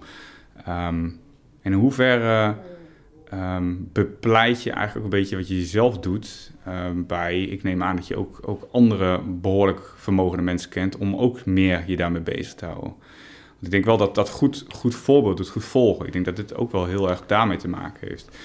um, 0.68 1.20
in 1.62 1.74
hoeverre 1.74 2.56
um, 3.34 3.90
bepleit 3.94 4.64
je 4.64 4.72
eigenlijk 4.72 5.04
een 5.04 5.20
beetje 5.20 5.36
wat 5.36 5.48
je 5.48 5.62
zelf 5.62 6.00
doet 6.00 6.52
um, 6.68 7.06
bij, 7.06 7.42
ik 7.44 7.64
neem 7.64 7.84
aan 7.84 7.96
dat 7.96 8.08
je 8.08 8.16
ook, 8.16 8.40
ook 8.46 8.68
andere 8.72 9.22
behoorlijk 9.22 9.94
vermogende 9.96 10.44
mensen 10.44 10.70
kent, 10.70 10.98
om 10.98 11.16
ook 11.16 11.46
meer 11.46 11.84
je 11.88 11.96
daarmee 11.96 12.22
bezig 12.22 12.54
te 12.54 12.66
houden. 12.66 12.94
Want 13.50 13.66
ik 13.66 13.72
denk 13.72 13.86
wel 13.86 13.98
dat 13.98 14.16
dat 14.16 14.30
goed, 14.30 14.66
goed 14.70 14.96
voorbeeld 14.96 15.38
doet, 15.38 15.50
goed 15.50 15.64
volgen. 15.64 16.06
Ik 16.06 16.14
denk 16.14 16.26
dat 16.26 16.36
dit 16.36 16.56
ook 16.56 16.72
wel 16.72 16.86
heel 16.86 17.10
erg 17.10 17.26
daarmee 17.26 17.58
te 17.58 17.68
maken 17.68 18.08
heeft. 18.08 18.38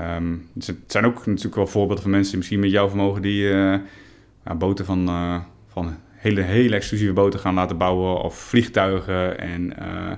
Um, 0.00 0.48
het 0.54 0.74
zijn 0.86 1.04
ook 1.04 1.26
natuurlijk 1.26 1.54
wel 1.54 1.66
voorbeelden 1.66 2.02
van 2.02 2.10
mensen 2.10 2.38
misschien 2.38 2.60
met 2.60 2.70
jouw 2.70 2.88
vermogen 2.88 3.22
die 3.22 3.42
uh, 3.42 3.78
boten 4.58 4.84
van, 4.84 5.08
uh, 5.08 5.40
van 5.66 5.96
hele, 6.10 6.40
hele 6.40 6.76
exclusieve 6.76 7.12
boten 7.12 7.40
gaan 7.40 7.54
laten 7.54 7.78
bouwen 7.78 8.20
of 8.22 8.38
vliegtuigen 8.38 9.38
en... 9.38 9.72
Uh, 9.78 10.12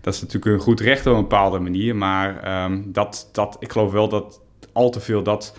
dat 0.00 0.14
is 0.14 0.20
natuurlijk 0.20 0.54
een 0.54 0.60
goed 0.60 0.80
recht 0.80 1.06
op 1.06 1.14
een 1.14 1.20
bepaalde 1.20 1.58
manier. 1.58 1.96
Maar 1.96 2.64
um, 2.64 2.92
dat, 2.92 3.28
dat, 3.32 3.56
ik 3.60 3.72
geloof 3.72 3.92
wel 3.92 4.08
dat 4.08 4.40
al 4.72 4.90
te 4.90 5.00
veel 5.00 5.22
dat 5.22 5.56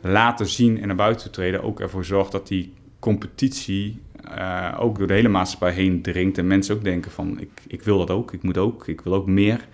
laten 0.00 0.46
zien 0.46 0.80
en 0.80 0.86
naar 0.86 0.96
buiten 0.96 1.30
treden 1.30 1.62
ook 1.62 1.80
ervoor 1.80 2.04
zorgt 2.04 2.32
dat 2.32 2.48
die 2.48 2.72
competitie 2.98 3.98
uh, 4.38 4.76
ook 4.78 4.98
door 4.98 5.06
de 5.06 5.14
hele 5.14 5.28
maatschappij 5.28 5.72
heen 5.72 6.02
dringt. 6.02 6.38
En 6.38 6.46
mensen 6.46 6.74
ook 6.74 6.84
denken 6.84 7.10
van 7.10 7.40
ik, 7.40 7.50
ik 7.66 7.82
wil 7.82 7.98
dat 7.98 8.10
ook, 8.10 8.32
ik 8.32 8.42
moet 8.42 8.58
ook, 8.58 8.86
ik 8.86 9.00
wil 9.00 9.14
ook 9.14 9.26
meer. 9.26 9.66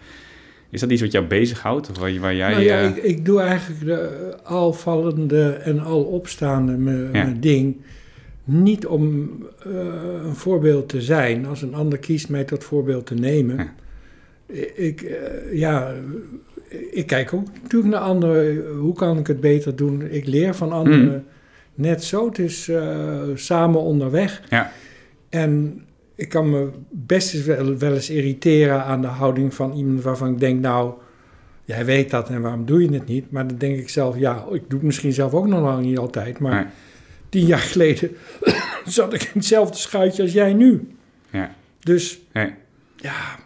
Is 0.70 0.80
dat 0.80 0.90
iets 0.90 1.00
wat 1.00 1.12
jou 1.12 1.26
bezighoudt? 1.26 1.90
Of 1.90 1.98
waar, 1.98 2.18
waar 2.18 2.34
jij, 2.34 2.50
nou 2.50 2.62
ja, 2.62 2.82
uh... 2.82 2.88
ik, 2.88 2.96
ik, 2.96 3.24
doe 3.24 3.40
eigenlijk 3.40 3.84
de 3.84 4.36
alvallende 4.42 5.50
en 5.50 5.80
al 5.80 6.02
opstaande 6.02 6.76
me, 6.76 7.08
ja. 7.12 7.32
ding 7.40 7.76
niet 8.44 8.86
om 8.86 9.30
uh, 9.66 9.74
een 10.24 10.34
voorbeeld 10.34 10.88
te 10.88 11.00
zijn. 11.00 11.46
Als 11.46 11.62
een 11.62 11.74
ander 11.74 11.98
kiest 11.98 12.28
mij 12.28 12.44
tot 12.44 12.64
voorbeeld 12.64 13.06
te 13.06 13.14
nemen. 13.14 13.56
Ja 13.56 13.72
ik, 14.74 15.02
uh, 15.02 15.58
ja, 15.58 15.94
ik 16.90 17.06
kijk 17.06 17.32
ook 17.34 17.46
natuurlijk 17.62 17.92
naar 17.92 18.02
anderen. 18.02 18.66
Hoe 18.76 18.94
kan 18.94 19.18
ik 19.18 19.26
het 19.26 19.40
beter 19.40 19.76
doen? 19.76 20.02
Ik 20.10 20.26
leer 20.26 20.54
van 20.54 20.72
anderen. 20.72 21.12
Mm. 21.12 21.24
Net 21.74 22.04
zo. 22.04 22.26
Het 22.26 22.38
is 22.38 22.68
uh, 22.68 23.20
samen 23.34 23.80
onderweg. 23.80 24.42
Ja. 24.48 24.72
En 25.28 25.82
ik 26.14 26.28
kan 26.28 26.50
me 26.50 26.68
best 26.90 27.34
eens 27.34 27.44
wel, 27.44 27.78
wel, 27.78 27.94
eens 27.94 28.10
irriteren 28.10 28.84
aan 28.84 29.00
de 29.00 29.06
houding 29.06 29.54
van 29.54 29.72
iemand 29.72 30.02
waarvan 30.02 30.32
ik 30.32 30.40
denk, 30.40 30.60
nou, 30.60 30.94
jij 31.64 31.84
weet 31.84 32.10
dat 32.10 32.28
en 32.28 32.42
waarom 32.42 32.64
doe 32.64 32.82
je 32.82 32.92
het 32.92 33.06
niet? 33.06 33.30
Maar 33.30 33.46
dan 33.46 33.58
denk 33.58 33.78
ik 33.78 33.88
zelf, 33.88 34.18
ja, 34.18 34.36
ik 34.36 34.62
doe 34.68 34.78
het 34.78 34.82
misschien 34.82 35.12
zelf 35.12 35.34
ook 35.34 35.46
nog 35.46 35.60
lang 35.60 35.84
niet 35.84 35.98
altijd. 35.98 36.38
Maar 36.38 36.54
nee. 36.54 36.72
tien 37.28 37.46
jaar 37.46 37.58
geleden 37.58 38.10
zat 38.84 39.14
ik 39.14 39.22
in 39.22 39.30
hetzelfde 39.32 39.76
schuitje 39.76 40.22
als 40.22 40.32
jij 40.32 40.52
nu. 40.52 40.88
Ja. 41.30 41.54
Dus 41.80 42.20
Nee. 42.32 42.52
ja, 42.96 43.38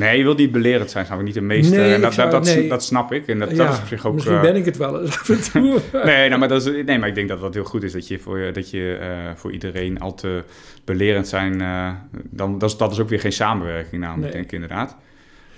Nee, 0.00 0.18
je 0.18 0.22
wilt 0.24 0.38
niet 0.38 0.52
belerend 0.52 0.90
zijn, 0.90 1.06
snap 1.06 1.18
ik. 1.18 1.24
Niet 1.24 1.34
de 1.34 1.40
meeste. 1.40 1.76
Nee, 1.76 1.94
en 1.94 2.00
dat, 2.00 2.14
zou- 2.14 2.30
dat, 2.30 2.44
dat, 2.44 2.54
nee. 2.56 2.68
dat 2.68 2.84
snap 2.84 3.12
ik. 3.12 3.26
En 3.26 3.38
dat, 3.38 3.50
ja 3.50 3.56
dat 3.56 3.72
is 3.72 3.78
op 3.80 3.86
zich 3.86 4.06
ook... 4.06 4.14
misschien 4.14 4.34
eh, 4.36 4.40
ben 4.42 4.56
ik 4.56 4.64
het 4.64 4.76
wel 4.76 5.00
eens 5.00 5.18
af 5.18 5.28
en 5.28 5.40
toe. 5.52 5.80
Nee, 6.04 6.28
nou, 6.28 6.40
maar 6.40 6.48
dat 6.48 6.66
is, 6.66 6.84
nee, 6.84 6.98
maar 6.98 7.08
ik 7.08 7.14
denk 7.14 7.28
dat 7.28 7.40
dat 7.40 7.54
heel 7.54 7.64
goed 7.64 7.82
is. 7.82 7.92
Dat 7.92 8.08
je 8.08 8.18
voor, 8.18 8.50
dat 8.52 8.70
je, 8.70 8.98
eh, 9.00 9.08
voor 9.34 9.52
iedereen 9.52 10.00
al 10.00 10.14
te 10.14 10.42
belerend 10.84 11.28
zijn... 11.28 11.60
eh, 11.60 11.90
dan, 12.30 12.58
dat, 12.58 12.70
is, 12.70 12.76
dat 12.76 12.92
is 12.92 13.00
ook 13.00 13.08
weer 13.08 13.20
geen 13.20 13.32
samenwerking 13.32 14.00
namelijk, 14.02 14.22
Nee. 14.22 14.32
denk 14.32 14.44
ik 14.44 14.52
inderdaad. 14.52 14.96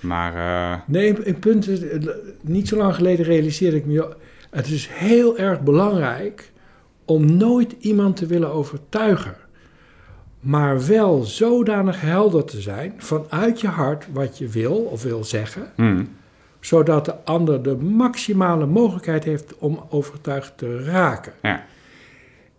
Maar 0.00 0.32
Nee, 0.86 1.26
een 1.26 1.38
punt 1.38 1.68
is, 1.68 1.80
niet 2.40 2.68
zo 2.68 2.76
lang 2.76 2.94
geleden 2.94 3.24
realiseerde 3.24 3.76
ik 3.76 3.84
me, 3.86 4.14
het 4.50 4.68
is 4.68 4.88
heel 4.92 5.38
erg 5.38 5.60
belangrijk 5.60 6.50
om 7.04 7.36
nooit 7.36 7.74
iemand 7.80 8.16
te 8.16 8.26
willen 8.26 8.52
overtuigen. 8.52 9.34
Maar 10.42 10.86
wel 10.86 11.22
zodanig 11.22 12.00
helder 12.00 12.44
te 12.44 12.60
zijn 12.60 12.94
vanuit 12.96 13.60
je 13.60 13.68
hart 13.68 14.06
wat 14.12 14.38
je 14.38 14.48
wil 14.48 14.74
of 14.74 15.02
wil 15.02 15.24
zeggen, 15.24 15.72
hmm, 15.74 16.08
zodat 16.60 17.04
de 17.04 17.14
ander 17.24 17.62
de 17.62 17.76
maximale 17.76 18.66
mogelijkheid 18.66 19.24
heeft 19.24 19.58
om 19.58 19.84
overtuigd 19.88 20.52
te 20.56 20.84
raken. 20.84 21.32
ja, 21.42 21.64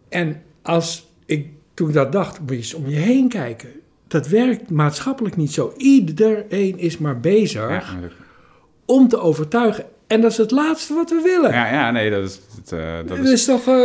En 0.09 0.41
als 0.61 1.07
ik 1.25 1.47
toen 1.73 1.87
ik 1.87 1.93
dat 1.93 2.11
dacht, 2.11 2.39
moet 2.39 2.49
je 2.49 2.55
eens 2.55 2.73
om 2.73 2.87
je 2.87 2.95
heen 2.95 3.29
kijken. 3.29 3.69
Dat 4.07 4.27
werkt 4.27 4.69
maatschappelijk 4.69 5.35
niet 5.35 5.53
zo. 5.53 5.73
Iedereen 5.77 6.79
is 6.79 6.97
maar 6.97 7.19
bezig 7.19 7.69
ja, 7.69 7.83
om 8.85 9.07
te 9.07 9.19
overtuigen. 9.19 9.85
En 10.07 10.21
dat 10.21 10.31
is 10.31 10.37
het 10.37 10.51
laatste 10.51 10.93
wat 10.93 11.09
we 11.09 11.21
willen. 11.23 11.51
ja, 11.51 11.71
ja, 11.71 11.91
nee, 11.91 12.09
dat 12.09 12.23
is... 12.23 12.39
Dat, 12.55 12.79
eh, 12.79 12.97
dat 13.05 13.17
is 13.17 13.31
is 13.31 13.45
toch, 13.45 13.67
eh, 13.67 13.75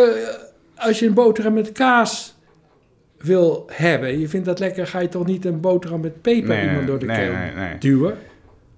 als 0.76 0.99
je 0.99 1.07
een 1.07 1.14
boterham 1.14 1.53
met 1.53 1.72
kaas 1.72 2.38
wil 3.18 3.64
hebben, 3.72 4.18
je 4.20 4.28
vindt 4.28 4.46
dat 4.46 4.58
lekker, 4.58 4.86
ga 4.86 4.98
je 4.98 5.08
toch 5.08 5.26
niet 5.26 5.44
een 5.44 5.60
boterham 5.60 6.00
met 6.00 6.22
peper 6.22 6.48
Nee, 6.56 6.68
iemand 6.68 6.86
door 6.86 6.98
de 6.98 7.06
nee, 7.06 7.16
keel 7.16 7.32
nee, 7.32 7.52
nee. 7.54 7.78
duwen? 7.78 8.14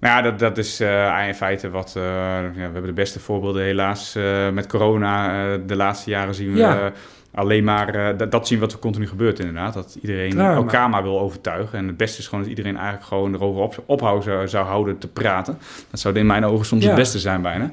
Nou 0.01 0.17
ja, 0.17 0.23
dat, 0.23 0.39
dat 0.39 0.59
is 0.59 0.81
eh, 0.81 1.25
in 1.27 1.35
feite 1.35 1.71
wat... 1.71 1.93
eh, 1.97 2.03
ja, 2.03 2.51
we 2.53 2.61
hebben 2.61 2.83
de 2.87 2.93
beste 2.93 3.21
voorbeelden 3.21 3.63
helaas 3.63 4.15
eh, 4.15 4.51
met 4.51 4.67
corona. 4.67 5.57
de 5.67 5.77
laatste 5.77 6.11
jaren 6.11 6.35
zien 6.35 6.53
we 6.53 6.59
Ja. 6.59 6.93
alleen 7.35 7.65
maar... 7.65 8.17
dat, 8.17 8.31
dat 8.33 8.47
zien 8.47 8.59
wat 8.59 8.73
er 8.73 8.79
continu 8.79 9.07
gebeurt 9.07 9.39
inderdaad. 9.39 9.75
Dat 9.75 9.99
iedereen 10.01 10.31
Drama. 10.31 10.55
elkaar 10.55 10.91
maar 10.91 11.03
wil 11.03 11.21
overtuigen. 11.21 11.79
En 11.79 11.87
het 11.87 11.97
beste 11.97 12.19
is 12.19 12.25
gewoon 12.25 12.41
dat 12.41 12.51
iedereen 12.51 12.75
eigenlijk 12.77 13.07
gewoon 13.07 13.35
erover 13.35 13.63
op, 13.63 13.83
ophouden 13.87 14.25
zou, 14.25 14.49
zou 14.49 14.67
houden 14.67 14.99
te 14.99 15.09
praten. 15.09 15.59
Dat 15.91 16.01
zou 16.01 16.15
in 16.15 16.27
mijn 16.27 16.45
ogen 16.45 16.67
soms 16.67 16.83
Ja. 16.83 16.89
het 16.89 16.99
beste 16.99 17.19
zijn 17.19 17.43
bijna. 17.43 17.71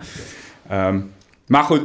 Ehm, 0.69 0.99
maar 1.47 1.63
goed, 1.63 1.81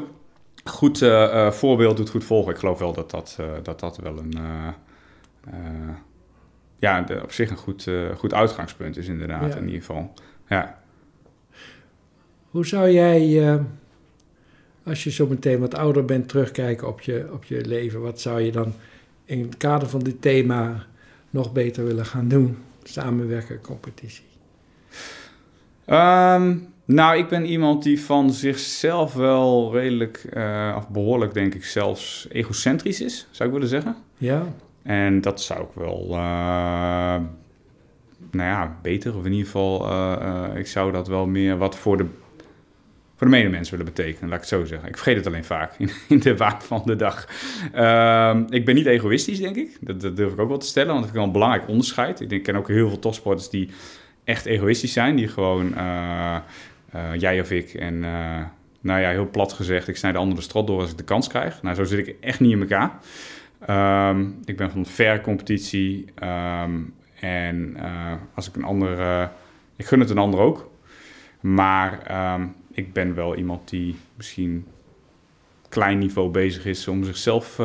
goed 0.65 1.03
eh, 1.03 1.47
eh, 1.47 1.53
voorbeeld 1.53 1.97
doet 1.97 2.11
goed 2.11 2.25
volgen. 2.25 2.53
Ik 2.53 2.59
geloof 2.59 2.79
wel 2.79 2.93
dat 2.93 3.11
dat, 3.11 3.37
eh, 3.41 3.47
dat, 3.63 3.81
dat 3.81 3.97
wel 3.97 4.19
een... 4.19 4.35
ja, 6.79 7.01
de- 7.01 7.23
op 7.23 7.33
zich 7.33 7.51
een 7.51 7.57
goed, 7.57 7.89
goed 8.17 8.35
uitgangspunt 8.35 8.97
is 8.97 9.09
inderdaad 9.09 9.53
Ja. 9.53 9.59
in 9.59 9.65
ieder 9.65 9.81
geval. 9.81 10.13
Ja. 10.49 10.81
Hoe 12.51 12.67
zou 12.67 12.91
jij, 12.91 13.59
als 14.85 15.05
je 15.05 15.11
zo 15.11 15.27
meteen 15.27 15.59
wat 15.61 15.75
ouder 15.75 16.05
bent, 16.05 16.29
terugkijken 16.29 16.89
op 16.89 17.01
je, 17.01 17.29
op 17.33 17.45
je 17.45 17.65
leven? 17.67 18.01
Wat 18.01 18.21
zou 18.21 18.41
je 18.41 18.53
dan 18.53 18.73
in 19.25 19.41
het 19.43 19.57
kader 19.57 19.89
van 19.89 20.01
dit 20.01 20.23
thema 20.23 20.87
nog 21.31 21.53
beter 21.53 21.85
willen 21.85 22.07
gaan 22.07 22.29
doen? 22.29 22.59
Samenwerken, 22.83 23.61
competitie. 23.61 24.25
Ehm, 25.85 26.57
nou, 26.85 27.19
ik 27.19 27.29
ben 27.29 27.47
iemand 27.47 27.83
die 27.83 28.01
van 28.01 28.31
zichzelf 28.31 29.15
wel 29.15 29.73
redelijk, 29.73 30.25
eh, 30.33 30.75
of 30.77 30.89
behoorlijk 30.89 31.35
denk 31.35 31.55
ik 31.55 31.65
zelfs, 31.65 32.27
egocentrisch 32.31 33.01
is, 33.01 33.27
zou 33.31 33.49
ik 33.49 33.55
willen 33.55 33.71
zeggen. 33.71 33.97
Ja? 34.19 34.43
En 34.83 35.21
dat 35.21 35.43
zou 35.43 35.61
ik 35.61 35.71
wel, 35.75 36.07
eh, 36.11 37.21
nou 38.31 38.49
ja, 38.49 38.77
beter, 38.83 39.17
of 39.17 39.25
in 39.25 39.31
ieder 39.31 39.47
geval, 39.47 39.89
eh, 39.89 40.45
ik 40.55 40.67
zou 40.67 40.93
dat 40.93 41.09
wel 41.09 41.27
meer 41.27 41.59
wat 41.59 41.77
voor 41.77 41.97
de, 41.97 42.07
voor 43.17 43.27
de 43.27 43.37
medemens 43.37 43.71
willen 43.71 43.87
betekenen, 43.87 44.29
laat 44.29 44.43
ik 44.43 44.49
het 44.51 44.61
zo 44.61 44.65
zeggen. 44.65 44.89
Ik 44.89 44.97
vergeet 44.97 45.17
het 45.17 45.27
alleen 45.27 45.45
vaak 45.45 45.75
in, 45.79 45.91
in 46.09 46.19
de 46.19 46.37
waan 46.37 46.63
van 46.63 46.83
de 46.85 46.97
dag. 46.97 47.29
Ehm, 47.73 48.45
ik 48.49 48.65
ben 48.65 48.75
niet 48.75 48.87
egoïstisch, 48.87 49.39
denk 49.39 49.57
ik. 49.57 49.79
Dat, 49.81 50.01
dat 50.01 50.17
durf 50.17 50.33
ik 50.33 50.41
ook 50.41 50.49
wel 50.49 50.59
te 50.59 50.67
stellen, 50.67 50.93
want 50.93 51.01
dat 51.01 51.11
vind 51.11 51.25
ik 51.25 51.33
wel 51.33 51.35
een 51.35 51.41
belangrijk 51.41 51.69
onderscheid. 51.69 52.21
Ik, 52.21 52.29
denk, 52.29 52.41
ik 52.41 52.47
ken 52.47 52.57
ook 52.57 52.69
heel 52.69 52.89
veel 52.89 52.99
topsporters 52.99 53.51
die 53.51 53.71
echt 54.25 54.47
egoïstisch 54.47 54.93
zijn, 54.93 55.17
die 55.17 55.29
gewoon, 55.29 55.75
eh, 56.93 57.15
jij 57.17 57.41
of 57.41 57.51
ik, 57.51 57.75
en 57.75 58.05
eh, 58.05 58.45
nou 58.81 59.01
ja, 59.01 59.11
heel 59.11 59.31
plat 59.31 59.53
gezegd, 59.53 59.89
ik 59.89 59.97
snij 59.97 60.13
de 60.13 60.19
ander 60.19 60.37
de 60.37 60.43
strot 60.43 60.67
door 60.67 60.81
als 60.81 60.91
ik 60.91 60.97
de 60.97 61.05
kans 61.05 61.29
krijg. 61.29 61.63
Nou, 61.63 61.75
zo 61.75 61.85
zit 61.85 62.09
ik 62.09 62.17
echt 62.21 62.41
niet 62.41 62.53
in 62.53 62.61
elkaar. 62.61 62.99
Ehm, 63.67 64.27
ik 64.45 64.57
ben 64.57 64.71
van 64.71 64.87
fair 64.87 65.21
competitie. 65.21 66.05
ehm, 66.15 66.81
en 67.21 67.77
eh, 67.77 68.13
als 68.35 68.49
ik 68.49 68.57
een 68.57 68.65
ander... 68.65 69.23
ik 69.77 69.85
gun 69.87 70.01
het 70.01 70.11
een 70.11 70.19
ander 70.19 70.41
ook. 70.41 70.71
Maar 71.41 72.03
ehm, 72.03 72.47
ik 72.73 72.93
ben 72.93 73.15
wel 73.15 73.37
iemand 73.37 73.69
die 73.69 73.97
misschien 74.17 74.67
klein 75.69 75.99
niveau 75.99 76.31
bezig 76.31 76.65
is 76.65 76.89
om 76.89 77.05
zichzelf 77.05 77.57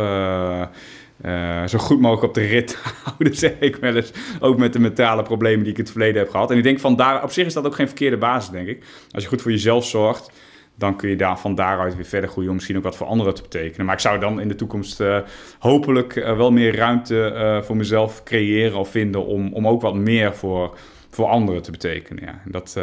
eh, 1.21 1.65
zo 1.65 1.77
goed 1.77 1.99
mogelijk 1.99 2.27
op 2.27 2.33
de 2.33 2.45
rit 2.45 2.67
te 2.67 2.77
houden, 3.03 3.35
zeg 3.35 3.53
ik 3.59 3.75
wel 3.75 3.95
eens. 3.95 4.11
Ook 4.39 4.57
met 4.57 4.73
de 4.73 4.79
mentale 4.79 5.23
problemen 5.23 5.59
die 5.63 5.71
ik 5.71 5.77
in 5.77 5.83
het 5.83 5.91
verleden 5.91 6.21
heb 6.21 6.29
gehad. 6.29 6.51
En 6.51 6.57
ik 6.57 6.63
denk 6.63 6.79
van 6.79 6.95
daar, 6.95 7.23
op 7.23 7.31
zich 7.31 7.45
is 7.45 7.53
dat 7.53 7.65
ook 7.65 7.75
geen 7.75 7.87
verkeerde 7.87 8.17
basis, 8.17 8.49
denk 8.49 8.67
ik. 8.67 8.83
Als 9.11 9.23
je 9.23 9.29
goed 9.29 9.41
voor 9.41 9.51
jezelf 9.51 9.85
zorgt, 9.85 10.31
dan 10.75 10.97
kun 10.97 11.09
je 11.09 11.15
daar 11.15 11.39
van 11.39 11.55
daaruit 11.55 11.95
weer 11.95 12.05
verder 12.05 12.29
groeien 12.29 12.49
om 12.49 12.55
misschien 12.55 12.77
ook 12.77 12.83
wat 12.83 12.97
voor 12.97 13.07
anderen 13.07 13.33
te 13.33 13.41
betekenen. 13.41 13.85
Maar 13.85 13.95
ik 13.95 14.01
zou 14.01 14.19
dan 14.19 14.39
in 14.41 14.47
de 14.47 14.55
toekomst 14.55 14.99
eh, 14.99 15.17
hopelijk 15.59 16.15
eh, 16.15 16.37
wel 16.37 16.51
meer 16.51 16.75
ruimte 16.75 17.61
voor 17.65 17.77
mezelf 17.77 18.23
creëren 18.23 18.77
of 18.77 18.89
vinden 18.91 19.25
om, 19.25 19.53
om 19.53 19.67
ook 19.67 19.81
wat 19.81 19.95
meer 19.95 20.35
voor, 20.35 20.77
voor 21.09 21.25
anderen 21.27 21.61
te 21.61 21.71
betekenen. 21.71 22.23
Ja, 22.23 22.41
dat, 22.45 22.77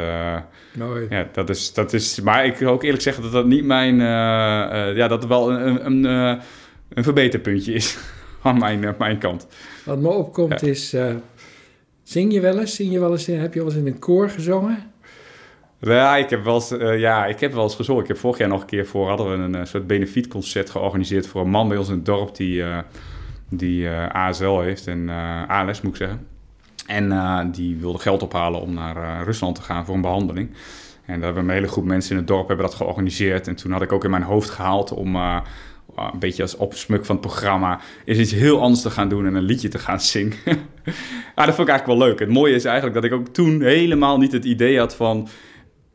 Mooi. 0.79 1.07
ja, 1.11 1.29
dat 1.33 1.51
is, 1.51 1.73
dat 1.73 1.93
is. 1.93 2.21
Maar 2.21 2.47
ik 2.47 2.57
wil 2.57 2.71
ook 2.71 2.83
eerlijk 2.83 3.03
zeggen 3.03 3.23
dat 3.23 3.33
dat 3.33 3.47
niet 3.47 3.65
mijn. 3.65 4.01
eh, 4.01 4.89
eh, 4.89 4.97
ja, 4.97 5.09
dat 5.09 5.27
wel 5.27 5.51
een, 5.53 5.87
een, 5.87 6.05
een, 6.05 6.41
een 6.89 7.03
verbeterpuntje 7.05 7.73
is 7.73 7.99
aan 8.45 8.59
mijn, 8.59 8.85
eh, 8.85 8.91
mijn 8.99 9.19
kant. 9.19 9.47
Wat 9.85 9.99
me 9.99 10.09
opkomt 10.09 10.63
is, 10.63 10.93
eh, 10.93 11.15
zing 12.03 12.33
je 12.33 12.41
wel 12.41 12.59
eens? 12.59 12.75
Zing 12.75 12.93
je 12.93 13.01
wel 13.01 13.13
eens 13.13 13.29
in, 13.29 13.39
heb 13.39 13.55
je 13.55 13.61
wel 13.61 13.69
eens 13.69 13.79
in 13.79 13.87
een 13.87 13.99
koor 13.99 14.29
gezongen? 14.29 14.93
Ja, 15.79 16.17
ik 16.17 16.31
heb 16.31 16.45
wel 16.45 16.55
eens, 16.55 16.71
eh, 16.71 16.99
ja, 16.99 17.27
ik 17.27 17.41
heb 17.41 17.53
wel 17.53 17.63
eens 17.63 17.75
gezongen. 17.75 18.03
Ik 18.03 18.09
heb 18.09 18.19
vorig 18.19 18.39
jaar 18.39 18.49
nog 18.49 18.61
een 18.61 18.67
keer 18.67 18.87
voor 18.87 19.09
hadden 19.09 19.31
we 19.31 19.45
een 19.45 19.55
eh, 19.55 19.65
soort 19.65 19.87
benefietconcert 19.87 20.71
georganiseerd 20.71 21.27
voor 21.27 21.41
een 21.41 21.51
man 21.51 21.69
bij 21.69 21.77
ons 21.77 21.89
in 21.89 21.95
het 21.95 22.05
dorp 22.05 22.37
die, 22.37 22.65
die 23.49 23.89
ASL 23.91 24.59
heeft 24.59 24.87
en 24.87 25.09
ALS 25.49 25.81
moet 25.81 25.93
ik 25.93 25.99
zeggen. 25.99 26.27
En 26.87 27.51
die 27.51 27.77
wilde 27.77 27.99
geld 27.99 28.23
ophalen 28.23 28.61
om 28.61 28.75
naar 28.75 29.25
Rusland 29.25 29.55
te 29.55 29.63
gaan 29.63 29.85
voor 29.85 29.95
een 29.95 30.01
behandeling. 30.01 30.51
En 31.07 31.15
daar 31.15 31.25
hebben 31.25 31.45
we 31.45 31.49
een 31.49 31.55
hele 31.55 31.69
groep 31.69 31.85
mensen 31.85 32.11
in 32.11 32.17
het 32.17 32.27
dorp 32.27 32.49
hebben 32.49 32.67
dat 32.67 32.75
georganiseerd. 32.75 33.49
En 33.49 33.57
toen 33.57 33.73
had 33.73 33.83
ik 33.83 33.93
ook 33.93 34.05
in 34.05 34.11
mijn 34.11 34.23
hoofd 34.23 34.51
gehaald 34.51 34.93
om 34.93 35.17
een 35.97 36.19
beetje 36.19 36.43
als 36.43 36.57
opsmuk 36.57 37.05
van 37.05 37.17
het 37.17 37.27
programma... 37.27 37.81
is 38.05 38.19
iets 38.19 38.33
heel 38.33 38.61
anders 38.61 38.83
te 38.83 38.91
gaan 38.91 39.09
doen 39.09 39.27
en 39.27 39.35
een 39.35 39.43
liedje 39.43 39.69
te 39.69 39.79
gaan 39.79 40.01
zingen. 40.01 40.37
ah, 41.35 41.47
dat 41.47 41.55
vond 41.55 41.69
ik 41.69 41.75
eigenlijk 41.75 41.87
wel 41.87 42.09
leuk. 42.09 42.19
Het 42.19 42.29
mooie 42.29 42.55
is 42.55 42.65
eigenlijk 42.65 42.95
dat 42.95 43.05
ik 43.05 43.13
ook 43.13 43.29
toen 43.29 43.63
helemaal 43.63 44.19
niet 44.19 44.33
het 44.33 44.45
idee 44.45 44.79
had 44.79 44.97
van 44.97 45.29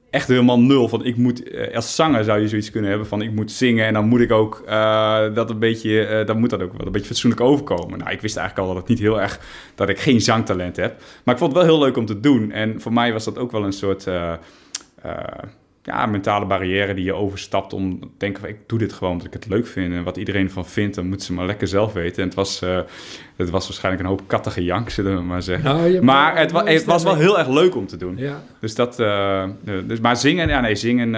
echt 0.09 0.27
helemaal 0.27 0.59
nul. 0.59 0.87
Van 0.87 1.05
ik 1.05 1.17
moet, 1.17 1.49
eh, 1.49 1.75
als 1.75 1.95
zanger 1.95 2.23
zou 2.23 2.39
je 2.39 2.47
zoiets 2.47 2.71
kunnen 2.71 2.89
hebben 2.89 3.07
van 3.07 3.21
ik 3.21 3.31
moet 3.31 3.51
zingen 3.51 3.85
en 3.85 3.93
dan 3.93 4.07
moet 4.07 4.19
ik 4.19 4.31
ook 4.31 4.63
eh, 4.65 5.33
dat 5.33 5.49
een 5.49 5.59
beetje, 5.59 6.23
dan 6.25 6.39
moet 6.39 6.49
dat 6.49 6.61
ook 6.61 6.77
wel 6.77 6.85
een 6.85 6.91
beetje 6.91 7.07
fatsoenlijk 7.07 7.41
overkomen. 7.41 7.99
Nou, 7.99 8.11
ik 8.11 8.21
wist 8.21 8.37
eigenlijk 8.37 8.67
al 8.67 8.73
dat 8.73 8.83
het 8.83 8.91
niet 8.91 9.03
heel 9.03 9.21
erg, 9.21 9.39
dat 9.75 9.89
ik 9.89 9.99
geen 9.99 10.21
zangtalent 10.21 10.75
heb. 10.75 11.01
Maar 11.23 11.33
ik 11.33 11.39
vond 11.39 11.53
het 11.53 11.61
wel 11.61 11.71
heel 11.71 11.85
leuk 11.85 11.97
om 11.97 12.05
te 12.05 12.19
doen. 12.19 12.51
En 12.51 12.81
voor 12.81 12.93
mij 12.93 13.13
was 13.13 13.25
dat 13.25 13.37
ook 13.37 13.51
wel 13.51 13.63
een 13.63 13.73
soort 13.73 14.07
ja, 15.83 16.05
mentale 16.05 16.45
barrière 16.45 16.93
die 16.93 17.03
je 17.05 17.13
overstapt 17.13 17.73
om 17.73 17.99
te 17.99 18.07
denken 18.17 18.41
van 18.41 18.49
ik 18.49 18.57
doe 18.67 18.79
dit 18.79 18.93
gewoon 18.93 19.11
omdat 19.11 19.27
ik 19.27 19.33
het 19.33 19.45
leuk 19.47 19.67
vind. 19.67 19.93
En 19.93 20.03
wat 20.03 20.17
iedereen 20.17 20.45
ervan 20.45 20.65
vindt, 20.65 20.95
dan 20.95 21.07
moeten 21.07 21.25
ze 21.25 21.33
maar 21.33 21.45
lekker 21.45 21.67
zelf 21.67 21.93
weten. 21.93 22.17
En 22.21 22.27
het 22.27 22.33
was, 22.37 22.61
eh, 22.61 22.79
het 23.35 23.49
was 23.49 23.67
waarschijnlijk 23.67 24.03
een 24.03 24.09
hoop 24.09 24.21
kattige 24.27 24.63
jank, 24.63 24.89
zullen 24.89 25.15
we 25.15 25.21
maar 25.21 25.41
zeggen. 25.41 25.65
Nou, 25.75 26.01
Maar 26.03 26.37
het, 26.37 26.51
wa- 26.51 26.65
het 26.65 26.85
was 26.85 27.03
wel 27.03 27.15
heel 27.15 27.39
erg 27.39 27.47
leuk 27.49 27.75
om 27.75 27.87
te 27.87 27.97
doen. 27.97 28.17
Ja, 28.17 28.41
Dus 28.59 28.75
dat, 28.75 28.99
eh, 28.99 29.43
eh, 29.43 29.49
dus, 29.85 29.99
maar 29.99 30.17
zingen, 30.17 30.47
ja 30.47 30.59
nee, 30.61 30.75
zingen 30.75 31.15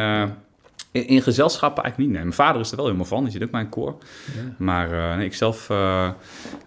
in, 0.91 1.07
in 1.07 1.21
gezelschappen 1.21 1.83
eigenlijk 1.83 1.97
niet. 1.97 2.19
Nee, 2.21 2.27
mijn 2.27 2.45
vader 2.47 2.61
is 2.61 2.69
er 2.69 2.75
wel 2.75 2.85
helemaal 2.85 3.05
van, 3.07 3.23
die 3.23 3.31
zit 3.33 3.43
ook 3.43 3.51
bij 3.51 3.61
een 3.61 3.69
koor. 3.69 3.97
ja. 4.35 4.55
Maar 4.57 4.91
eh, 5.11 5.15
nee, 5.17 5.25
ik 5.25 5.33
zelf, 5.33 5.69
eh, 5.69 6.09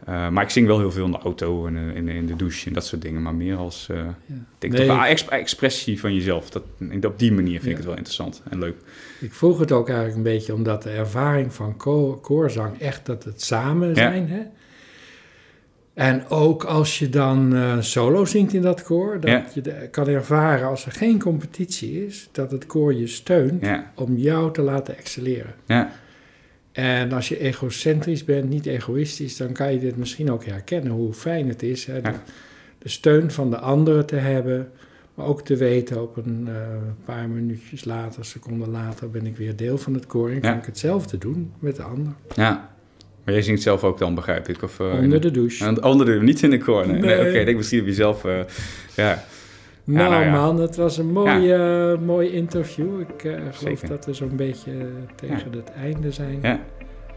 eh, 0.07 0.29
maar 0.29 0.43
ik 0.45 0.51
zing 0.51 0.67
wel 0.67 0.79
heel 0.79 0.93
veel 0.93 1.05
in 1.05 1.11
de 1.11 1.19
auto 1.19 1.67
en 1.67 1.77
in, 1.77 2.09
in 2.09 2.27
de 2.27 2.37
douche 2.37 2.67
en 2.69 2.73
dat 2.73 2.87
soort 2.87 3.03
dingen. 3.03 3.23
Maar 3.23 3.35
meer 3.35 3.57
als, 3.57 3.89
ik 3.91 3.97
denk 4.59 4.73
Nee. 4.73 4.87
toch 4.89 5.05
exp- 5.05 5.29
expressie 5.31 6.01
van 6.01 6.15
jezelf. 6.15 6.51
Dat, 6.51 6.63
op 7.03 7.19
die 7.19 7.33
manier 7.33 7.61
vind 7.61 7.65
ik 7.65 7.71
Ja. 7.71 7.77
het 7.77 7.85
wel 7.85 7.97
interessant 7.97 8.43
en 8.51 8.59
leuk. 8.59 8.77
Ik 9.21 9.33
vroeg 9.35 9.59
het 9.59 9.73
ook 9.73 9.87
eigenlijk 9.89 10.17
een 10.17 10.23
beetje 10.35 10.55
omdat 10.55 10.83
de 10.83 10.91
ervaring 10.91 11.53
van 11.55 11.77
ko- 11.77 12.17
koorzang 12.23 12.79
echt 12.81 13.07
dat 13.07 13.25
het 13.25 13.43
samen 13.43 13.95
zijn. 13.97 14.29
Hè? 14.29 14.41
En 15.95 16.29
ook 16.29 16.65
als 16.65 16.99
je 16.99 17.09
dan 17.09 17.55
eh, 17.55 17.81
solo 17.81 18.25
zingt 18.25 18.53
in 18.53 18.63
dat 18.63 18.83
koor, 18.83 19.21
dat 19.21 19.31
Ja. 19.31 19.45
je 19.55 19.61
de- 19.61 19.89
kan 19.91 20.09
ervaren 20.09 20.67
als 20.69 20.87
er 20.87 20.93
geen 20.93 21.19
competitie 21.21 22.07
is, 22.07 22.29
dat 22.33 22.51
het 22.51 22.67
koor 22.67 22.95
je 22.95 23.07
steunt 23.07 23.65
Ja, 23.65 23.93
om 23.95 24.17
jou 24.17 24.53
te 24.53 24.63
laten 24.63 24.97
excelleren. 24.97 25.55
ja, 25.67 25.91
En 26.73 27.13
als 27.13 27.29
je 27.29 27.39
egocentrisch 27.41 28.25
bent, 28.25 28.49
niet 28.49 28.67
egoïstisch, 28.67 29.37
dan 29.37 29.53
kan 29.53 29.73
je 29.73 29.79
dit 29.79 29.97
misschien 29.97 30.31
ook 30.31 30.45
herkennen 30.45 30.93
hoe 30.93 31.13
fijn 31.13 31.49
het 31.49 31.63
is. 31.63 31.85
Hè? 31.87 32.01
De, 32.01 32.89
steun 32.89 33.31
van 33.31 33.51
de 33.51 33.59
anderen 33.59 34.07
te 34.07 34.17
hebben, 34.17 34.71
maar 35.15 35.27
ook 35.27 35.43
te 35.45 35.57
weten 35.57 36.03
op 36.03 36.17
een 36.17 36.45
eh, 36.49 36.55
paar 37.05 37.29
minuutjes 37.29 37.85
later, 37.85 38.25
seconden 38.25 38.69
later, 38.71 39.11
ben 39.11 39.27
ik 39.27 39.37
weer 39.37 39.57
deel 39.57 39.79
van 39.79 39.95
het 39.95 40.07
koor 40.07 40.31
en 40.31 40.41
kan 40.41 40.57
ik 40.57 40.65
hetzelfde 40.65 41.19
doen 41.19 41.53
met 41.59 41.77
de 41.77 41.83
ander. 41.83 42.13
Ja. 42.35 42.74
Maar 43.25 43.35
jij 43.35 43.43
zingt 43.43 43.63
zelf 43.63 43.85
ook 43.85 43.99
dan, 43.99 44.15
begrijp 44.15 44.49
ik? 44.49 44.63
Of, 44.63 44.81
eh, 44.81 44.87
Onder 44.93 45.21
de 45.21 45.31
douche. 45.31 45.65
En 45.65 45.85
onder 45.85 46.07
de, 46.07 46.13
niet 46.23 46.43
in 46.43 46.51
de 46.51 46.59
koor, 46.59 46.87
nee. 46.89 46.99
Oké, 46.99 47.39
ik 47.39 47.45
denk 47.45 47.57
misschien 47.57 47.81
op 47.81 47.87
jezelf, 47.87 48.25
eh, 48.25 48.39
ja. 48.95 49.25
Nou, 49.87 50.11
nou 50.11 50.25
ja. 50.25 50.31
man, 50.31 50.61
het 50.61 50.77
was 50.77 50.99
een 50.99 51.13
mooi, 51.13 51.53
eh, 51.53 51.99
mooi 51.99 52.29
interview. 52.31 53.01
Ik 53.01 53.25
eh, 53.25 53.33
geloof 53.33 53.57
Zeker. 53.59 53.89
dat 53.89 54.07
we 54.07 54.13
zo'n 54.15 54.37
beetje 54.37 54.73
tegen 55.15 55.53
het 55.53 55.73
einde 55.73 56.11
zijn. 56.13 56.39
ja, 56.43 56.61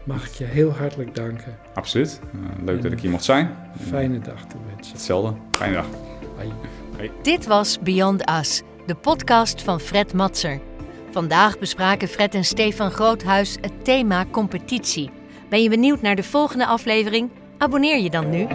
Mag 0.04 0.26
ik 0.26 0.32
je 0.32 0.44
heel 0.44 0.70
hartelijk 0.72 1.14
danken. 1.14 1.56
absoluut. 1.74 2.20
Leuk 2.64 2.82
dat 2.82 2.92
ik 2.92 3.00
hier 3.00 3.10
mocht 3.10 3.24
zijn. 3.24 3.50
Fijne 3.88 4.18
dag 4.18 4.46
te 4.46 4.56
wensen. 4.74 4.92
Hetzelfde. 4.92 5.34
Fijne 5.52 5.74
dag. 5.74 5.86
Bye. 6.96 7.10
Dit 7.22 7.46
was 7.46 7.78
Beyond 7.80 8.30
Us, 8.30 8.62
de 8.86 8.94
podcast 8.94 9.62
van 9.62 9.80
Fred 9.80 10.12
Matser. 10.12 10.60
Vandaag 11.10 11.58
bespraken 11.58 12.08
Fred 12.08 12.34
en 12.34 12.44
Stefan 12.44 12.90
Groothuis 12.90 13.56
het 13.60 13.84
thema 13.84 14.24
competitie. 14.30 15.10
Ben 15.48 15.62
je 15.62 15.68
benieuwd 15.68 16.00
naar 16.00 16.16
de 16.16 16.22
volgende 16.22 16.66
aflevering? 16.66 17.30
Abonneer 17.58 17.98
je 17.98 18.10
dan 18.10 18.30
nu. 18.30 18.46